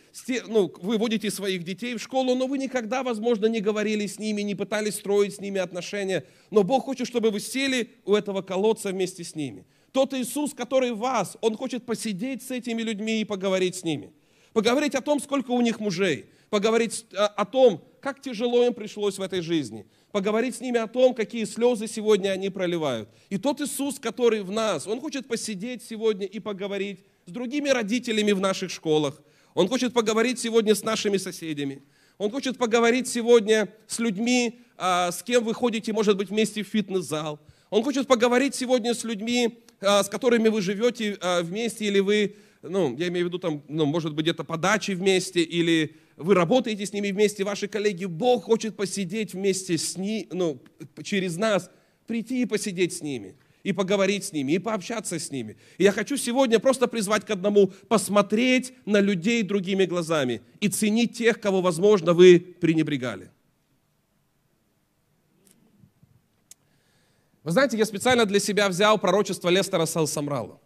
Ну, 0.46 0.72
вы 0.80 0.96
водите 0.96 1.30
своих 1.30 1.62
детей 1.62 1.94
в 1.94 2.00
школу, 2.00 2.34
но 2.34 2.46
вы 2.46 2.56
никогда, 2.56 3.02
возможно, 3.02 3.44
не 3.48 3.60
говорили 3.60 4.06
с 4.06 4.18
ними, 4.18 4.40
не 4.40 4.54
пытались 4.54 4.94
строить 4.94 5.34
с 5.34 5.40
ними 5.40 5.60
отношения. 5.60 6.24
Но 6.50 6.62
Бог 6.62 6.86
хочет, 6.86 7.06
чтобы 7.06 7.30
вы 7.30 7.38
сели 7.38 7.90
у 8.06 8.14
этого 8.14 8.40
колодца 8.40 8.88
вместе 8.88 9.24
с 9.24 9.34
ними. 9.34 9.66
Тот 9.92 10.14
Иисус, 10.14 10.54
который 10.54 10.92
в 10.92 11.00
вас, 11.00 11.36
Он 11.42 11.54
хочет 11.54 11.84
посидеть 11.84 12.42
с 12.42 12.50
этими 12.50 12.80
людьми 12.80 13.20
и 13.20 13.24
поговорить 13.26 13.76
с 13.76 13.84
ними. 13.84 14.10
Поговорить 14.54 14.94
о 14.94 15.02
том, 15.02 15.20
сколько 15.20 15.50
у 15.50 15.60
них 15.60 15.80
мужей. 15.80 16.30
Поговорить 16.50 17.06
о 17.12 17.44
том, 17.44 17.84
как 18.00 18.22
тяжело 18.22 18.64
им 18.64 18.74
пришлось 18.74 19.18
в 19.18 19.22
этой 19.22 19.40
жизни 19.40 19.86
поговорить 20.12 20.56
с 20.56 20.60
ними 20.60 20.78
о 20.78 20.86
том, 20.86 21.14
какие 21.14 21.44
слезы 21.44 21.86
сегодня 21.86 22.30
они 22.30 22.50
проливают. 22.50 23.08
И 23.28 23.38
тот 23.38 23.60
Иисус, 23.60 23.98
который 23.98 24.42
в 24.42 24.50
нас, 24.50 24.86
Он 24.86 25.00
хочет 25.00 25.26
посидеть 25.26 25.82
сегодня 25.82 26.26
и 26.26 26.40
поговорить 26.40 27.00
с 27.26 27.30
другими 27.30 27.68
родителями 27.68 28.32
в 28.32 28.40
наших 28.40 28.70
школах. 28.70 29.20
Он 29.54 29.68
хочет 29.68 29.92
поговорить 29.92 30.38
сегодня 30.38 30.74
с 30.74 30.82
нашими 30.82 31.16
соседями. 31.16 31.82
Он 32.16 32.30
хочет 32.30 32.58
поговорить 32.58 33.06
сегодня 33.06 33.68
с 33.86 33.98
людьми, 33.98 34.60
а, 34.76 35.12
с 35.12 35.22
кем 35.22 35.44
вы 35.44 35.54
ходите, 35.54 35.92
может 35.92 36.16
быть, 36.16 36.30
вместе 36.30 36.62
в 36.62 36.66
фитнес-зал. 36.66 37.38
Он 37.70 37.84
хочет 37.84 38.06
поговорить 38.06 38.54
сегодня 38.54 38.94
с 38.94 39.04
людьми, 39.04 39.58
а, 39.80 40.02
с 40.02 40.08
которыми 40.08 40.48
вы 40.48 40.62
живете 40.62 41.16
а, 41.20 41.42
вместе, 41.42 41.84
или 41.84 42.00
вы, 42.00 42.34
ну, 42.62 42.96
я 42.96 43.08
имею 43.08 43.26
в 43.26 43.28
виду, 43.28 43.38
там, 43.38 43.62
ну, 43.68 43.84
может 43.84 44.14
быть, 44.14 44.24
где-то 44.24 44.42
по 44.42 44.56
даче 44.56 44.94
вместе, 44.94 45.42
или 45.42 45.96
вы 46.18 46.34
работаете 46.34 46.84
с 46.84 46.92
ними 46.92 47.10
вместе, 47.10 47.44
ваши 47.44 47.68
коллеги, 47.68 48.04
Бог 48.04 48.44
хочет 48.44 48.76
посидеть 48.76 49.34
вместе 49.34 49.78
с 49.78 49.96
ними, 49.96 50.26
ну, 50.32 50.60
через 51.02 51.36
нас, 51.36 51.70
прийти 52.06 52.42
и 52.42 52.46
посидеть 52.46 52.92
с 52.92 53.02
ними, 53.02 53.36
и 53.62 53.72
поговорить 53.72 54.24
с 54.24 54.32
ними, 54.32 54.52
и 54.52 54.58
пообщаться 54.58 55.18
с 55.18 55.30
ними. 55.30 55.56
И 55.78 55.84
я 55.84 55.92
хочу 55.92 56.16
сегодня 56.16 56.58
просто 56.58 56.88
призвать 56.88 57.24
к 57.24 57.30
одному, 57.30 57.68
посмотреть 57.88 58.72
на 58.84 59.00
людей 59.00 59.42
другими 59.42 59.84
глазами 59.84 60.42
и 60.60 60.68
ценить 60.68 61.16
тех, 61.16 61.40
кого, 61.40 61.60
возможно, 61.60 62.14
вы 62.14 62.40
пренебрегали. 62.40 63.30
Вы 67.44 67.52
знаете, 67.52 67.78
я 67.78 67.86
специально 67.86 68.26
для 68.26 68.40
себя 68.40 68.68
взял 68.68 68.98
пророчество 68.98 69.48
Лестера 69.48 69.86
Салсамрала. 69.86 70.60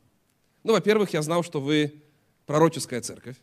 Ну, 0.65 0.73
во-первых, 0.73 1.13
я 1.13 1.23
знал, 1.23 1.45
что 1.45 1.61
вы 1.61 2.03
пророческая 2.47 3.03
церковь. 3.03 3.37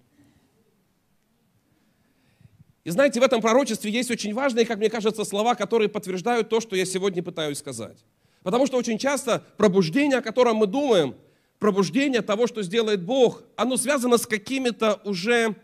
И 2.83 2.89
знаете, 2.91 3.19
в 3.19 3.23
этом 3.23 3.41
пророчестве 3.41 3.91
есть 3.91 4.09
очень 4.09 4.33
важные, 4.33 4.65
как 4.65 4.79
мне 4.79 4.89
кажется, 4.89 5.23
слова, 5.25 5.55
которые 5.55 5.89
подтверждают 5.89 6.49
то, 6.49 6.59
что 6.61 6.75
я 6.75 6.85
сегодня 6.85 7.21
пытаюсь 7.21 7.57
сказать. 7.57 8.05
Потому 8.43 8.67
что 8.67 8.77
очень 8.77 8.97
часто 8.97 9.43
пробуждение, 9.57 10.19
о 10.19 10.21
котором 10.21 10.57
мы 10.57 10.67
думаем, 10.67 11.15
пробуждение 11.59 12.21
того, 12.21 12.47
что 12.47 12.63
сделает 12.63 13.03
Бог, 13.03 13.43
оно 13.57 13.75
связано 13.75 14.17
с 14.17 14.25
какими-то 14.25 15.01
уже 15.03 15.55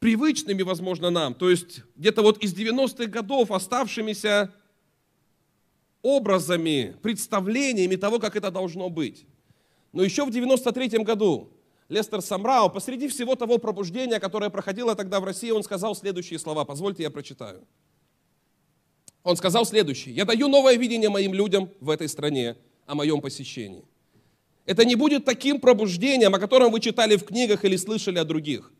привычными, 0.00 0.62
возможно, 0.62 1.10
нам, 1.10 1.34
то 1.34 1.50
есть 1.50 1.82
где-то 1.94 2.22
вот 2.22 2.42
из 2.42 2.54
90-х 2.54 3.06
годов 3.06 3.50
оставшимися 3.50 4.52
образами, 6.02 6.96
представлениями 7.02 7.96
того, 7.96 8.18
как 8.18 8.34
это 8.34 8.50
должно 8.50 8.88
быть. 8.88 9.26
Но 9.92 10.02
еще 10.02 10.24
в 10.24 10.30
93-м 10.30 11.04
году 11.04 11.52
Лестер 11.90 12.22
Самрау, 12.22 12.70
посреди 12.70 13.08
всего 13.08 13.34
того 13.34 13.58
пробуждения, 13.58 14.20
которое 14.20 14.48
проходило 14.48 14.94
тогда 14.94 15.18
в 15.18 15.24
России, 15.24 15.50
он 15.50 15.64
сказал 15.64 15.96
следующие 15.96 16.38
слова. 16.38 16.64
Позвольте, 16.64 17.02
я 17.02 17.10
прочитаю. 17.10 17.66
Он 19.24 19.36
сказал 19.36 19.66
следующее. 19.66 20.14
«Я 20.14 20.24
даю 20.24 20.48
новое 20.48 20.76
видение 20.76 21.10
моим 21.10 21.34
людям 21.34 21.68
в 21.80 21.90
этой 21.90 22.08
стране 22.08 22.56
о 22.86 22.94
моем 22.94 23.20
посещении. 23.20 23.84
Это 24.66 24.84
не 24.84 24.94
будет 24.94 25.24
таким 25.24 25.60
пробуждением, 25.60 26.34
о 26.34 26.38
котором 26.38 26.70
вы 26.70 26.80
читали 26.80 27.16
в 27.16 27.24
книгах 27.24 27.64
или 27.64 27.76
слышали 27.76 28.18
о 28.18 28.24
других. 28.24 28.72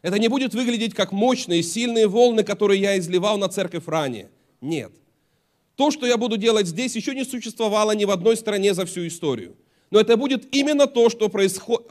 Это 0.00 0.18
не 0.18 0.28
будет 0.28 0.54
выглядеть 0.54 0.94
как 0.94 1.12
мощные, 1.12 1.62
сильные 1.62 2.06
волны, 2.08 2.44
которые 2.44 2.80
я 2.80 2.98
изливал 2.98 3.36
на 3.36 3.48
церковь 3.48 3.86
ранее. 3.86 4.30
Нет. 4.62 4.92
То, 5.76 5.90
что 5.90 6.06
я 6.06 6.16
буду 6.16 6.38
делать 6.38 6.66
здесь, 6.66 6.96
еще 6.96 7.14
не 7.14 7.24
существовало 7.24 7.92
ни 7.92 8.06
в 8.06 8.10
одной 8.10 8.36
стране 8.38 8.72
за 8.72 8.86
всю 8.86 9.06
историю. 9.06 9.54
Но 9.94 10.00
это 10.00 10.16
будет 10.16 10.52
именно 10.52 10.88
то 10.88 11.08
что, 11.08 11.28
происход... 11.28 11.88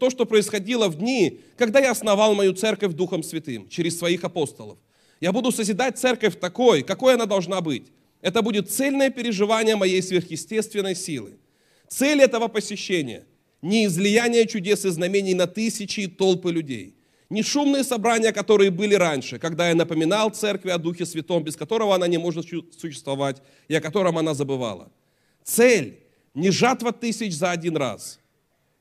то, 0.00 0.10
что 0.10 0.26
происходило 0.26 0.88
в 0.88 0.96
дни, 0.96 1.38
когда 1.56 1.78
я 1.78 1.92
основал 1.92 2.34
мою 2.34 2.52
церковь 2.52 2.94
Духом 2.94 3.22
Святым 3.22 3.68
через 3.68 3.96
своих 3.96 4.24
апостолов. 4.24 4.76
Я 5.20 5.30
буду 5.30 5.52
созидать 5.52 5.96
церковь 5.96 6.40
такой, 6.40 6.82
какой 6.82 7.14
она 7.14 7.26
должна 7.26 7.60
быть. 7.60 7.92
Это 8.22 8.42
будет 8.42 8.72
цельное 8.72 9.08
переживание 9.08 9.76
моей 9.76 10.02
сверхъестественной 10.02 10.96
силы. 10.96 11.38
Цель 11.88 12.22
этого 12.22 12.48
посещения– 12.48 13.24
не 13.62 13.86
излияние 13.86 14.48
чудес 14.48 14.84
и 14.84 14.90
знамений 14.90 15.34
на 15.34 15.46
тысячи 15.46 16.00
и 16.00 16.06
толпы 16.08 16.50
людей, 16.50 16.96
не 17.30 17.44
шумные 17.44 17.84
собрания, 17.84 18.32
которые 18.32 18.72
были 18.72 18.94
раньше, 18.94 19.38
когда 19.38 19.68
я 19.68 19.76
напоминал 19.76 20.30
церкви 20.30 20.70
о 20.70 20.78
Духе 20.78 21.06
Святом, 21.06 21.44
без 21.44 21.54
которого 21.54 21.94
она 21.94 22.08
не 22.08 22.18
может 22.18 22.46
существовать, 22.76 23.42
и 23.68 23.76
о 23.76 23.80
котором 23.80 24.18
она 24.18 24.34
забывала. 24.34 24.90
Цель– 25.44 26.00
не 26.34 26.50
жатва 26.50 26.92
тысяч 26.92 27.34
за 27.34 27.50
один 27.50 27.76
раз. 27.76 28.20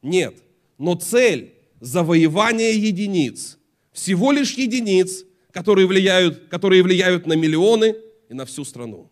Нет, 0.01 0.35
но 0.77 0.95
цель– 0.95 1.53
завоевание 1.79 2.75
единиц. 2.75 3.57
Всего 3.91 4.31
лишь 4.31 4.53
единиц, 4.53 5.23
которые 5.51 5.87
влияют, 5.87 6.47
которые 6.49 6.81
влияют 6.83 7.27
на 7.27 7.33
миллионы 7.33 7.95
и 8.29 8.33
на 8.33 8.45
всю 8.45 8.65
страну. 8.65 9.09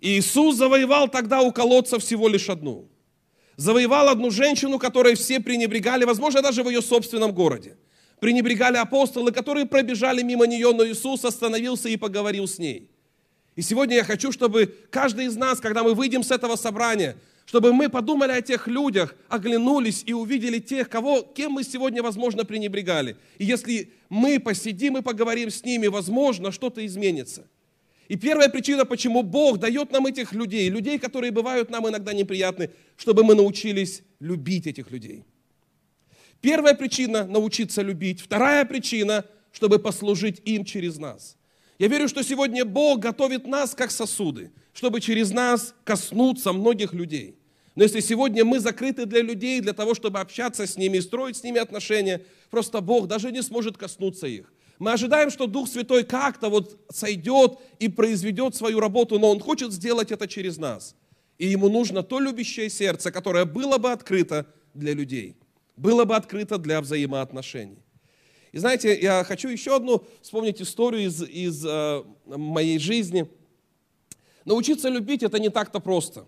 Иисус 0.00 0.56
завоевал 0.56 1.08
тогда 1.08 1.40
у 1.40 1.52
колодца 1.52 1.98
всего 1.98 2.28
лишь 2.28 2.50
одну. 2.50 2.88
Завоевал 3.56 4.08
одну 4.08 4.30
женщину, 4.30 4.78
которой 4.78 5.14
все 5.14 5.40
пренебрегали, 5.40 6.04
возможно, 6.04 6.42
даже 6.42 6.62
в 6.64 6.68
ее 6.68 6.82
собственном 6.82 7.32
городе. 7.32 7.76
Пренебрегали 8.20 8.76
апостолы, 8.76 9.30
которые 9.32 9.64
пробежали 9.64 10.22
мимо 10.22 10.46
нее, 10.46 10.72
но 10.72 10.86
Иисус 10.86 11.24
остановился 11.24 11.88
и 11.88 11.96
поговорил 11.96 12.48
с 12.48 12.58
ней. 12.58 12.90
И 13.56 13.62
сегодня 13.62 13.96
я 13.96 14.04
хочу, 14.04 14.32
чтобы 14.32 14.74
каждый 14.90 15.26
из 15.26 15.36
нас, 15.36 15.60
когда 15.60 15.82
мы 15.82 15.94
выйдем 15.94 16.22
с 16.22 16.30
этого 16.30 16.56
собрания, 16.56 17.16
чтобы 17.46 17.72
мы 17.72 17.88
подумали 17.88 18.32
о 18.32 18.42
тех 18.42 18.66
людях, 18.66 19.14
оглянулись 19.28 20.02
и 20.06 20.12
увидели 20.12 20.58
тех, 20.58 20.88
кого, 20.88 21.22
кем 21.22 21.52
мы 21.52 21.62
сегодня, 21.62 22.02
возможно, 22.02 22.44
пренебрегали. 22.44 23.16
И 23.38 23.44
если 23.44 23.92
мы 24.08 24.40
посидим 24.40 24.96
и 24.96 25.02
поговорим 25.02 25.50
с 25.50 25.62
ними, 25.64 25.86
возможно, 25.86 26.50
что-то 26.50 26.84
изменится. 26.84 27.46
И 28.08 28.16
первая 28.16 28.48
причина, 28.48 28.84
почему 28.84 29.22
Бог 29.22 29.58
дает 29.58 29.92
нам 29.92 30.06
этих 30.06 30.32
людей, 30.32 30.68
людей, 30.68 30.98
которые 30.98 31.30
бывают 31.30 31.70
нам 31.70 31.88
иногда 31.88 32.12
неприятны, 32.12 32.70
чтобы 32.96 33.24
мы 33.24 33.34
научились 33.34 34.02
любить 34.20 34.66
этих 34.66 34.90
людей. 34.90 35.24
Первая 36.40 36.74
причина– 36.74 37.24
научиться 37.26 37.82
любить. 37.82 38.20
Вторая 38.20 38.64
причина– 38.64 39.24
чтобы 39.54 39.78
послужить 39.78 40.42
им 40.44 40.64
через 40.64 40.98
нас. 40.98 41.36
Я 41.78 41.88
верю, 41.88 42.08
что 42.08 42.22
сегодня 42.22 42.64
Бог 42.64 43.00
готовит 43.00 43.46
нас 43.46 43.74
как 43.74 43.90
сосуды, 43.90 44.52
чтобы 44.72 45.00
через 45.00 45.30
нас 45.30 45.74
коснуться 45.84 46.52
многих 46.52 46.92
людей. 46.92 47.36
Но 47.74 47.82
если 47.82 47.98
сегодня 48.00 48.44
мы 48.44 48.60
закрыты 48.60 49.06
для 49.06 49.20
людей, 49.20 49.60
для 49.60 49.72
того, 49.72 49.94
чтобы 49.94 50.20
общаться 50.20 50.66
с 50.66 50.76
ними 50.76 50.98
и 50.98 51.00
строить 51.00 51.36
с 51.36 51.42
ними 51.42 51.58
отношения, 51.58 52.22
просто 52.50 52.80
Бог 52.80 53.08
даже 53.08 53.32
не 53.32 53.42
сможет 53.42 53.76
коснуться 53.76 54.28
их. 54.28 54.52
Мы 54.78 54.92
ожидаем, 54.92 55.30
что 55.30 55.46
Дух 55.46 55.68
Святой 55.68 56.04
как-то 56.04 56.48
вот 56.48 56.78
сойдет 56.90 57.58
и 57.80 57.88
произведет 57.88 58.54
свою 58.54 58.78
работу, 58.78 59.18
но 59.18 59.30
Он 59.30 59.40
хочет 59.40 59.72
сделать 59.72 60.12
это 60.12 60.28
через 60.28 60.56
нас. 60.58 60.94
И 61.38 61.48
Ему 61.48 61.68
нужно 61.68 62.04
то 62.04 62.20
любящее 62.20 62.70
сердце, 62.70 63.10
которое 63.10 63.44
было 63.44 63.78
бы 63.78 63.90
открыто 63.90 64.46
для 64.74 64.92
людей, 64.92 65.36
было 65.76 66.04
бы 66.04 66.14
открыто 66.14 66.58
для 66.58 66.80
взаимоотношений. 66.80 67.83
И 68.54 68.58
знаете, 68.58 68.96
я 69.00 69.24
хочу 69.24 69.48
еще 69.48 69.74
одну 69.74 70.06
вспомнить 70.22 70.62
историю 70.62 71.08
из, 71.08 71.20
из 71.24 71.66
э, 71.66 72.04
моей 72.24 72.78
жизни. 72.78 73.28
Научиться 74.44 74.88
любить 74.88 75.24
это 75.24 75.40
не 75.40 75.48
так-то 75.48 75.80
просто. 75.80 76.24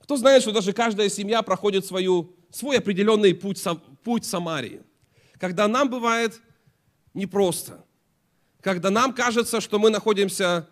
Кто 0.00 0.16
знает, 0.16 0.42
что 0.42 0.50
даже 0.50 0.72
каждая 0.72 1.08
семья 1.08 1.42
проходит 1.42 1.86
свою, 1.86 2.34
свой 2.50 2.78
определенный 2.78 3.32
путь, 3.32 3.62
путь 4.02 4.24
Самарии 4.24 4.82
когда 5.38 5.68
нам 5.68 5.88
бывает 5.88 6.40
непросто, 7.14 7.84
когда 8.60 8.90
нам 8.90 9.12
кажется, 9.12 9.60
что 9.60 9.78
мы 9.78 9.90
находимся 9.90 10.68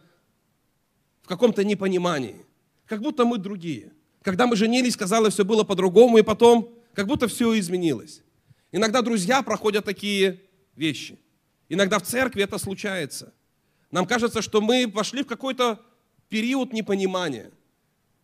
в 1.23 1.29
каком-то 1.29 1.63
непонимании, 1.63 2.45
как 2.87 3.01
будто 3.01 3.25
мы 3.25 3.39
другие. 3.39 3.93
Когда 4.23 4.49
мы 4.49 4.57
женились, 4.57 4.97
казалось, 4.97 5.35
все 5.35 5.45
было 5.45 5.63
по-другому, 5.63 6.19
и 6.19 6.23
потом 6.23 6.75
как 6.95 7.07
будто 7.07 7.29
все 7.29 7.57
изменилось. 7.57 8.23
Иногда 8.73 9.03
друзья 9.03 9.43
проходят 9.43 9.85
такие 9.85 10.41
вещи. 10.77 11.19
Иногда 11.69 11.99
в 11.99 12.03
церкви 12.03 12.43
это 12.43 12.59
случается. 12.59 13.33
Нам 13.91 14.07
кажется, 14.07 14.43
что 14.43 14.61
мы 14.61 14.91
вошли 14.93 15.23
в 15.23 15.27
какой-то 15.27 15.81
период 16.29 16.73
непонимания– 16.73 17.51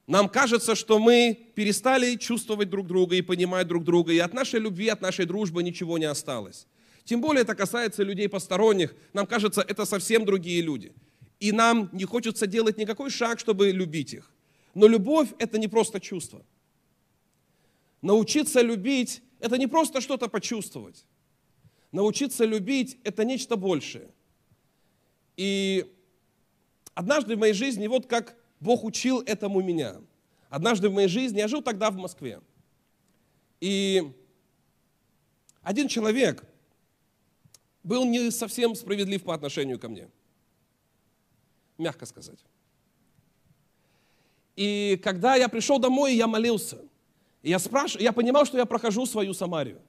нам 0.07 0.29
кажется, 0.29 0.77
что 0.77 0.99
мы 1.01 1.51
перестали 1.55 2.15
чувствовать 2.15 2.71
друг 2.71 2.87
друга 2.87 3.17
и 3.17 3.23
понимать 3.23 3.67
друг 3.67 3.83
друга, 3.83 4.13
и 4.13 4.19
от 4.19 4.35
нашей 4.35 4.61
любви, 4.61 4.89
от 4.89 5.01
нашей 5.01 5.27
дружбы 5.27 5.63
ничего 5.65 5.99
не 5.99 6.05
осталось. 6.05 6.67
Тем 7.05 7.21
более 7.21 7.43
это 7.43 7.55
касается 7.55 8.05
людей 8.05 8.29
посторонних. 8.29 8.95
Нам 9.13 9.27
кажется, 9.27 9.63
это 9.63 9.85
совсем 9.85 10.25
другие 10.25 10.63
люди. 10.63 10.93
И 11.41 11.53
нам 11.53 11.91
не 11.93 12.05
хочется 12.05 12.47
делать 12.47 12.79
никакой 12.79 13.11
шаг, 13.11 13.41
чтобы 13.41 13.71
любить 13.71 14.15
их. 14.15 14.31
Но 14.75 14.87
любовь– 14.87 15.29
это 15.39 15.59
не 15.59 15.69
просто 15.69 16.01
чувство. 16.01 16.45
Научиться 18.01 18.61
любить– 18.61 19.23
это 19.47 19.59
не 19.59 19.67
просто 19.67 20.01
что-то 20.01 20.29
почувствовать. 20.29 21.05
Научиться 21.93 22.45
любить– 22.45 22.99
это 23.05 23.25
нечто 23.25 23.57
большее. 23.57 24.11
И 25.37 25.93
однажды 26.95 27.37
в 27.37 27.39
моей 27.39 27.55
жизни, 27.55 27.87
вот 27.87 28.07
как 28.07 28.37
Бог 28.61 28.85
учил 28.85 29.23
этому 29.23 29.63
меня. 29.63 29.97
Однажды 30.51 30.89
в 30.89 30.95
моей 30.95 31.09
жизни, 31.09 31.39
я 31.39 31.49
жил 31.49 31.63
тогда 31.63 31.91
в 31.91 31.97
Москве. 31.97 32.41
И 33.61 34.13
один 35.63 35.89
человек 35.89 36.45
был 37.83 38.05
не 38.05 38.31
совсем 38.31 38.75
справедлив 38.75 39.23
по 39.23 39.35
отношению 39.35 39.79
ко 39.79 39.89
мне. 39.89 40.09
Мягко 41.79 42.07
сказать. 42.07 42.39
И 44.57 44.99
когда 45.03 45.37
я 45.37 45.49
пришел 45.49 45.79
домой, 45.79 46.15
я 46.15 46.27
молился. 46.27 46.79
И 47.47 47.51
я, 47.51 47.61
спрашиваю, 47.61 48.03
я 48.03 48.13
понимал, 48.13 48.45
что 48.45 48.59
я 48.59 48.67
прохожу 48.67 49.07
свою 49.07 49.33
Самарию. 49.33 49.81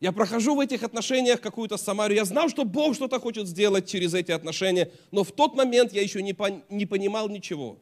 Я 0.00 0.10
прохожу 0.10 0.56
в 0.56 0.58
этих 0.58 0.82
отношениях 0.82 1.40
какую-то 1.40 1.76
Самарию. 1.76 2.16
Я 2.16 2.24
знал, 2.24 2.48
что 2.48 2.64
Бог 2.64 2.96
что-то 2.96 3.20
хочет 3.20 3.46
сделать 3.46 3.88
через 3.88 4.14
эти 4.14 4.32
отношения, 4.32 4.90
но 5.12 5.22
в 5.22 5.30
тот 5.30 5.54
момент 5.54 5.92
я 5.92 6.02
еще 6.02 6.22
не, 6.22 6.32
пон, 6.32 6.64
не 6.68 6.86
понимал 6.86 7.28
ничего. 7.28 7.78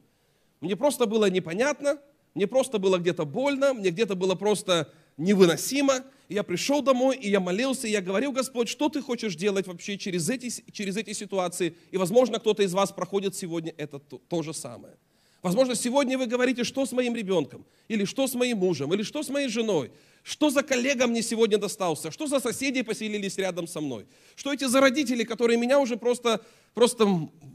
Мне 0.60 0.76
просто 0.76 1.06
было 1.06 1.30
непонятно, 1.30 1.98
мне 2.34 2.46
просто 2.46 2.78
было 2.78 2.98
где-то 2.98 3.24
больно, 3.24 3.72
мне 3.72 3.88
где-то 3.88 4.16
было 4.16 4.34
просто 4.34 4.92
невыносимо. 5.16 6.04
Я 6.28 6.42
пришел 6.42 6.82
домой, 6.82 7.16
и 7.16 7.30
я 7.30 7.40
молился, 7.40 7.86
и 7.86 7.90
я 7.90 8.02
говорил, 8.02 8.32
Господь, 8.32 8.68
что 8.68 8.90
ты 8.90 9.00
хочешь 9.00 9.34
делать 9.34 9.66
вообще 9.66 9.96
через 9.96 10.28
эти, 10.28 10.50
через 10.72 10.98
эти 10.98 11.14
ситуации? 11.14 11.74
И, 11.90 11.96
возможно, 11.96 12.38
кто-то 12.38 12.62
из 12.62 12.74
вас 12.74 12.92
проходит 12.92 13.34
сегодня 13.34 13.72
это 13.78 13.98
то, 13.98 14.20
то 14.28 14.42
же 14.42 14.52
самое. 14.52 14.98
Возможно, 15.42 15.74
сегодня 15.74 16.16
вы 16.16 16.26
говорите, 16.26 16.62
что 16.62 16.86
с 16.86 16.92
моим 16.92 17.16
ребенком, 17.16 17.66
или 17.88 18.04
что 18.04 18.28
с 18.28 18.34
моим 18.34 18.58
мужем, 18.58 18.94
или 18.94 19.02
что 19.02 19.24
с 19.24 19.28
моей 19.28 19.48
женой, 19.48 19.90
что 20.22 20.50
за 20.50 20.62
коллега 20.62 21.08
мне 21.08 21.20
сегодня 21.20 21.58
достался, 21.58 22.12
что 22.12 22.28
за 22.28 22.38
соседи 22.38 22.82
поселились 22.82 23.36
рядом 23.38 23.66
со 23.66 23.80
мной, 23.80 24.06
что 24.36 24.52
эти 24.52 24.64
за 24.66 24.80
родители, 24.80 25.24
которые 25.24 25.58
меня 25.58 25.80
уже 25.80 25.96
просто, 25.96 26.40
просто 26.74 27.06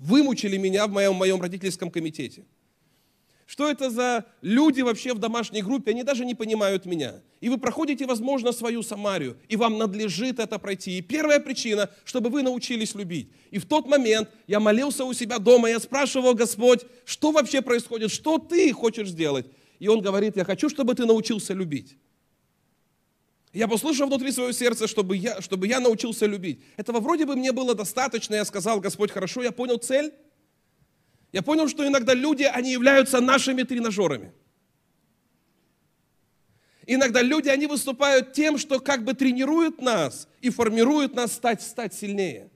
вымучили 0.01 0.57
меня 0.57 0.85
в 0.87 0.91
моем, 0.91 1.15
моем 1.15 1.41
родительском 1.41 1.89
комитете. 1.89 2.45
Что 3.47 3.71
это 3.71 3.89
за 3.89 4.25
люди 4.41 4.81
вообще 4.81 5.13
в 5.13 5.19
домашней 5.19 5.61
группе? 5.61 5.91
Они 5.91 6.03
даже 6.03 6.25
не 6.25 6.35
понимают 6.35 6.85
меня. 6.85 7.15
И 7.39 7.47
вы 7.47 7.57
проходите, 7.57 8.05
возможно, 8.05 8.51
свою 8.51 8.83
Самарию, 8.83 9.37
и 9.47 9.55
вам 9.55 9.77
надлежит 9.77 10.39
это 10.39 10.59
пройти. 10.59 10.97
И 10.97 11.01
первая 11.01 11.39
причина, 11.39 11.89
чтобы 12.03 12.29
вы 12.29 12.43
научились 12.43 12.93
любить. 12.93 13.29
И 13.49 13.57
в 13.57 13.65
тот 13.65 13.87
момент 13.87 14.29
я 14.47 14.59
молился 14.59 15.05
у 15.05 15.13
себя 15.13 15.39
дома, 15.39 15.69
я 15.69 15.79
спрашивал, 15.79 16.33
Господь, 16.33 16.81
что 17.05 17.31
вообще 17.31 17.61
происходит, 17.61 18.11
что 18.11 18.37
ты 18.37 18.73
хочешь 18.73 19.07
сделать? 19.07 19.45
И 19.79 19.87
он 19.87 20.01
говорит, 20.01 20.35
я 20.35 20.43
хочу, 20.43 20.67
чтобы 20.67 20.93
ты 20.93 21.05
научился 21.05 21.53
любить. 21.53 21.95
Я 23.53 23.69
послушал 23.69 24.07
внутри 24.07 24.33
своего 24.33 24.51
сердца, 24.51 24.87
чтобы 24.87 25.15
я, 25.15 25.39
чтобы 25.39 25.67
я 25.67 25.79
научился 25.79 26.25
любить. 26.25 26.59
Этого 26.75 26.99
вроде 26.99 27.25
бы 27.25 27.37
мне 27.37 27.53
было 27.53 27.73
достаточно. 27.73 28.35
Я 28.35 28.43
сказал, 28.43 28.81
Господь, 28.81 29.11
хорошо, 29.11 29.41
я 29.41 29.53
понял 29.53 29.77
цель. 29.77 30.11
Я 31.37 31.43
понял, 31.43 31.67
что 31.67 31.87
иногда 31.87 32.15
люди, 32.15 32.41
они 32.41 32.71
являются 32.71 33.21
нашими 33.21 33.61
тренажерами. 33.61 34.33
Иногда 36.87 37.21
люди, 37.21 37.47
они 37.47 37.67
выступают 37.67 38.33
тем, 38.33 38.57
что 38.57 38.79
как 38.79 39.03
бы 39.03 39.13
тренируют 39.13 39.79
нас 39.79 40.27
и 40.41 40.49
формируют 40.49 41.13
нас 41.13 41.33
стать, 41.33 41.61
стать 41.61 41.93
сильнее. 41.93 42.49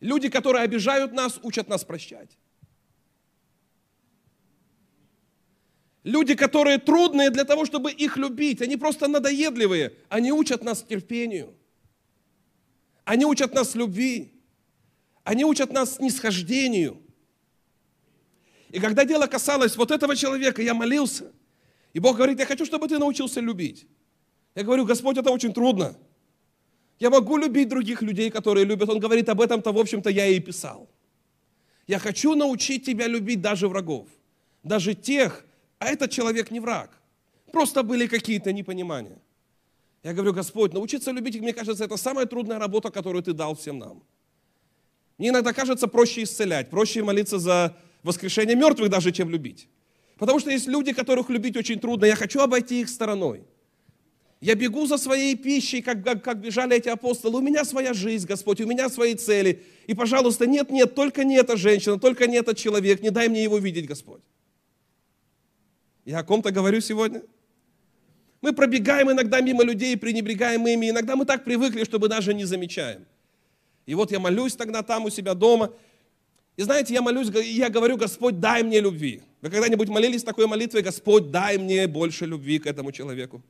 Люди, 0.00 0.28
которые 0.28 0.64
обижают 0.64 1.12
нас, 1.12 1.38
учат 1.44 1.68
нас 1.68 1.84
прощать. 1.84 2.36
Люди, 6.02 6.34
которые 6.34 6.78
трудные 6.78 7.30
для 7.30 7.44
того, 7.44 7.66
чтобы 7.66 7.92
их 7.92 8.16
любить, 8.16 8.62
они 8.62 8.76
просто 8.76 9.06
надоедливые. 9.06 9.94
Они 10.08 10.32
учат 10.32 10.64
нас 10.64 10.82
терпению. 10.82 11.54
Они 13.04 13.24
учат 13.24 13.54
нас 13.54 13.76
любви. 13.76 14.39
Они 15.24 15.44
учат 15.44 15.72
нас 15.72 16.00
нисхождению. 16.00 17.00
И 18.70 18.78
когда 18.78 19.04
дело 19.04 19.26
касалось 19.26 19.76
вот 19.76 19.90
этого 19.90 20.16
человека, 20.16 20.62
я 20.62 20.74
молился. 20.74 21.32
И 21.92 21.98
Бог 21.98 22.16
говорит, 22.16 22.38
я 22.38 22.46
хочу, 22.46 22.64
чтобы 22.64 22.88
ты 22.88 22.98
научился 22.98 23.40
любить. 23.40 23.86
Я 24.54 24.62
говорю, 24.62 24.84
Господь, 24.84 25.16
это 25.18 25.30
очень 25.30 25.52
трудно. 25.52 25.96
Я 26.98 27.10
могу 27.10 27.36
любить 27.36 27.68
других 27.68 28.02
людей, 28.02 28.30
которые 28.30 28.64
любят. 28.64 28.88
Он 28.88 28.98
говорит, 28.98 29.28
об 29.28 29.40
этом-то, 29.40 29.72
в 29.72 29.78
общем-то, 29.78 30.10
я 30.10 30.26
и 30.26 30.38
писал. 30.38 30.88
Я 31.86 31.98
хочу 31.98 32.34
научить 32.34 32.86
тебя 32.86 33.08
любить 33.08 33.40
даже 33.40 33.66
врагов, 33.66 34.06
даже 34.62 34.94
тех, 34.94 35.44
а 35.78 35.86
этот 35.86 36.10
человек 36.10 36.50
не 36.50 36.60
враг. 36.60 36.90
Просто 37.52 37.82
были 37.82 38.06
какие-то 38.06 38.52
непонимания. 38.52 39.18
Я 40.04 40.12
говорю, 40.12 40.32
Господь, 40.32 40.72
научиться 40.72 41.10
любить 41.10 41.40
мне 41.40 41.52
кажется, 41.52 41.84
это 41.84 41.96
самая 41.96 42.26
трудная 42.26 42.58
работа, 42.58 42.90
которую 42.90 43.22
Ты 43.22 43.32
дал 43.32 43.54
всем 43.54 43.78
нам. 43.78 44.02
Мне 45.20 45.28
иногда 45.28 45.52
кажется 45.52 45.86
проще 45.86 46.22
исцелять, 46.22 46.70
проще 46.70 47.02
молиться 47.02 47.38
за 47.38 47.76
воскрешение 48.02 48.56
мертвых 48.56 48.88
даже, 48.88 49.12
чем 49.12 49.28
любить. 49.28 49.68
Потому 50.16 50.40
что 50.40 50.50
есть 50.50 50.66
люди, 50.66 50.94
которых 50.94 51.28
любить 51.28 51.58
очень 51.58 51.78
трудно. 51.78 52.06
Я 52.06 52.16
хочу 52.16 52.40
обойти 52.40 52.80
их 52.80 52.88
стороной. 52.88 53.44
Я 54.40 54.54
бегу 54.54 54.86
за 54.86 54.96
своей 54.96 55.36
пищей, 55.36 55.82
как, 55.82 56.02
как, 56.02 56.24
как 56.24 56.40
бежали 56.40 56.74
эти 56.74 56.88
апостолы. 56.88 57.36
У 57.36 57.42
меня 57.42 57.66
своя 57.66 57.92
жизнь, 57.92 58.26
Господь, 58.26 58.62
у 58.62 58.66
меня 58.66 58.88
свои 58.88 59.14
цели. 59.14 59.62
И, 59.86 59.92
пожалуйста, 59.92 60.46
нет, 60.46 60.70
нет, 60.70 60.94
только 60.94 61.22
не 61.22 61.36
эта 61.36 61.58
женщина, 61.58 61.98
только 61.98 62.26
не 62.26 62.38
этот 62.38 62.56
человек. 62.56 63.02
Не 63.02 63.10
дай 63.10 63.28
мне 63.28 63.42
его 63.42 63.58
видеть, 63.58 63.84
Господь. 63.84 64.22
Я 66.06 66.20
о 66.20 66.24
ком-то 66.24 66.50
говорю 66.50 66.80
сегодня? 66.80 67.20
Мы 68.40 68.54
пробегаем 68.54 69.10
иногда 69.10 69.42
мимо 69.42 69.64
людей, 69.64 69.98
пренебрегаем 69.98 70.66
ими. 70.66 70.88
Иногда 70.88 71.14
мы 71.14 71.26
так 71.26 71.44
привыкли, 71.44 71.84
чтобы 71.84 72.08
даже 72.08 72.32
не 72.32 72.46
замечаем. 72.46 73.04
И 73.90 73.94
вот 73.94 74.12
я 74.12 74.20
молюсь 74.20 74.54
тогда 74.54 74.84
там 74.84 75.06
у 75.06 75.10
себя 75.10 75.34
дома. 75.34 75.72
И 76.56 76.62
знаете, 76.62 76.94
я 76.94 77.02
молюсь, 77.02 77.28
я 77.44 77.68
говорю, 77.70 77.96
Господь, 77.96 78.38
дай 78.38 78.62
мне 78.62 78.78
любви. 78.78 79.20
Вы 79.42 79.50
когда-нибудь 79.50 79.88
молились 79.88 80.22
такой 80.22 80.46
молитвой, 80.46 80.82
Господь, 80.82 81.32
дай 81.32 81.58
мне 81.58 81.88
больше 81.88 82.24
любви 82.24 82.60
к 82.60 82.68
этому 82.68 82.92
человеку? 82.92 83.42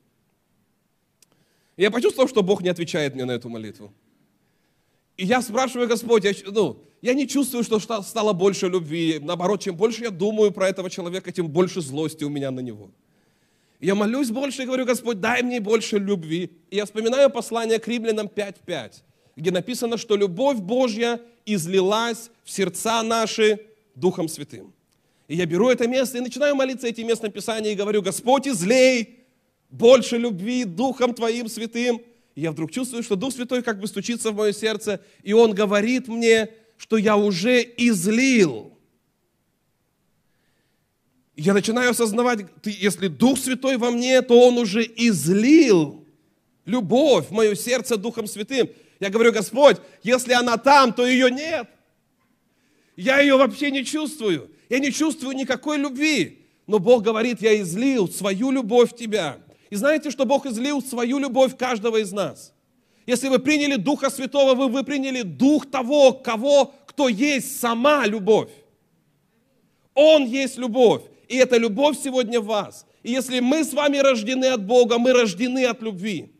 И 1.77 1.83
я 1.83 1.91
почувствовал, 1.91 2.27
что 2.27 2.41
Бог 2.41 2.63
не 2.63 2.69
отвечает 2.69 3.13
мне 3.13 3.25
на 3.25 3.33
эту 3.33 3.49
молитву. 3.49 3.93
И 5.15 5.27
я 5.27 5.43
спрашиваю, 5.43 5.87
Господь, 5.87 6.23
я, 6.23 6.33
ну, 6.47 6.81
я 7.03 7.13
не 7.13 7.27
чувствую, 7.27 7.63
что 7.63 7.79
стало 7.79 8.33
больше 8.33 8.67
любви. 8.67 9.19
Наоборот, 9.21 9.61
чем 9.61 9.75
больше 9.75 10.05
я 10.05 10.09
думаю 10.09 10.51
про 10.51 10.69
этого 10.69 10.89
человека, 10.89 11.31
тем 11.31 11.49
больше 11.49 11.81
злости 11.81 12.23
у 12.23 12.29
меня 12.29 12.49
на 12.49 12.61
него. 12.61 12.89
Я 13.79 13.93
молюсь 13.93 14.31
больше 14.31 14.63
и 14.63 14.65
говорю, 14.65 14.87
Господь, 14.87 15.19
дай 15.19 15.43
мне 15.43 15.59
больше 15.59 15.99
любви. 15.99 16.49
И 16.71 16.77
я 16.77 16.85
вспоминаю 16.85 17.29
послание 17.29 17.77
к 17.77 17.87
римлянам 17.87 18.25
5.5, 18.25 19.03
где 19.41 19.49
написано, 19.49 19.97
что 19.97 20.15
любовь 20.15 20.59
Божья 20.59 21.19
излилась 21.47 22.29
в 22.43 22.51
сердца 22.51 23.01
наши 23.01 23.59
Духом 23.95 24.27
Святым. 24.27 24.71
И 25.27 25.35
я 25.35 25.47
беру 25.47 25.69
это 25.69 25.87
место 25.87 26.19
и 26.19 26.21
начинаю 26.21 26.55
молиться 26.55 26.87
этим 26.87 27.07
местом 27.07 27.31
Писания 27.31 27.71
и 27.71 27.75
говорю, 27.75 28.03
Господь, 28.03 28.47
излей 28.47 29.19
больше 29.71 30.17
любви 30.17 30.63
Духом 30.63 31.15
Твоим 31.15 31.47
Святым. 31.47 32.01
И 32.35 32.41
я 32.41 32.51
вдруг 32.51 32.71
чувствую, 32.71 33.01
что 33.01 33.15
Дух 33.15 33.33
Святой 33.33 33.63
как 33.63 33.79
бы 33.79 33.87
стучится 33.87 34.29
в 34.29 34.35
мое 34.35 34.53
сердце, 34.53 35.01
и 35.23 35.33
Он 35.33 35.55
говорит 35.55 36.07
мне, 36.07 36.49
что 36.77 36.97
я 36.97 37.17
уже 37.17 37.63
излил 37.77 38.71
я 41.35 41.55
начинаю 41.55 41.89
осознавать, 41.89 42.45
если 42.63 43.07
Дух 43.07 43.39
Святой 43.39 43.77
во 43.77 43.89
мне, 43.89 44.21
то 44.21 44.39
Он 44.39 44.59
уже 44.59 44.83
излил 44.83 46.05
любовь 46.65 47.29
в 47.29 47.31
мое 47.31 47.55
сердце 47.55 47.97
Духом 47.97 48.27
Святым. 48.27 48.69
Я 49.01 49.09
говорю, 49.09 49.33
Господь, 49.33 49.77
если 50.03 50.31
она 50.31 50.57
там, 50.57 50.93
то 50.93 51.05
ее 51.05 51.31
нет. 51.31 51.67
Я 52.95 53.19
ее 53.19 53.35
вообще 53.35 53.71
не 53.71 53.83
чувствую. 53.83 54.51
Я 54.69 54.77
не 54.77 54.91
чувствую 54.91 55.35
никакой 55.35 55.79
любви. 55.79 56.45
Но 56.67 56.77
Бог 56.77 57.01
говорит, 57.03 57.41
я 57.41 57.59
излил 57.59 58.07
свою 58.07 58.51
любовь 58.51 58.91
в 58.91 58.95
тебя. 58.95 59.39
И 59.71 59.75
знаете, 59.75 60.11
что 60.11 60.25
Бог 60.25 60.45
излил 60.45 60.83
свою 60.83 61.17
любовь 61.17 61.57
каждого 61.57 61.97
из 61.97 62.11
нас? 62.11 62.53
Если 63.07 63.27
вы 63.27 63.39
приняли 63.39 63.75
Духа 63.75 64.11
Святого, 64.11 64.53
вы, 64.53 64.67
вы 64.67 64.83
приняли 64.83 65.23
Дух 65.23 65.69
того, 65.69 66.13
кого, 66.13 66.71
кто 66.85 67.09
есть 67.09 67.59
сама 67.59 68.05
любовь. 68.05 68.51
Он 69.95 70.25
есть 70.25 70.57
любовь. 70.57 71.01
И 71.27 71.37
эта 71.37 71.57
любовь 71.57 71.97
сегодня 71.97 72.39
в 72.39 72.45
вас. 72.45 72.85
И 73.01 73.11
если 73.11 73.39
мы 73.39 73.63
с 73.63 73.73
вами 73.73 73.97
рождены 73.97 74.45
от 74.45 74.63
Бога, 74.63 74.99
мы 74.99 75.11
рождены 75.11 75.65
от 75.65 75.81
любви. 75.81 76.30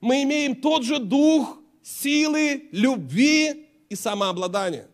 Мы 0.00 0.22
имеем 0.22 0.54
тот 0.56 0.84
же 0.84 0.98
дух 0.98 1.58
силы, 1.82 2.68
любви 2.72 3.66
и 3.88 3.94
самообладания. 3.94 4.88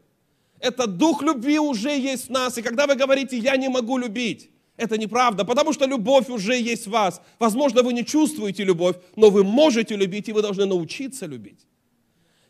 Этот 0.61 0.97
дух 0.97 1.23
любви 1.23 1.59
уже 1.59 1.91
есть 1.91 2.29
в 2.29 2.31
нас. 2.31 2.57
И 2.57 2.63
когда 2.63 2.87
вы 2.87 2.95
говорите, 2.95 3.37
я 3.37 3.57
не 3.57 3.69
могу 3.69 3.99
любить, 3.99 4.51
это 4.77 4.97
неправда, 4.99 5.45
потому 5.45 5.73
что 5.73 5.87
любовь 5.87 6.29
уже 6.29 6.59
есть 6.59 6.87
в 6.87 6.91
вас. 6.91 7.21
Возможно, 7.39 7.83
вы 7.83 7.93
не 7.93 8.05
чувствуете 8.05 8.65
любовь, 8.65 8.97
но 9.15 9.31
вы 9.31 9.45
можете 9.45 9.95
любить, 9.95 10.29
и 10.29 10.33
вы 10.33 10.43
должны 10.43 10.65
научиться 10.67 11.27
любить. 11.27 11.67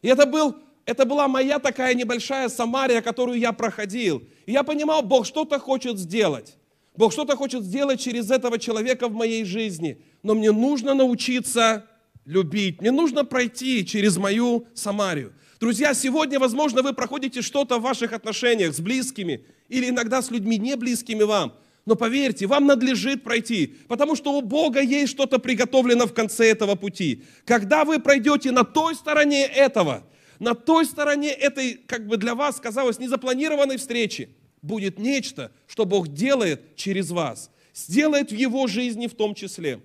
И 0.03 0.09
это 0.09 0.27
был 0.27 0.57
это 0.87 1.07
была 1.07 1.29
моя 1.29 1.59
такая 1.59 1.95
небольшая 1.95 2.49
Самария, 2.49 3.01
которую 3.01 3.39
я 3.39 3.53
проходил. 3.53 4.23
И 4.45 4.53
я 4.53 4.63
понимал, 4.63 5.03
Бог 5.03 5.25
что-то 5.25 5.59
хочет 5.59 5.99
сделать. 5.99 6.57
Бог 6.95 7.13
что-то 7.13 7.37
хочет 7.37 7.65
сделать 7.65 8.01
через 8.01 8.31
этого 8.31 8.59
человека 8.59 9.09
в 9.09 9.15
моей 9.15 9.45
жизни. 9.45 10.03
Но 10.23 10.35
мне 10.35 10.53
нужно 10.53 10.95
научиться 10.95 11.87
любить. 12.25 12.81
Мне 12.81 12.91
нужно 12.91 13.25
пройти 13.25 13.85
через 13.87 14.17
мою 14.17 14.67
Самарию. 14.75 15.33
Друзья, 15.61 15.95
сегодня, 15.95 16.39
возможно, 16.39 16.83
вы 16.83 16.93
проходите 16.93 17.43
что-то 17.43 17.79
в 17.79 17.83
ваших 17.83 18.13
отношениях 18.13 18.75
с 18.75 18.81
близкими 18.81 19.45
или 19.69 19.89
иногда 19.89 20.23
с 20.23 20.31
людьми 20.31 20.59
не 20.59 20.77
близкими 20.77 21.23
вам. 21.23 21.55
Но 21.87 21.97
поверьте, 21.97 22.47
вам 22.47 22.67
надлежит 22.67 23.23
пройти, 23.23 23.75
потому 23.89 24.17
что 24.17 24.33
у 24.33 24.41
Бога 24.41 24.81
есть 24.81 25.13
что-то 25.13 25.39
приготовлено 25.39 26.07
в 26.07 26.15
конце 26.15 26.51
этого 26.51 26.77
пути. 26.77 27.23
Когда 27.45 27.85
вы 27.85 27.99
пройдете 27.99 28.51
на 28.53 28.65
той 28.65 28.95
стороне 28.95 29.45
этого– 29.47 30.05
на 30.39 30.55
той 30.55 30.85
стороне 30.85 31.31
этой, 31.31 31.75
как 31.75 32.07
бы 32.07 32.17
для 32.17 32.35
вас 32.35 32.61
казалось, 32.61 32.99
незапланированной 32.99 33.77
встречи 33.77 34.29
будет 34.63 34.99
нечто, 34.99 35.53
что 35.67 35.85
Бог 35.85 36.09
делает 36.09 36.77
через 36.77 37.11
вас, 37.11 37.51
сделает 37.75 38.31
в 38.31 38.35
его 38.35 38.67
жизни 38.67 39.07
в 39.07 39.15
том 39.15 39.35
числе. 39.35 39.81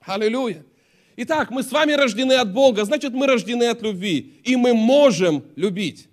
Аллилуйя. 0.00 0.64
Итак, 1.16 1.50
мы 1.50 1.62
с 1.62 1.70
вами 1.70 1.92
рождены 1.92 2.34
от 2.34 2.52
Бога, 2.52 2.84
значит, 2.84 3.12
мы 3.12 3.26
рождены 3.26 3.64
от 3.64 3.82
любви, 3.82 4.40
и 4.44 4.56
мы 4.56 4.74
можем 4.74 5.44
любить. 5.56 6.08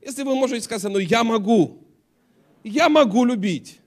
Если 0.00 0.22
вы 0.22 0.34
можете 0.34 0.62
сказать, 0.62 0.92
ну 0.92 0.98
я 0.98 1.24
могу, 1.24 1.84
я 2.64 2.88
могу 2.88 3.24
любить. 3.24 3.80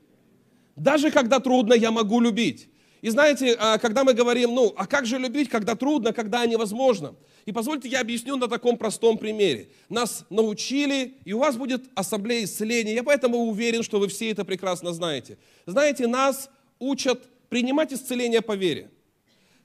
Даже 0.76 1.12
когда 1.12 1.40
трудно, 1.40 1.74
я 1.74 1.92
могу 1.92 2.20
любить. 2.20 2.70
И 3.02 3.10
знаете, 3.10 3.56
а, 3.60 3.78
когда 3.80 4.06
мы 4.06 4.14
говорим, 4.14 4.56
ну, 4.56 4.74
а 4.78 4.88
как 4.88 5.06
же 5.06 5.18
любить, 5.18 5.50
когда 5.50 5.76
трудно, 5.76 6.14
когда 6.14 6.46
невозможно? 6.46 7.16
И 7.46 7.52
позвольте, 7.52 7.90
я 7.90 8.00
объясню 8.00 8.38
на 8.38 8.48
таком 8.48 8.78
простом 8.78 9.18
примере. 9.18 9.68
Нас 9.90 10.26
научили, 10.30 11.18
и 11.26 11.34
у 11.34 11.40
вас 11.40 11.58
будет 11.58 11.84
ассамблея 11.96 12.46
исцеления. 12.46 12.94
Я 12.94 13.04
поэтому 13.04 13.40
уверен, 13.40 13.84
что 13.84 14.00
вы 14.00 14.08
все 14.08 14.32
это 14.32 14.46
прекрасно 14.46 14.94
знаете. 14.94 15.38
Знаете, 15.66 16.08
нас 16.08 16.50
учат 16.80 17.28
принимать 17.50 17.92
исцеление 17.92 18.42
по 18.42 18.56
вере. 18.56 18.90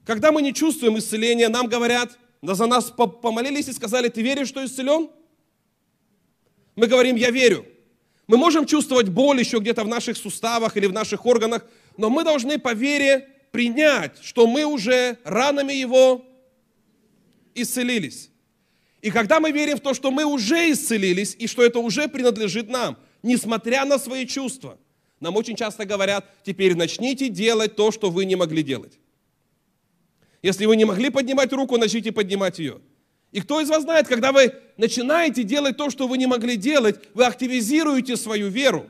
Когда 0.08 0.32
мы 0.32 0.40
не 0.40 0.54
чувствуем 0.54 0.96
исцеления, 0.96 1.50
нам 1.50 1.66
говорят, 1.66 2.18
да 2.40 2.54
за 2.54 2.64
нас 2.64 2.90
помолились 2.90 3.68
и 3.68 3.74
сказали, 3.74 4.08
ты 4.08 4.22
веришь, 4.22 4.48
что 4.48 4.64
исцелен? 4.64 5.10
Мы 6.76 6.86
говорим, 6.86 7.14
я 7.16 7.30
верю. 7.30 7.66
Мы 8.26 8.38
можем 8.38 8.64
чувствовать 8.64 9.10
боль 9.10 9.38
еще 9.38 9.58
где-то 9.58 9.84
в 9.84 9.86
наших 9.86 10.16
суставах 10.16 10.78
или 10.78 10.86
в 10.86 10.94
наших 10.94 11.26
органах, 11.26 11.66
но 11.98 12.08
мы 12.08 12.24
должны 12.24 12.58
по 12.58 12.72
вере 12.72 13.28
принять, 13.50 14.16
что 14.22 14.46
мы 14.46 14.64
уже 14.64 15.18
ранами 15.24 15.74
Его 15.74 16.24
исцелились. 17.54 18.30
И 19.02 19.10
когда 19.10 19.40
мы 19.40 19.50
верим 19.50 19.76
в 19.76 19.80
то, 19.80 19.92
что 19.92 20.10
мы 20.10 20.24
уже 20.24 20.72
исцелились 20.72 21.36
и 21.38 21.46
что 21.46 21.62
это 21.62 21.80
уже 21.80 22.08
принадлежит 22.08 22.70
нам, 22.70 22.96
несмотря 23.22 23.84
на 23.84 23.98
свои 23.98 24.24
чувства, 24.24 24.78
нам 25.20 25.36
очень 25.36 25.54
часто 25.54 25.84
говорят, 25.84 26.24
теперь 26.44 26.74
начните 26.76 27.28
делать 27.28 27.76
то, 27.76 27.90
что 27.90 28.10
вы 28.10 28.24
не 28.24 28.36
могли 28.36 28.62
делать. 28.62 28.98
Если 30.42 30.66
вы 30.66 30.76
не 30.76 30.84
могли 30.84 31.10
поднимать 31.10 31.52
руку, 31.52 31.76
начните 31.76 32.12
поднимать 32.12 32.58
ее. 32.58 32.80
И 33.32 33.40
кто 33.40 33.60
из 33.60 33.68
вас 33.68 33.82
знает, 33.82 34.08
когда 34.08 34.32
вы 34.32 34.54
начинаете 34.76 35.42
делать 35.42 35.76
то, 35.76 35.90
что 35.90 36.08
вы 36.08 36.16
не 36.16 36.26
могли 36.26 36.56
делать, 36.56 37.00
вы 37.14 37.24
активизируете 37.24 38.16
свою 38.16 38.48
веру. 38.48 38.88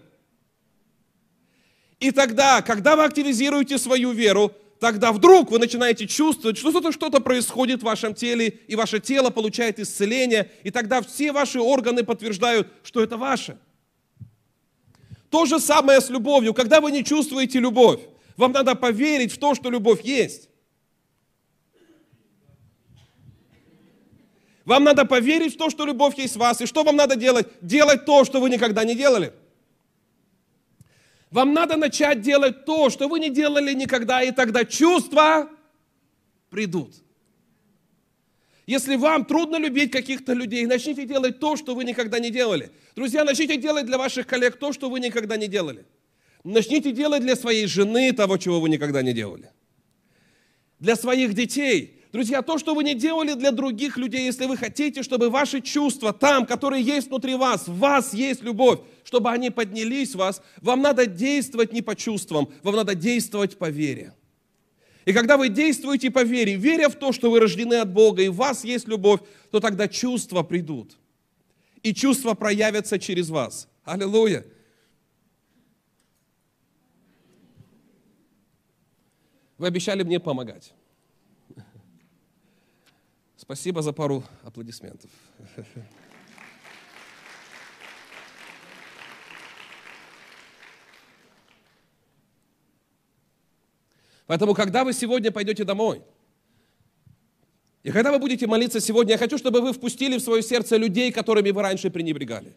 И 1.98 2.12
тогда, 2.12 2.62
когда 2.62 2.94
вы 2.94 3.04
активизируете 3.04 3.78
свою 3.78 4.12
веру, 4.12 4.52
тогда 4.78 5.12
вдруг 5.12 5.50
вы 5.50 5.58
начинаете 5.58 6.06
чувствовать, 6.06 6.56
что 6.56 6.70
что-то 6.70 6.92
что 6.92 7.10
происходит 7.10 7.80
в 7.80 7.86
вашем 7.86 8.14
теле, 8.14 8.60
и 8.68 8.76
ваше 8.76 9.00
тело 9.00 9.30
получает 9.30 9.80
исцеление, 9.80 10.52
и 10.62 10.70
тогда 10.70 11.02
все 11.02 11.32
ваши 11.32 11.58
органы 11.58 12.04
подтверждают, 12.04 12.68
что 12.84 13.02
это 13.02 13.16
ваше. 13.16 13.58
То 15.30 15.46
же 15.46 15.58
самое 15.58 16.00
с 16.00 16.08
любовью. 16.08 16.54
Когда 16.54 16.80
вы 16.80 16.92
не 16.92 17.04
чувствуете 17.04 17.58
любовь, 17.58 18.00
вам 18.36 18.52
надо 18.52 18.76
поверить 18.76 19.32
в 19.32 19.38
то, 19.38 19.54
что 19.56 19.68
любовь 19.68 20.02
есть. 20.02 20.48
Вам 24.68 24.84
надо 24.84 25.06
поверить 25.06 25.54
в 25.54 25.56
то, 25.56 25.70
что 25.70 25.86
любовь 25.86 26.18
есть 26.18 26.36
в 26.36 26.40
вас. 26.40 26.60
И 26.60 26.66
что 26.66 26.84
вам 26.84 26.94
надо 26.94 27.16
делать? 27.16 27.48
Делать 27.62 28.04
то, 28.04 28.26
что 28.26 28.38
вы 28.38 28.50
никогда 28.50 28.84
не 28.84 28.94
делали. 28.94 29.32
Вам 31.30 31.54
надо 31.54 31.78
начать 31.78 32.20
делать 32.20 32.66
то, 32.66 32.90
что 32.90 33.08
вы 33.08 33.18
не 33.18 33.30
делали 33.30 33.72
никогда, 33.72 34.22
и 34.22 34.30
тогда 34.30 34.66
чувства 34.66 35.48
придут. 36.50 36.96
Если 38.66 38.96
вам 38.96 39.24
трудно 39.24 39.56
любить 39.56 39.90
каких-то 39.90 40.34
людей, 40.34 40.66
начните 40.66 41.06
делать 41.06 41.40
то, 41.40 41.56
что 41.56 41.74
вы 41.74 41.84
никогда 41.84 42.18
не 42.18 42.30
делали. 42.30 42.70
Друзья, 42.94 43.24
начните 43.24 43.56
делать 43.56 43.86
для 43.86 43.96
ваших 43.96 44.26
коллег 44.26 44.58
то, 44.58 44.74
что 44.74 44.90
вы 44.90 45.00
никогда 45.00 45.38
не 45.38 45.48
делали. 45.48 45.86
Начните 46.44 46.92
делать 46.92 47.22
для 47.22 47.36
своей 47.36 47.66
жены 47.66 48.12
того, 48.12 48.36
чего 48.36 48.60
вы 48.60 48.68
никогда 48.68 49.00
не 49.00 49.14
делали. 49.14 49.50
Для 50.78 50.94
своих 50.94 51.32
детей. 51.32 51.97
Друзья, 52.12 52.40
то, 52.40 52.56
что 52.56 52.74
вы 52.74 52.84
не 52.84 52.94
делали 52.94 53.34
для 53.34 53.50
других 53.50 53.98
людей, 53.98 54.24
если 54.24 54.46
вы 54.46 54.56
хотите, 54.56 55.02
чтобы 55.02 55.28
ваши 55.28 55.60
чувства 55.60 56.14
там, 56.14 56.46
которые 56.46 56.82
есть 56.82 57.08
внутри 57.08 57.34
вас, 57.34 57.68
в 57.68 57.76
вас 57.76 58.14
есть 58.14 58.42
любовь, 58.42 58.80
чтобы 59.04 59.30
они 59.30 59.50
поднялись 59.50 60.12
в 60.12 60.18
вас, 60.18 60.40
вам 60.62 60.80
надо 60.80 61.04
действовать 61.04 61.72
не 61.72 61.82
по 61.82 61.94
чувствам, 61.94 62.50
вам 62.62 62.76
надо 62.76 62.94
действовать 62.94 63.58
по 63.58 63.68
вере. 63.68 64.14
И 65.04 65.12
когда 65.12 65.36
вы 65.36 65.50
действуете 65.50 66.10
по 66.10 66.22
вере, 66.22 66.56
веря 66.56 66.88
в 66.88 66.94
то, 66.94 67.12
что 67.12 67.30
вы 67.30 67.40
рождены 67.40 67.74
от 67.74 67.92
Бога 67.92 68.22
и 68.22 68.28
в 68.28 68.36
вас 68.36 68.64
есть 68.64 68.88
любовь, 68.88 69.20
то 69.50 69.60
тогда 69.60 69.86
чувства 69.86 70.42
придут. 70.42 70.96
И 71.82 71.92
чувства 71.92 72.32
проявятся 72.34 72.98
через 72.98 73.28
вас. 73.28 73.68
Аллилуйя. 73.84 74.46
Вы 79.58 79.66
обещали 79.66 80.02
мне 80.02 80.20
помогать. 80.20 80.72
Спасибо 83.40 83.82
за 83.82 83.92
пару 83.92 84.24
аплодисментов. 84.42 85.10
Поэтому, 94.26 94.54
когда 94.54 94.82
вы 94.82 94.92
сегодня 94.92 95.30
пойдете 95.30 95.62
домой, 95.62 96.02
и 97.84 97.92
когда 97.92 98.10
вы 98.10 98.18
будете 98.18 98.48
молиться 98.48 98.80
сегодня, 98.80 99.12
я 99.12 99.18
хочу, 99.18 99.38
чтобы 99.38 99.60
вы 99.60 99.72
впустили 99.72 100.18
в 100.18 100.20
свое 100.20 100.42
сердце 100.42 100.76
людей, 100.76 101.12
которыми 101.12 101.50
вы 101.50 101.62
раньше 101.62 101.90
пренебрегали. 101.90 102.56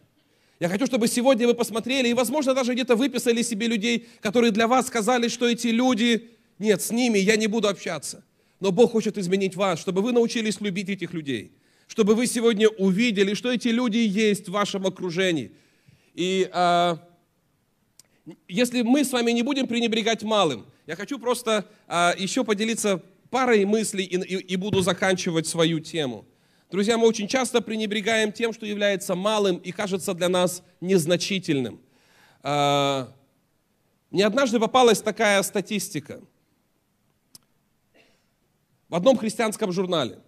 Я 0.58 0.68
хочу, 0.68 0.86
чтобы 0.86 1.06
сегодня 1.06 1.46
вы 1.46 1.54
посмотрели 1.54 2.08
и, 2.08 2.14
возможно, 2.14 2.54
даже 2.54 2.74
где-то 2.74 2.96
выписали 2.96 3.42
себе 3.42 3.68
людей, 3.68 4.08
которые 4.20 4.50
для 4.50 4.66
вас 4.66 4.88
сказали, 4.88 5.28
что 5.28 5.48
эти 5.48 5.68
люди, 5.68 6.30
нет, 6.58 6.82
с 6.82 6.90
ними 6.90 7.18
я 7.18 7.36
не 7.36 7.46
буду 7.46 7.68
общаться. 7.68 8.24
Но 8.62 8.70
Бог 8.70 8.92
хочет 8.92 9.18
изменить 9.18 9.56
вас, 9.56 9.80
чтобы 9.80 10.02
вы 10.02 10.12
научились 10.12 10.60
любить 10.60 10.88
этих 10.88 11.12
людей, 11.14 11.50
чтобы 11.88 12.14
вы 12.14 12.28
сегодня 12.28 12.68
увидели, 12.68 13.34
что 13.34 13.50
эти 13.50 13.66
люди 13.66 13.96
есть 13.96 14.48
в 14.48 14.52
вашем 14.52 14.86
окружении. 14.86 15.50
И 16.14 16.48
а, 16.52 16.96
если 18.46 18.82
мы 18.82 19.04
с 19.04 19.10
вами 19.10 19.32
не 19.32 19.42
будем 19.42 19.66
пренебрегать 19.66 20.22
малым, 20.22 20.64
я 20.86 20.94
хочу 20.94 21.18
просто 21.18 21.66
а, 21.88 22.14
еще 22.16 22.44
поделиться 22.44 23.02
парой 23.30 23.64
мыслей 23.64 24.04
и, 24.04 24.16
и, 24.16 24.36
и 24.36 24.54
буду 24.54 24.80
заканчивать 24.80 25.48
свою 25.48 25.80
тему. 25.80 26.24
Друзья, 26.70 26.96
мы 26.96 27.08
очень 27.08 27.26
часто 27.26 27.62
пренебрегаем 27.62 28.30
тем, 28.30 28.52
что 28.52 28.64
является 28.64 29.16
малым 29.16 29.56
и 29.56 29.72
кажется 29.72 30.14
для 30.14 30.28
нас 30.28 30.62
незначительным. 30.80 31.80
А, 32.44 33.12
мне 34.12 34.24
однажды 34.24 34.60
попалась 34.60 35.02
такая 35.02 35.42
статистика 35.42 36.20
в 38.92 38.94
одном 38.94 39.16
христианском 39.16 39.72
журнале. 39.72 40.20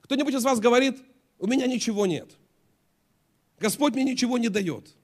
Кто-нибудь 0.00 0.34
из 0.34 0.42
вас 0.42 0.58
говорит, 0.58 0.96
у 1.38 1.46
меня 1.46 1.66
ничего 1.66 2.06
нет. 2.06 2.32
Господь 3.60 3.94
мне 3.94 4.02
ничего 4.02 4.38
не 4.38 4.48
дает. 4.48 4.96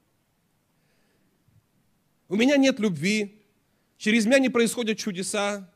У 2.29 2.35
меня 2.35 2.57
нет 2.57 2.81
любви, 2.81 3.37
Через 3.99 4.27
меня 4.27 4.39
не 4.39 4.49
происходят 4.49 4.99
чудеса. 4.99 5.71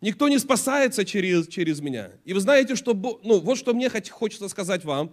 Никто 0.00 0.28
не 0.28 0.38
спасается 0.38 1.04
через, 1.04 1.48
через 1.48 1.80
меня. 1.80 2.12
И 2.24 2.32
вы 2.32 2.40
знаете, 2.40 2.76
что, 2.76 2.94
ну, 2.94 3.40
вот 3.40 3.58
что 3.58 3.74
мне 3.74 3.88
хочется 3.88 4.48
сказать 4.48 4.84
вам. 4.84 5.12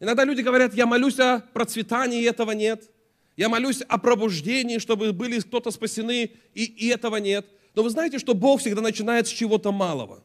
Иногда 0.00 0.24
люди 0.24 0.40
говорят, 0.40 0.74
я 0.74 0.86
молюсь 0.86 1.18
о 1.18 1.40
процветании, 1.52 2.26
этого 2.26 2.52
нет. 2.52 2.90
Я 3.36 3.48
молюсь 3.48 3.82
о 3.82 3.98
пробуждении, 3.98 4.78
чтобы 4.78 5.12
были 5.12 5.40
кто-то 5.40 5.70
спасены, 5.70 6.30
и, 6.54 6.64
и 6.64 6.88
этого 6.88 7.16
нет. 7.16 7.46
Но 7.74 7.82
вы 7.82 7.90
знаете, 7.90 8.18
что 8.18 8.34
Бог 8.34 8.60
всегда 8.60 8.80
начинает 8.80 9.26
с 9.26 9.30
чего-то 9.30 9.72
малого. 9.72 10.22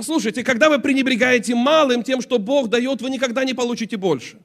Послушайте, 0.00 0.42
когда 0.42 0.70
вы 0.70 0.78
пренебрегаете 0.78 1.54
малым 1.54 2.02
тем, 2.02 2.22
что 2.22 2.38
Бог 2.38 2.70
дает, 2.70 3.02
вы 3.02 3.10
никогда 3.10 3.44
не 3.44 3.52
получите 3.52 3.98
больше. 3.98 4.38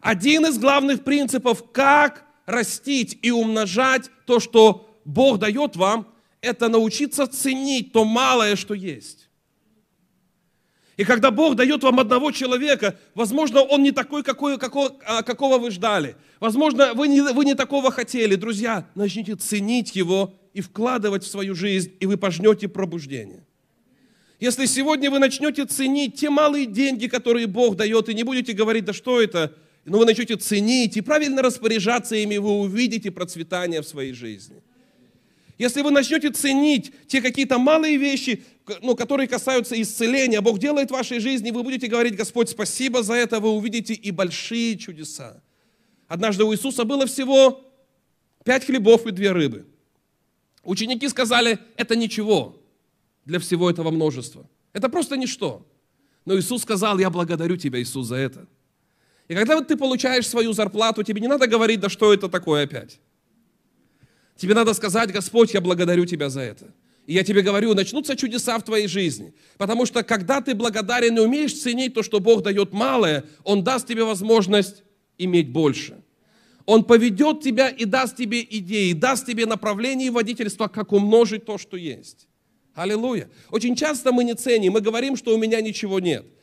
Один 0.00 0.46
из 0.46 0.58
главных 0.58 1.04
принципов, 1.04 1.70
как 1.72 2.24
растить 2.46 3.18
и 3.20 3.30
умножать 3.30 4.08
то, 4.24 4.40
что 4.40 4.98
Бог 5.04 5.38
дает 5.38 5.76
вам, 5.76 6.06
это 6.40 6.70
научиться 6.70 7.26
ценить 7.26 7.92
то 7.92 8.06
малое, 8.06 8.56
что 8.56 8.72
есть. 8.72 9.28
И 10.96 11.04
когда 11.04 11.30
Бог 11.30 11.54
дает 11.54 11.82
вам 11.82 12.00
одного 12.00 12.30
человека, 12.30 12.98
возможно, 13.14 13.60
он 13.60 13.82
не 13.82 13.92
такой, 13.92 14.22
какой, 14.22 14.58
какого, 14.58 14.96
а, 15.04 15.22
какого 15.22 15.58
вы 15.58 15.70
ждали. 15.70 16.16
Возможно, 16.40 16.94
вы 16.94 17.08
не, 17.08 17.20
вы 17.20 17.44
не 17.44 17.54
такого 17.54 17.90
хотели. 17.90 18.36
Друзья, 18.36 18.88
начните 18.94 19.36
ценить 19.36 19.94
его 19.94 20.32
и 20.54 20.62
вкладывать 20.62 21.24
в 21.24 21.30
свою 21.30 21.54
жизнь, 21.54 21.92
и 22.00 22.06
вы 22.06 22.16
пожнете 22.16 22.68
пробуждение. 22.68 23.44
Если 24.42 24.66
сегодня 24.66 25.08
вы 25.08 25.20
начнете 25.20 25.66
ценить 25.66 26.16
те 26.16 26.28
малые 26.28 26.66
деньги, 26.66 27.06
которые 27.06 27.46
Бог 27.46 27.76
дает, 27.76 28.08
и 28.08 28.14
не 28.14 28.24
будете 28.24 28.54
говорить, 28.54 28.84
да 28.84 28.92
что 28.92 29.22
это, 29.22 29.54
но 29.84 29.98
вы 29.98 30.04
начнете 30.04 30.34
ценить 30.34 30.96
и 30.96 31.00
правильно 31.00 31.42
распоряжаться 31.42 32.16
ими, 32.16 32.38
вы 32.38 32.50
увидите 32.50 33.12
процветание 33.12 33.82
в 33.82 33.86
своей 33.86 34.12
жизни. 34.12 34.56
Если 35.58 35.80
вы 35.80 35.92
начнете 35.92 36.30
ценить 36.30 36.92
те 37.06 37.22
какие-то 37.22 37.58
малые 37.58 37.96
вещи, 37.98 38.42
ну, 38.80 38.96
которые 38.96 39.28
касаются 39.28 39.80
исцеления, 39.80 40.40
Бог 40.40 40.58
делает 40.58 40.88
в 40.88 40.94
вашей 40.94 41.20
жизни, 41.20 41.52
вы 41.52 41.62
будете 41.62 41.86
говорить, 41.86 42.16
Господь, 42.16 42.48
спасибо 42.48 43.04
за 43.04 43.14
это, 43.14 43.38
вы 43.38 43.50
увидите 43.50 43.94
и 43.94 44.10
большие 44.10 44.76
чудеса. 44.76 45.40
Однажды 46.08 46.42
у 46.42 46.52
Иисуса 46.52 46.82
было 46.82 47.06
всего 47.06 47.64
пять 48.44 48.66
хлебов 48.66 49.06
и 49.06 49.12
две 49.12 49.30
рыбы. 49.30 49.66
Ученики 50.64 51.08
сказали, 51.08 51.60
это 51.76 51.94
ничего 51.94 52.58
для 53.24 53.38
всего 53.38 53.70
этого 53.70 53.90
множества. 53.90 54.48
Это 54.72 54.88
просто 54.88 55.16
ничто. 55.16 55.66
Но 56.24 56.38
Иисус 56.38 56.62
сказал, 56.62 56.98
я 56.98 57.10
благодарю 57.10 57.56
тебя, 57.56 57.80
Иисус, 57.80 58.06
за 58.06 58.16
это. 58.16 58.46
И 59.28 59.34
когда 59.34 59.56
вот 59.56 59.68
ты 59.68 59.76
получаешь 59.76 60.26
свою 60.26 60.52
зарплату, 60.52 61.02
тебе 61.02 61.20
не 61.20 61.28
надо 61.28 61.46
говорить, 61.46 61.80
да 61.80 61.88
что 61.88 62.12
это 62.12 62.28
такое 62.28 62.64
опять. 62.64 63.00
Тебе 64.36 64.54
надо 64.54 64.74
сказать, 64.74 65.12
Господь, 65.12 65.54
я 65.54 65.60
благодарю 65.60 66.04
Тебя 66.04 66.28
за 66.28 66.40
это. 66.40 66.72
И 67.06 67.14
я 67.14 67.24
тебе 67.24 67.42
говорю, 67.42 67.74
начнутся 67.74 68.16
чудеса 68.16 68.58
в 68.58 68.62
твоей 68.62 68.86
жизни. 68.86 69.34
Потому 69.58 69.86
что 69.86 70.02
когда 70.02 70.40
ты 70.40 70.54
благодарен 70.54 71.16
и 71.16 71.20
умеешь 71.20 71.54
ценить 71.60 71.94
то, 71.94 72.02
что 72.02 72.20
Бог 72.20 72.42
дает 72.42 72.72
малое, 72.72 73.24
Он 73.44 73.64
даст 73.64 73.88
тебе 73.88 74.04
возможность 74.04 74.84
иметь 75.18 75.50
больше. 75.50 76.00
Он 76.64 76.84
поведет 76.84 77.40
тебя 77.40 77.68
и 77.68 77.84
даст 77.84 78.16
тебе 78.16 78.40
идеи, 78.42 78.92
даст 78.92 79.26
тебе 79.26 79.46
направление 79.46 80.08
и 80.08 80.10
водительство, 80.10 80.68
как 80.68 80.92
умножить 80.92 81.44
то, 81.44 81.58
что 81.58 81.76
есть. 81.76 82.28
Аллилуйя. 82.74 83.28
Очень 83.50 83.76
часто 83.76 84.12
мы 84.12 84.24
не 84.24 84.34
ценим, 84.34 84.72
мы 84.72 84.80
говорим, 84.80 85.16
что 85.16 85.34
у 85.34 85.38
меня 85.38 85.60
ничего 85.60 86.00
нет– 86.00 86.26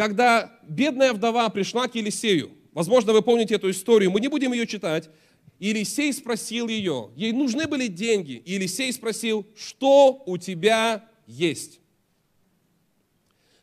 когда 0.00 0.58
бедная 0.62 1.12
вдова 1.12 1.46
пришла 1.50 1.86
к 1.86 1.94
Елисею, 1.94 2.52
возможно, 2.72 3.12
вы 3.12 3.20
помните 3.20 3.56
эту 3.56 3.70
историю, 3.70 4.10
мы 4.10 4.18
не 4.20 4.28
будем 4.28 4.54
ее 4.54 4.66
читать, 4.66 5.10
Елисей 5.58 6.10
спросил 6.14 6.68
ее, 6.68 7.10
ей 7.16 7.32
нужны 7.32 7.66
были 7.66 7.86
деньги, 7.86 8.42
и 8.46 8.54
Елисей 8.54 8.90
спросил, 8.94 9.46
что 9.54 10.22
у 10.24 10.38
тебя 10.38 11.06
есть? 11.26 11.80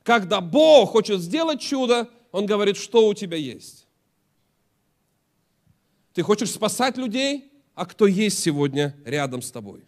Когда 0.03 0.39
Бог 0.39 0.91
хочет 0.91 1.21
сделать 1.21 1.59
чудо, 1.59 2.07
Он 2.31 2.45
говорит, 2.45 2.77
что 2.77 3.07
у 3.07 3.15
тебя 3.15 3.37
есть? 3.37 3.87
Ты 6.13 6.21
хочешь 6.21 6.51
спасать 6.51 6.97
людей, 6.97 7.51
а 7.73 7.87
кто 7.87 8.05
есть 8.05 8.37
сегодня 8.37 8.95
рядом 9.05 9.41
с 9.41 9.51
тобой? 9.51 9.85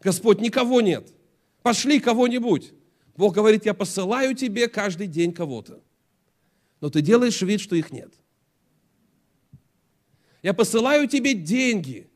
Господь, 0.00 0.40
никого 0.40 0.80
нет. 0.80 1.12
Пошли 1.62 2.00
кого-нибудь. 2.00 2.72
Бог 3.16 3.34
говорит, 3.34 3.64
я 3.64 3.74
посылаю 3.74 4.34
тебе 4.34 4.68
каждый 4.68 5.06
день 5.06 5.32
кого-то. 5.32 5.82
Но 6.80 6.90
ты 6.90 7.00
делаешь 7.00 7.40
вид, 7.40 7.60
что 7.60 7.74
их 7.76 7.90
нет. 7.90 8.12
Я 10.42 10.54
посылаю 10.54 11.08
тебе 11.08 11.34
деньги. 11.34 12.08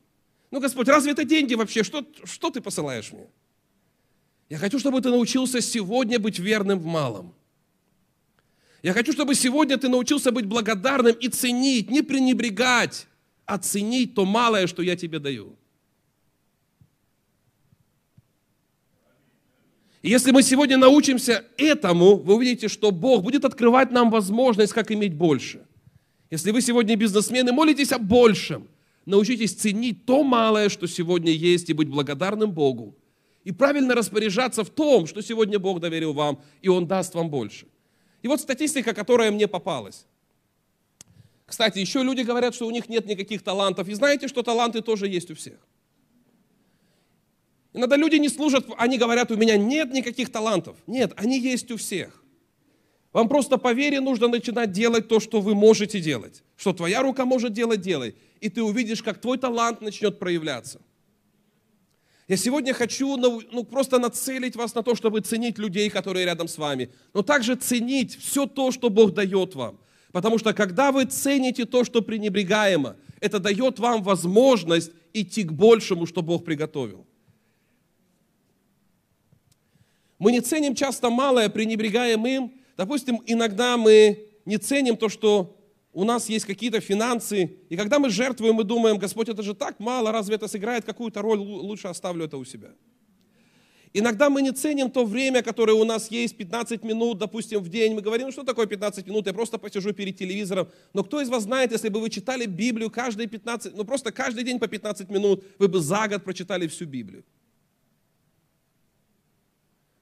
Ну, 0.50 0.60
Господь, 0.60 0.88
разве 0.88 1.12
это 1.12 1.24
деньги 1.24 1.54
вообще? 1.54 1.82
Что, 1.82 2.06
что 2.24 2.50
ты 2.50 2.60
посылаешь 2.60 3.12
мне? 3.12 3.28
Я 4.48 4.58
хочу, 4.58 4.78
чтобы 4.78 5.00
ты 5.00 5.10
научился 5.10 5.60
сегодня 5.60 6.18
быть 6.18 6.38
верным 6.38 6.78
в 6.78 6.84
малом. 6.84 7.34
Я 8.82 8.92
хочу, 8.92 9.12
чтобы 9.12 9.34
сегодня 9.34 9.76
ты 9.76 9.88
научился 9.88 10.32
быть 10.32 10.46
благодарным 10.46 11.14
и 11.14 11.28
ценить, 11.28 11.90
не 11.90 12.02
пренебрегать, 12.02 13.06
а 13.46 13.58
ценить 13.58 14.14
то 14.14 14.24
малое, 14.24 14.66
что 14.66 14.82
я 14.82 14.96
тебе 14.96 15.18
даю. 15.18 15.56
И 20.02 20.08
если 20.08 20.30
мы 20.30 20.42
сегодня 20.42 20.78
научимся 20.78 21.44
этому, 21.58 22.16
вы 22.16 22.34
увидите, 22.34 22.68
что 22.68 22.90
Бог 22.90 23.22
будет 23.22 23.44
открывать 23.44 23.90
нам 23.90 24.10
возможность, 24.10 24.72
как 24.72 24.90
иметь 24.90 25.14
больше. 25.14 25.66
Если 26.30 26.52
вы 26.52 26.62
сегодня 26.62 26.96
бизнесмены, 26.96 27.52
молитесь 27.52 27.92
о 27.92 27.98
большем. 27.98 28.68
Научитесь 29.04 29.54
ценить 29.54 30.06
то 30.06 30.22
малое, 30.22 30.68
что 30.68 30.86
сегодня 30.86 31.32
есть, 31.32 31.68
и 31.70 31.74
быть 31.74 31.88
благодарным 31.88 32.52
Богу. 32.52 32.94
и 33.44 33.52
правильно 33.52 33.94
распоряжаться 33.94 34.64
в 34.64 34.70
том, 34.70 35.06
что 35.06 35.22
сегодня 35.22 35.58
Бог 35.58 35.80
доверил 35.80 36.12
вам, 36.12 36.42
и 36.62 36.68
Он 36.68 36.86
даст 36.86 37.14
вам 37.14 37.30
больше. 37.30 37.66
И 38.22 38.28
вот 38.28 38.40
статистика, 38.40 38.92
которая 38.92 39.30
мне 39.30 39.48
попалась. 39.48 40.06
Кстати, 41.46 41.78
еще 41.78 42.02
люди 42.02 42.20
говорят, 42.20 42.54
что 42.54 42.66
у 42.66 42.70
них 42.70 42.88
нет 42.88 43.06
никаких 43.06 43.42
талантов. 43.42 43.88
И 43.88 43.94
знаете, 43.94 44.28
что 44.28 44.42
таланты 44.42 44.82
тоже 44.82 45.08
есть 45.08 45.30
у 45.30 45.34
всех. 45.34 45.58
Иногда 47.72 47.96
люди 47.96 48.16
не 48.16 48.28
служат, 48.28 48.66
они 48.78 48.98
говорят, 48.98 49.30
у 49.30 49.36
меня 49.36 49.56
нет 49.56 49.92
никаких 49.92 50.30
талантов. 50.30 50.76
Нет, 50.86 51.12
они 51.16 51.38
есть 51.38 51.70
у 51.70 51.76
всех. 51.76 52.22
Вам 53.12 53.28
просто 53.28 53.58
по 53.58 53.72
вере 53.72 54.00
нужно 54.00 54.28
начинать 54.28 54.72
делать 54.72 55.08
то, 55.08 55.20
что 55.20 55.40
вы 55.40 55.54
можете 55.54 56.00
делать. 56.00 56.42
Что 56.56 56.72
твоя 56.72 57.02
рука 57.02 57.24
может 57.24 57.52
делать, 57.52 57.80
делай. 57.80 58.14
И 58.40 58.48
ты 58.48 58.62
увидишь, 58.62 59.02
как 59.02 59.20
твой 59.20 59.38
талант 59.38 59.80
начнет 59.80 60.18
проявляться. 60.18 60.80
Я 62.28 62.36
сегодня 62.36 62.72
хочу 62.74 63.16
ну, 63.16 63.64
просто 63.64 63.98
нацелить 63.98 64.54
вас 64.54 64.74
на 64.74 64.84
то, 64.84 64.94
чтобы 64.94 65.20
ценить 65.20 65.58
людей, 65.58 65.90
которые 65.90 66.24
рядом 66.24 66.46
с 66.46 66.58
вами, 66.58 66.90
но 67.12 67.22
также 67.22 67.56
ценить 67.56 68.16
все 68.16 68.46
то, 68.46 68.70
что 68.70 68.88
Бог 68.88 69.14
дает 69.14 69.56
вам. 69.56 69.80
Потому 70.12 70.38
что 70.38 70.54
когда 70.54 70.92
вы 70.92 71.06
цените 71.06 71.64
то, 71.64 71.82
что 71.82 72.02
пренебрегаемо, 72.02 72.96
это 73.20 73.40
дает 73.40 73.80
вам 73.80 74.04
возможность 74.04 74.92
идти 75.12 75.42
к 75.42 75.52
большему, 75.52 76.06
что 76.06 76.22
Бог 76.22 76.44
приготовил. 76.44 77.04
Мы 80.20 80.32
не 80.32 80.40
ценим 80.40 80.74
часто 80.74 81.08
малое, 81.08 81.48
пренебрегаем 81.48 82.24
им. 82.26 82.52
Допустим, 82.76 83.22
иногда 83.26 83.78
мы 83.78 84.26
не 84.44 84.58
ценим 84.58 84.98
то, 84.98 85.08
что 85.08 85.56
у 85.94 86.04
нас 86.04 86.28
есть 86.28 86.44
какие-то 86.44 86.80
финансы, 86.80 87.56
и 87.70 87.76
когда 87.76 87.98
мы 87.98 88.10
жертвуем, 88.10 88.54
мы 88.54 88.64
думаем, 88.64 88.98
Господь, 88.98 89.30
это 89.30 89.42
же 89.42 89.54
так 89.54 89.80
мало, 89.80 90.12
разве 90.12 90.36
это 90.36 90.46
сыграет 90.46 90.84
какую-то 90.84 91.22
роль, 91.22 91.38
лучше 91.38 91.88
оставлю 91.88 92.26
это 92.26 92.36
у 92.36 92.44
себя. 92.44 92.68
Иногда 93.94 94.28
мы 94.28 94.42
не 94.42 94.52
ценим 94.52 94.90
то 94.90 95.06
время, 95.06 95.42
которое 95.42 95.72
у 95.72 95.84
нас 95.84 96.10
есть, 96.10 96.36
15 96.36 96.84
минут, 96.84 97.18
допустим, 97.18 97.60
в 97.60 97.68
день. 97.70 97.94
Мы 97.94 98.02
говорим, 98.02 98.26
ну 98.26 98.32
что 98.32 98.44
такое 98.44 98.66
15 98.66 99.06
минут, 99.06 99.26
я 99.26 99.32
просто 99.32 99.58
посижу 99.58 99.92
перед 99.92 100.16
телевизором. 100.16 100.68
Но 100.92 101.02
кто 101.02 101.20
из 101.20 101.28
вас 101.28 101.44
знает, 101.44 101.72
если 101.72 101.88
бы 101.88 101.98
вы 101.98 102.10
читали 102.10 102.44
Библию 102.46 102.90
каждые 102.90 103.26
15, 103.26 103.74
ну 103.74 103.84
просто 103.84 104.12
каждый 104.12 104.44
день 104.44 104.60
по 104.60 104.68
15 104.68 105.08
минут, 105.08 105.44
вы 105.58 105.66
бы 105.66 105.80
за 105.80 106.06
год 106.06 106.22
прочитали 106.22 106.68
всю 106.68 106.84
Библию. 106.84 107.24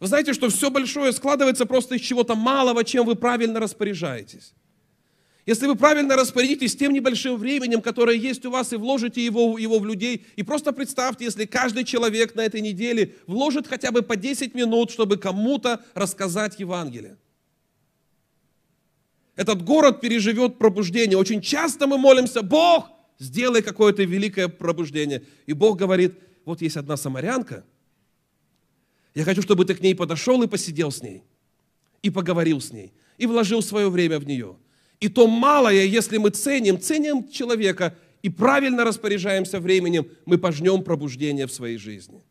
Вы 0.01 0.07
знаете, 0.07 0.33
что 0.33 0.49
все 0.49 0.71
большое 0.71 1.13
складывается 1.13 1.67
просто 1.67 1.97
из 1.97 2.01
чего-то 2.03 2.35
малого, 2.35 2.85
чем 2.85 3.05
вы 3.05 3.17
правильно 3.17 3.59
распоряжаетесь. 3.59 4.55
Если 5.45 5.67
вы 5.67 5.77
правильно 5.77 6.15
распорядитесь 6.15 6.77
тем 6.77 6.93
небольшим 6.93 7.39
временем, 7.39 7.81
которое 7.81 8.17
есть 8.17 8.45
у 8.45 8.51
вас, 8.51 8.73
и 8.75 8.77
вложите 8.77 9.25
его, 9.25 9.57
его 9.57 9.79
в 9.79 9.87
людей, 9.87 10.27
и 10.37 10.43
просто 10.43 10.73
представьте, 10.73 11.25
если 11.25 11.47
каждый 11.47 11.85
человек 11.85 12.35
на 12.35 12.43
этой 12.43 12.61
неделе 12.61 13.15
вложит 13.27 13.67
хотя 13.67 13.91
бы 13.91 14.03
по 14.03 14.15
10 14.15 14.55
минут, 14.55 14.91
чтобы 14.91 15.17
кому-то 15.17 15.83
рассказать 15.95 16.61
Евангелие. 16.61 17.17
Этот 19.37 19.65
город 19.65 20.03
переживет 20.03 20.59
пробуждение. 20.59 21.17
Очень 21.17 21.41
часто 21.41 21.87
мы 21.87 21.97
молимся, 21.97 22.43
Бог, 22.43 22.91
сделай 23.19 23.63
какое-то 23.63 24.03
великое 24.05 24.49
пробуждение. 24.49 25.25
И 25.47 25.55
Бог 25.55 25.79
говорит, 25.79 26.19
вот 26.45 26.61
есть 26.61 26.77
одна 26.77 26.99
самарянка, 26.99 27.65
я 29.15 29.25
хочу, 29.25 29.43
чтобы 29.43 29.65
ты 29.65 29.75
к 29.75 29.81
ней 29.81 29.95
подошел 29.95 30.43
и 30.43 30.47
посидел 30.47 30.91
с 30.91 31.03
ней, 31.03 31.23
и 32.03 32.11
поговорил 32.11 32.61
с 32.61 32.73
ней, 32.73 32.93
и 33.17 33.27
вложил 33.27 33.63
свое 33.63 33.89
время 33.91 34.19
в 34.19 34.27
нее– 34.27 34.57
и 35.01 35.09
то 35.09 35.27
малое, 35.27 35.85
если 35.85 36.19
мы 36.19 36.31
ценим, 36.31 36.81
ценим 36.81 37.29
человека 37.29 37.95
и 38.23 38.29
правильно 38.29 38.85
распоряжаемся 38.85 39.61
временем, 39.61 40.09
мы 40.27 40.39
пожнем 40.39 40.83
пробуждение 40.83 41.47
в 41.47 41.53
своей 41.53 41.79
жизни. 41.79 42.23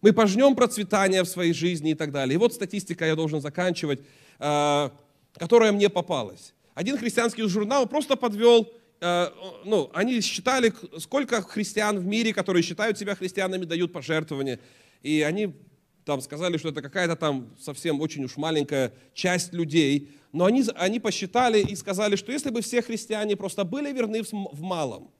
Мы 0.00 0.12
пожнем 0.12 0.54
процветание 0.54 1.22
в 1.22 1.28
своей 1.28 1.52
жизни 1.52 1.90
и 1.90 1.94
так 1.94 2.12
далее. 2.12 2.34
И 2.34 2.38
вот 2.38 2.54
статистика, 2.54 3.04
я 3.04 3.16
должен 3.16 3.40
заканчивать, 3.40 4.00
а, 4.38 4.92
которая 5.34 5.72
мне 5.72 5.90
попалась. 5.90 6.54
Один 6.74 6.96
христианский 6.96 7.42
журнал 7.42 7.86
просто 7.86 8.16
подвел, 8.16 8.72
а, 9.00 9.32
ну, 9.64 9.90
они 9.92 10.20
считали, 10.22 10.72
сколько 10.98 11.42
христиан 11.42 11.98
в 11.98 12.06
мире, 12.06 12.32
которые 12.32 12.62
считают 12.62 12.98
себя 12.98 13.14
христианами, 13.14 13.64
дают 13.66 13.92
пожертвования. 13.92 14.58
И 15.02 15.20
они 15.20 15.54
там 16.06 16.20
сказали, 16.20 16.56
что 16.56 16.68
это 16.68 16.82
какая-то 16.82 17.16
там 17.16 17.50
совсем 17.60 18.00
очень 18.00 18.24
уж 18.24 18.36
маленькая 18.36 18.92
часть 19.12 19.52
людей, 19.52 20.08
но 20.32 20.44
они, 20.44 20.64
они 20.76 21.00
посчитали 21.00 21.60
и 21.60 21.74
сказали, 21.74 22.14
что 22.14 22.30
если 22.30 22.50
бы 22.50 22.62
все 22.62 22.80
христиане 22.80 23.34
просто 23.34 23.64
были 23.64 23.92
верны 23.92 24.22
в 24.22 24.60
малом, 24.60 25.10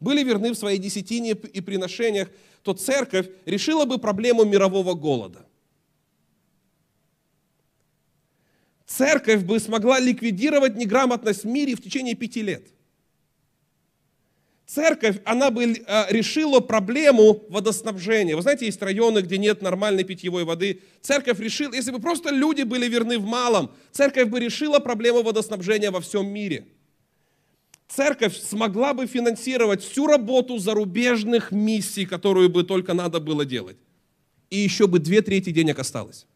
были 0.00 0.24
верны 0.24 0.50
в 0.50 0.56
своей 0.56 0.78
десятине 0.78 1.30
и 1.30 1.60
приношениях, 1.60 2.28
то 2.64 2.72
церковь 2.74 3.28
решила 3.46 3.84
бы 3.84 3.98
проблему 3.98 4.44
мирового 4.44 4.94
голода. 4.94 5.46
Церковь 8.84 9.44
бы 9.44 9.60
смогла 9.60 10.00
ликвидировать 10.00 10.74
неграмотность 10.74 11.44
в 11.44 11.46
мире 11.46 11.76
в 11.76 11.82
течение 11.82 12.16
пяти 12.16 12.42
лет– 12.42 12.66
Церковь, 14.74 15.18
она 15.26 15.50
бы 15.50 15.64
э, 15.64 16.04
решила 16.08 16.60
проблему 16.60 17.44
водоснабжения. 17.50 18.34
Вы 18.34 18.40
знаете, 18.40 18.64
есть 18.64 18.80
районы, 18.80 19.18
где 19.18 19.36
нет 19.36 19.60
нормальной 19.60 20.02
питьевой 20.02 20.44
воды. 20.44 20.80
Церковь 21.02 21.38
решила, 21.40 21.74
если 21.74 21.90
бы 21.90 21.98
просто 21.98 22.30
люди 22.30 22.62
были 22.62 22.88
верны 22.88 23.18
в 23.18 23.26
малом, 23.26 23.70
церковь 23.90 24.28
бы 24.28 24.40
решила 24.40 24.78
проблему 24.78 25.22
водоснабжения 25.22 25.90
во 25.90 26.00
всем 26.00 26.26
мире. 26.26 26.68
Церковь 27.86 28.34
смогла 28.34 28.94
бы 28.94 29.06
финансировать 29.06 29.82
всю 29.82 30.06
работу 30.06 30.56
зарубежных 30.56 31.52
миссий, 31.52 32.06
которую 32.06 32.48
бы 32.48 32.62
только 32.62 32.94
надо 32.94 33.20
было 33.20 33.44
делать. 33.44 33.76
И 34.48 34.56
еще 34.56 34.86
бы 34.86 35.00
две 35.00 35.20
трети 35.20 35.50
денег 35.50 35.80
осталось. 35.80 36.26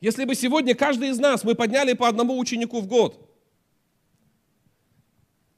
Если 0.00 0.24
бы 0.24 0.34
сегодня 0.34 0.74
каждый 0.74 1.10
из 1.10 1.18
нас, 1.18 1.44
мы 1.44 1.54
подняли 1.54 1.92
по 1.92 2.08
одному 2.08 2.38
ученику 2.38 2.80
в 2.80 2.86
год, 2.86 3.28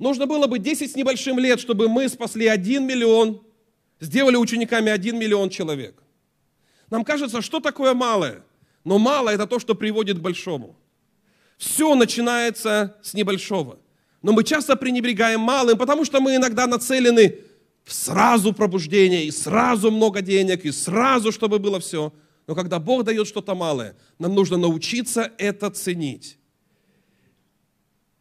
нужно 0.00 0.26
было 0.26 0.48
бы 0.48 0.58
10 0.58 0.90
с 0.90 0.96
небольшим 0.96 1.38
лет, 1.38 1.60
чтобы 1.60 1.88
мы 1.88 2.08
спасли 2.08 2.48
1 2.48 2.84
миллион, 2.84 3.40
сделали 4.00 4.34
учениками 4.36 4.90
1 4.90 5.16
миллион 5.16 5.48
человек. 5.48 6.02
Нам 6.90 7.04
кажется, 7.04 7.40
что 7.40 7.60
такое 7.60 7.94
малое? 7.94 8.42
Но 8.84 8.98
малое– 8.98 9.34
это 9.36 9.46
то, 9.46 9.60
что 9.60 9.76
приводит 9.76 10.18
к 10.18 10.22
большому. 10.22 10.76
Все 11.56 11.94
начинается 11.94 12.96
с 13.00 13.14
небольшого. 13.14 13.78
Но 14.22 14.32
мы 14.32 14.42
часто 14.42 14.74
пренебрегаем 14.74 15.40
малым, 15.40 15.78
потому 15.78 16.04
что 16.04 16.20
мы 16.20 16.34
иногда 16.34 16.66
нацелены 16.66 17.38
в 17.84 17.92
сразу 17.92 18.52
пробуждение, 18.52 19.24
и 19.24 19.30
сразу 19.30 19.92
много 19.92 20.20
денег, 20.20 20.64
и 20.64 20.72
сразу, 20.72 21.30
чтобы 21.30 21.60
было 21.60 21.78
все– 21.78 22.12
но 22.52 22.56
когда 22.56 22.78
Бог 22.78 23.04
дает 23.04 23.26
что-то 23.26 23.54
малое, 23.54 23.96
нам 24.18 24.34
нужно 24.34 24.58
научиться 24.58 25.32
это 25.38 25.70
ценить. 25.70 26.36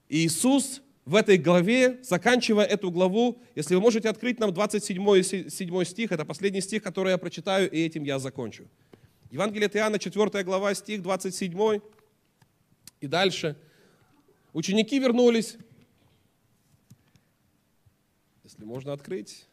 И 0.07 0.25
Иисус 0.25 0.81
в 1.03 1.15
этой 1.15 1.37
главе, 1.37 1.99
заканчивая 2.01 2.63
эту 2.63 2.91
главу, 2.91 3.41
если 3.55 3.75
вы 3.75 3.81
можете 3.81 4.07
открыть 4.07 4.39
нам 4.39 4.53
27 4.53 5.49
7 5.49 5.83
стих, 5.83 6.13
это 6.13 6.23
последний 6.23 6.61
стих, 6.61 6.81
который 6.81 7.09
я 7.09 7.17
прочитаю, 7.17 7.69
и 7.69 7.77
этим 7.77 8.05
я 8.05 8.19
закончу. 8.19 8.69
Евангелие 9.31 9.65
от 9.65 9.75
Иоанна, 9.75 9.99
4 9.99 10.45
глава, 10.45 10.73
стих 10.75 11.01
27 11.01 11.81
и 13.01 13.07
дальше. 13.07 13.57
Ученики 14.53 14.97
вернулись. 14.97 15.57
Если 18.45 18.63
можно 18.63 18.93
открыть. 18.93 19.45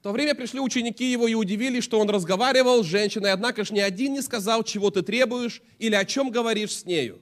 В 0.00 0.02
то 0.02 0.12
время 0.12 0.34
пришли 0.34 0.60
ученики 0.60 1.12
его 1.12 1.28
и 1.28 1.34
удивились, 1.34 1.84
что 1.84 2.00
он 2.00 2.08
разговаривал 2.08 2.82
с 2.82 2.86
женщиной, 2.86 3.32
однако 3.32 3.64
же 3.64 3.74
ни 3.74 3.80
один 3.80 4.14
не 4.14 4.22
сказал, 4.22 4.64
чего 4.64 4.90
ты 4.90 5.02
требуешь 5.02 5.60
или 5.78 5.94
о 5.94 6.06
чем 6.06 6.30
говоришь 6.30 6.72
с 6.72 6.86
нею. 6.86 7.20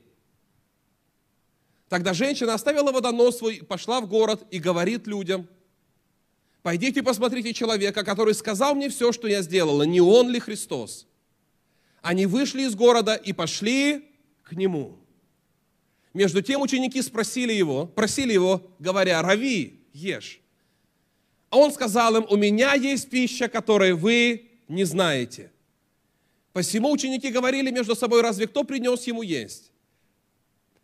Тогда 1.88 2.14
женщина 2.14 2.54
оставила 2.54 2.92
водонос 2.92 3.38
свой, 3.38 3.64
пошла 3.64 4.00
в 4.00 4.06
город 4.06 4.46
и 4.52 4.60
говорит 4.60 5.08
людям, 5.08 5.48
пойдите 6.62 7.02
посмотрите 7.02 7.52
человека, 7.52 8.04
который 8.04 8.32
сказал 8.32 8.76
мне 8.76 8.90
все, 8.90 9.10
что 9.10 9.26
я 9.26 9.42
сделала, 9.42 9.82
не 9.82 10.00
он 10.00 10.30
ли 10.30 10.38
Христос? 10.38 11.08
Они 12.00 12.26
вышли 12.26 12.62
из 12.62 12.76
города 12.76 13.16
и 13.16 13.32
пошли 13.32 14.08
к 14.44 14.52
нему. 14.52 15.00
Между 16.14 16.42
тем 16.42 16.60
ученики 16.60 17.02
спросили 17.02 17.52
его, 17.52 17.86
просили 17.86 18.34
его, 18.34 18.70
говоря, 18.78 19.20
рави, 19.20 19.80
ешь. 19.92 20.40
А 21.50 21.56
он 21.56 21.72
сказал 21.72 22.16
им, 22.16 22.26
у 22.28 22.36
меня 22.36 22.74
есть 22.74 23.08
пища, 23.08 23.48
которой 23.48 23.94
вы 23.94 24.48
не 24.68 24.84
знаете. 24.84 25.50
Посему 26.52 26.90
ученики 26.90 27.30
говорили 27.30 27.70
между 27.70 27.94
собой, 27.94 28.20
разве 28.20 28.46
кто 28.46 28.64
принес 28.64 29.06
ему 29.06 29.22
есть? 29.22 29.70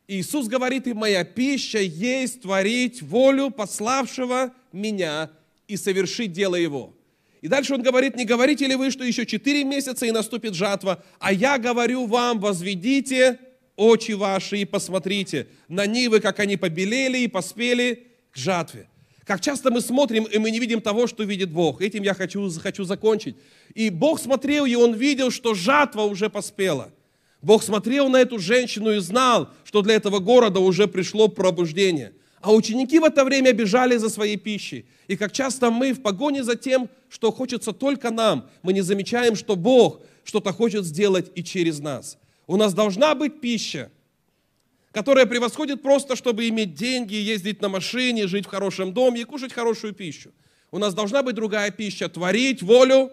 Иисус 0.06 0.48
говорит 0.48 0.86
им, 0.86 0.98
моя 0.98 1.24
пища 1.24 1.78
есть 1.78 2.42
творить 2.42 3.02
волю 3.02 3.50
пославшего 3.50 4.52
меня 4.72 5.30
и 5.66 5.76
совершить 5.76 6.32
дело 6.32 6.56
его. 6.56 6.94
И 7.40 7.48
дальше 7.48 7.74
он 7.74 7.82
говорит, 7.82 8.16
не 8.16 8.24
говорите 8.24 8.66
ли 8.66 8.74
вы, 8.74 8.90
что 8.90 9.04
еще 9.04 9.26
четыре 9.26 9.64
месяца 9.64 10.06
и 10.06 10.10
наступит 10.10 10.54
жатва, 10.54 11.02
а 11.18 11.32
я 11.32 11.58
говорю 11.58 12.06
вам, 12.06 12.40
возведите 12.40 13.38
очи 13.76 14.12
ваши 14.12 14.58
и 14.58 14.64
посмотрите 14.64 15.48
на 15.68 15.86
нивы, 15.86 16.20
как 16.20 16.40
они 16.40 16.56
побелели 16.56 17.18
и 17.18 17.28
поспели 17.28 18.06
к 18.30 18.36
жатве. 18.36 18.88
Как 19.24 19.40
часто 19.40 19.70
мы 19.70 19.80
смотрим, 19.80 20.24
и 20.24 20.38
мы 20.38 20.50
не 20.50 20.58
видим 20.58 20.80
того, 20.80 21.06
что 21.06 21.24
видит 21.24 21.50
Бог. 21.50 21.80
Этим 21.80 22.02
я 22.02 22.12
хочу, 22.12 22.50
хочу 22.60 22.84
закончить. 22.84 23.36
И 23.74 23.88
Бог 23.88 24.20
смотрел, 24.20 24.66
и 24.66 24.74
Он 24.74 24.94
видел, 24.94 25.30
что 25.30 25.54
жатва 25.54 26.02
уже 26.02 26.28
поспела. 26.28 26.92
Бог 27.40 27.62
смотрел 27.62 28.08
на 28.08 28.18
эту 28.18 28.38
женщину 28.38 28.92
и 28.92 28.98
знал, 29.00 29.48
что 29.64 29.82
для 29.82 29.94
этого 29.94 30.18
города 30.18 30.60
уже 30.60 30.86
пришло 30.88 31.28
пробуждение. 31.28 32.12
А 32.40 32.52
ученики 32.52 32.98
в 32.98 33.04
это 33.04 33.24
время 33.24 33.52
бежали 33.52 33.96
за 33.96 34.10
своей 34.10 34.36
пищей. 34.36 34.84
И 35.08 35.16
как 35.16 35.32
часто 35.32 35.70
мы 35.70 35.94
в 35.94 36.02
погоне 36.02 36.44
за 36.44 36.56
тем, 36.56 36.90
что 37.08 37.32
хочется 37.32 37.72
только 37.72 38.10
нам, 38.10 38.48
мы 38.62 38.74
не 38.74 38.82
замечаем, 38.82 39.36
что 39.36 39.56
Бог 39.56 40.00
что-то 40.24 40.52
хочет 40.52 40.84
сделать 40.84 41.30
и 41.34 41.42
через 41.42 41.80
нас. 41.80 42.18
У 42.46 42.56
нас 42.56 42.74
должна 42.74 43.14
быть 43.14 43.40
пища, 43.40 43.90
которая 44.94 45.26
превосходит 45.26 45.82
просто, 45.82 46.14
чтобы 46.14 46.48
иметь 46.48 46.74
деньги, 46.74 47.14
ездить 47.14 47.60
на 47.60 47.68
машине, 47.68 48.28
жить 48.28 48.46
в 48.46 48.48
хорошем 48.48 48.94
доме 48.94 49.22
и 49.22 49.24
кушать 49.24 49.52
хорошую 49.52 49.92
пищу. 49.92 50.30
У 50.70 50.78
нас 50.78 50.94
должна 50.94 51.24
быть 51.24 51.34
другая 51.34 51.72
пища– 51.72 52.08
творить 52.08 52.62
волю 52.62 53.10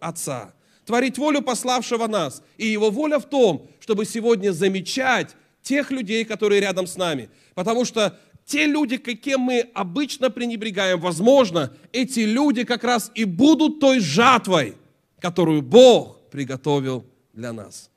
Отца, 0.00 0.54
творить 0.84 1.16
волю 1.16 1.40
пославшего 1.40 2.06
нас. 2.06 2.42
И 2.58 2.66
его 2.66 2.90
воля 2.90 3.18
в 3.18 3.24
том, 3.24 3.68
чтобы 3.80 4.04
сегодня 4.04 4.52
замечать 4.52 5.34
тех 5.62 5.90
людей, 5.90 6.26
которые 6.26 6.60
рядом 6.60 6.86
с 6.86 6.96
нами. 6.96 7.30
Потому 7.54 7.86
что 7.86 8.18
те 8.44 8.66
люди, 8.66 8.98
каким 8.98 9.40
мы 9.40 9.60
обычно 9.74 10.30
пренебрегаем, 10.30 11.00
возможно, 11.00 11.74
эти 11.92 12.20
люди 12.20 12.64
как 12.64 12.84
раз 12.84 13.10
и 13.14 13.24
будут 13.24 13.80
той 13.80 14.00
жатвой, 14.00 14.76
которую 15.20 15.62
Бог 15.62 16.20
приготовил 16.30 17.06
для 17.32 17.52
нас. 17.54 17.90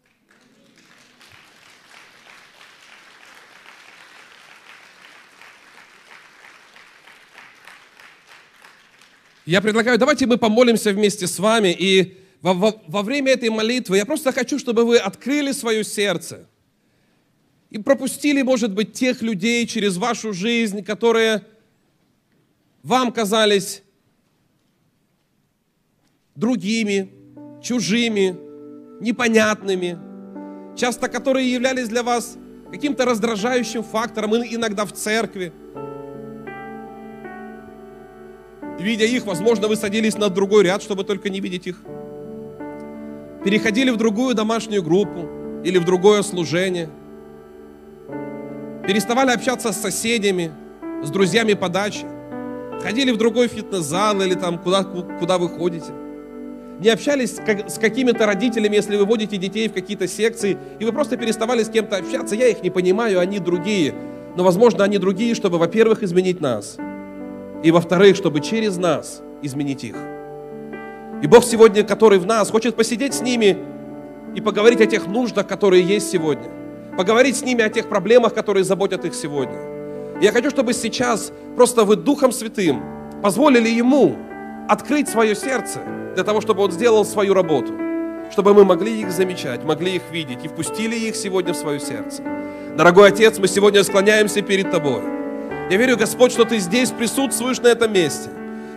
Я 9.45 9.61
предлагаю, 9.61 9.97
давайте 9.97 10.27
мы 10.27 10.37
помолимся 10.37 10.91
вместе 10.91 11.27
с 11.27 11.39
вами, 11.39 11.75
и 11.77 12.17
во, 12.41 12.53
во, 12.53 12.81
во 12.87 13.01
время 13.01 13.31
этой 13.31 13.49
молитвы 13.49 13.97
я 13.97 14.05
просто 14.05 14.31
хочу, 14.31 14.59
чтобы 14.59 14.85
вы 14.85 14.97
открыли 14.97 15.51
свое 15.51 15.83
сердце 15.83 16.47
и 17.71 17.77
пропустили, 17.77 18.41
может 18.41 18.73
быть, 18.73 18.93
тех 18.93 19.21
людей 19.21 19.65
через 19.65 19.97
вашу 19.97 20.33
жизнь, 20.33 20.83
которые 20.83 21.43
вам 22.83 23.11
казались 23.11 23.81
другими, 26.35 27.09
чужими, 27.63 28.35
непонятными, 29.01 29.97
часто 30.77 31.07
которые 31.07 31.51
являлись 31.51 31.87
для 31.87 32.03
вас 32.03 32.37
каким-то 32.71 33.05
раздражающим 33.05 33.83
фактором, 33.83 34.35
иногда 34.35 34.85
в 34.85 34.91
церкви. 34.91 35.53
Видя 38.82 39.05
их, 39.05 39.25
возможно, 39.25 39.67
вы 39.67 39.75
садились 39.75 40.17
на 40.17 40.29
другой 40.29 40.63
ряд, 40.63 40.82
чтобы 40.82 41.03
только 41.03 41.29
не 41.29 41.39
видеть 41.39 41.67
их. 41.67 41.77
Переходили 43.45 43.91
в 43.91 43.97
другую 43.97 44.34
домашнюю 44.34 44.82
группу 44.82 45.29
или 45.63 45.77
в 45.77 45.86
другое 45.86 46.23
служение. 46.23 46.89
Переставали 48.88 49.29
общаться 49.29 49.71
с 49.71 49.77
соседями, 49.79 50.51
с 51.03 51.11
друзьями 51.11 51.53
по 51.53 51.69
даче. 51.69 52.07
Ходили 52.82 53.11
в 53.11 53.17
другой 53.17 53.47
фитнес-зал 53.47 54.19
или 54.21 54.34
там 54.34 54.57
куда, 54.57 54.84
куда 54.84 55.38
вы 55.38 55.49
ходите. 55.49 55.91
Не 56.79 56.89
общались 56.89 57.36
с 57.36 57.77
какими-то 57.77 58.25
родителями, 58.25 58.75
если 58.75 58.97
вы 58.97 59.05
водите 59.05 59.38
детей 59.38 59.69
в 59.69 59.73
какие-то 59.73 60.07
секции, 60.07 60.57
и 60.79 60.86
вы 60.86 60.91
просто 60.91 61.17
переставали 61.17 61.61
с 61.61 61.69
кем-то 61.69 61.97
общаться. 61.97 62.34
Я 62.34 62.47
их 62.47 62.63
не 62.63 62.71
понимаю, 62.71 63.19
они 63.19 63.38
другие. 63.38 63.93
Но, 64.36 64.43
возможно, 64.43 64.84
они 64.84 64.97
другие, 64.97 65.36
чтобы, 65.36 65.59
во-первых, 65.59 66.01
изменить 66.01 66.41
нас– 66.41 66.77
и 67.64 67.72
во-вторых, 67.72 68.16
чтобы 68.16 68.41
через 68.41 68.78
нас 68.78 69.22
изменить 69.41 69.84
их. 69.84 69.95
И 71.22 71.28
Бог 71.28 71.43
сегодня, 71.43 71.84
который 71.84 72.20
в 72.20 72.26
нас, 72.26 72.49
хочет 72.49 72.76
посидеть 72.76 73.14
с 73.14 73.22
ними 73.22 73.57
и 74.36 74.41
поговорить 74.41 74.82
о 74.82 74.86
тех 74.88 75.07
нуждах, 75.07 75.47
которые 75.47 75.84
есть 75.84 76.09
сегодня. 76.09 76.49
Поговорить 76.97 77.38
с 77.38 77.43
ними 77.43 77.64
о 77.64 77.70
тех 77.70 77.88
проблемах, 77.88 78.34
которые 78.34 78.64
заботят 78.64 79.05
их 79.05 79.14
сегодня. 79.14 80.20
И 80.20 80.26
я 80.26 80.32
хочу, 80.32 80.49
чтобы 80.49 80.74
сейчас 80.74 81.32
просто 81.55 81.86
вы 81.86 81.95
Духом 81.95 82.32
Святым 82.32 82.82
позволили 83.22 83.70
Ему 83.70 84.16
открыть 84.68 85.09
свое 85.09 85.36
сердце 85.36 85.80
для 86.16 86.24
того, 86.24 86.41
чтобы 86.41 86.64
Он 86.64 86.72
сделал 86.72 87.05
свою 87.05 87.34
работу. 87.34 87.74
Чтобы 88.32 88.53
мы 88.53 88.64
могли 88.64 89.01
их 89.01 89.12
замечать, 89.12 89.64
могли 89.64 89.95
их 89.97 90.03
видеть 90.12 90.39
и 90.43 90.47
впустили 90.47 90.95
их 90.95 91.16
сегодня 91.16 91.53
в 91.53 91.57
свое 91.57 91.80
сердце. 91.80 92.24
Дорогой 92.78 93.09
Отец, 93.09 93.38
мы 93.39 93.47
сегодня 93.47 93.84
склоняемся 93.84 94.41
перед 94.41 94.72
Тобой. 94.72 95.20
Я 95.72 95.78
верю, 95.78 95.95
Господь, 95.95 96.34
что 96.34 96.43
Ты 96.43 96.59
здесь 96.59 96.89
присутствуешь 96.91 97.61
на 97.61 97.67
этом 97.67 97.93
месте. 97.93 98.30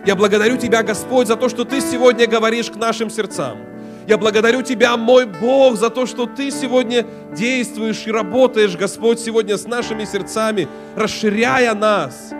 Я 0.05 0.15
благодарю 0.15 0.55
Тебя, 0.55 0.81
Господь, 0.81 1.27
за 1.27 1.35
то, 1.35 1.49
что 1.49 1.65
Ты 1.65 1.81
сегодня 1.81 2.25
говоришь 2.25 2.71
к 2.71 2.77
нашим 2.77 3.09
сердцам. 3.09 3.57
Я 4.07 4.17
благодарю 4.17 4.61
Тебя, 4.61 4.95
мой 4.95 5.25
Бог, 5.25 5.75
за 5.75 5.89
то, 5.89 6.05
что 6.05 6.25
Ты 6.25 6.51
сегодня 6.51 7.05
действуешь 7.35 8.07
и 8.07 8.11
работаешь, 8.11 8.77
Господь, 8.77 9.19
сегодня 9.19 9.57
с 9.57 9.65
нашими 9.65 10.05
сердцами, 10.05 10.69
расширяя 10.95 11.73
нас, 11.73 12.31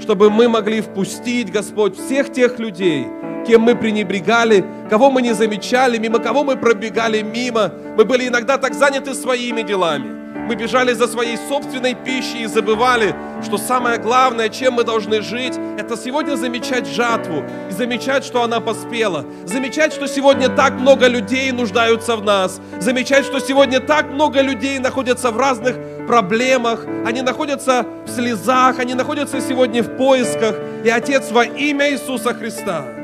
чтобы 0.00 0.28
мы 0.28 0.48
могли 0.48 0.80
впустить, 0.80 1.52
Господь, 1.52 1.96
всех 1.96 2.32
тех 2.32 2.58
людей, 2.58 3.06
кем 3.46 3.60
мы 3.60 3.76
пренебрегали, 3.76 4.64
кого 4.90 5.12
мы 5.12 5.22
не 5.22 5.34
замечали, 5.34 5.98
мимо 5.98 6.18
кого 6.18 6.42
мы 6.42 6.56
пробегали 6.56 7.22
мимо. 7.22 7.72
Мы 7.96 8.04
были 8.04 8.26
иногда 8.26 8.58
так 8.58 8.74
заняты 8.74 9.14
своими 9.14 9.62
делами. 9.62 10.19
Мы 10.34 10.54
бежали 10.54 10.92
за 10.92 11.06
своей 11.06 11.36
собственной 11.36 11.94
пищей 11.94 12.42
и 12.42 12.46
забывали, 12.46 13.14
что 13.42 13.58
самое 13.58 13.98
главное, 13.98 14.48
чем 14.48 14.74
мы 14.74 14.84
должны 14.84 15.22
жить, 15.22 15.54
это 15.78 15.96
сегодня 15.96 16.36
замечать 16.36 16.86
жатву 16.86 17.44
и 17.68 17.72
замечать, 17.72 18.24
что 18.24 18.42
она 18.42 18.60
поспела. 18.60 19.24
Замечать, 19.44 19.92
что 19.92 20.08
сегодня 20.08 20.48
так 20.48 20.74
много 20.74 21.06
людей 21.06 21.52
нуждаются 21.52 22.16
в 22.16 22.24
нас. 22.24 22.60
Замечать, 22.80 23.24
что 23.24 23.38
сегодня 23.38 23.80
так 23.80 24.10
много 24.10 24.40
людей 24.40 24.78
находятся 24.78 25.30
в 25.30 25.36
разных 25.36 25.76
проблемах. 26.06 26.84
Они 27.06 27.22
находятся 27.22 27.86
в 28.06 28.10
слезах, 28.10 28.78
они 28.78 28.94
находятся 28.94 29.40
сегодня 29.40 29.82
в 29.82 29.96
поисках. 29.96 30.56
И 30.84 30.88
Отец 30.88 31.30
во 31.30 31.44
имя 31.44 31.90
Иисуса 31.90 32.34
Христа– 32.34 32.84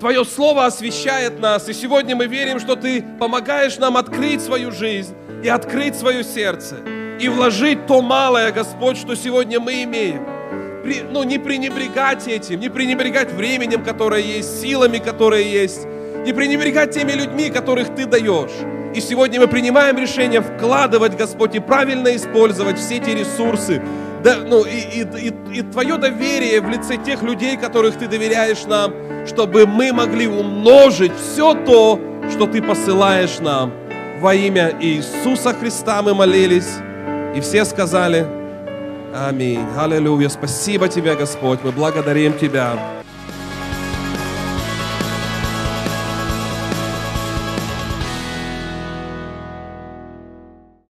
Твое 0.00 0.24
Слово 0.24 0.64
освещает 0.64 1.40
нас, 1.40 1.68
и 1.68 1.74
сегодня 1.74 2.16
мы 2.16 2.26
верим, 2.26 2.58
что 2.58 2.74
Ты 2.74 3.04
помогаешь 3.18 3.76
нам 3.76 3.98
открыть 3.98 4.40
свою 4.40 4.72
жизнь 4.72 5.14
и 5.44 5.48
открыть 5.48 5.94
свое 5.94 6.24
сердце, 6.24 6.76
и 7.20 7.28
вложить 7.28 7.86
то 7.86 8.00
малое, 8.00 8.50
Господь, 8.50 8.96
что 8.96 9.14
сегодня 9.14 9.60
мы 9.60 9.82
имеем. 9.82 10.24
При, 10.82 11.02
ну, 11.02 11.22
не 11.22 11.38
пренебрегать 11.38 12.26
этим, 12.26 12.60
не 12.60 12.70
пренебрегать 12.70 13.30
временем, 13.30 13.84
которое 13.84 14.22
есть, 14.22 14.62
силами, 14.62 14.96
которые 14.96 15.52
есть, 15.52 15.86
не 16.24 16.32
пренебрегать 16.32 16.94
теми 16.94 17.12
людьми, 17.12 17.50
которых 17.50 17.94
Ты 17.94 18.06
даешь. 18.06 18.52
И 18.94 19.02
сегодня 19.02 19.38
мы 19.38 19.48
принимаем 19.48 19.98
решение 19.98 20.40
вкладывать, 20.40 21.14
Господь, 21.14 21.54
и 21.56 21.60
правильно 21.60 22.16
использовать 22.16 22.78
все 22.78 22.96
эти 22.96 23.10
ресурсы, 23.10 23.82
да, 24.22 24.38
ну, 24.46 24.64
и, 24.64 25.00
и, 25.00 25.02
и, 25.02 25.58
и 25.58 25.62
Твое 25.62 25.96
доверие 25.96 26.60
в 26.60 26.68
лице 26.68 26.96
тех 26.96 27.22
людей, 27.22 27.56
которых 27.56 27.96
Ты 27.98 28.06
доверяешь 28.06 28.64
нам– 28.64 28.92
чтобы 29.26 29.66
мы 29.66 29.92
могли 29.92 30.26
умножить 30.26 31.12
все 31.16 31.54
то, 31.54 32.00
что 32.30 32.46
Ты 32.46 32.62
посылаешь 32.62 33.38
нам. 33.38 33.72
Во 34.20 34.34
имя 34.34 34.74
Иисуса 34.80 35.54
Христа 35.54 36.02
мы 36.02 36.14
молились, 36.14 36.68
и 37.34 37.40
все 37.40 37.64
сказали 37.64 38.26
Аминь. 39.12 39.64
Аллилуйя. 39.76 40.28
Спасибо 40.28 40.88
Тебе, 40.88 41.16
Господь. 41.16 41.58
Мы 41.64 41.72
благодарим 41.72 42.38
Тебя. 42.38 42.99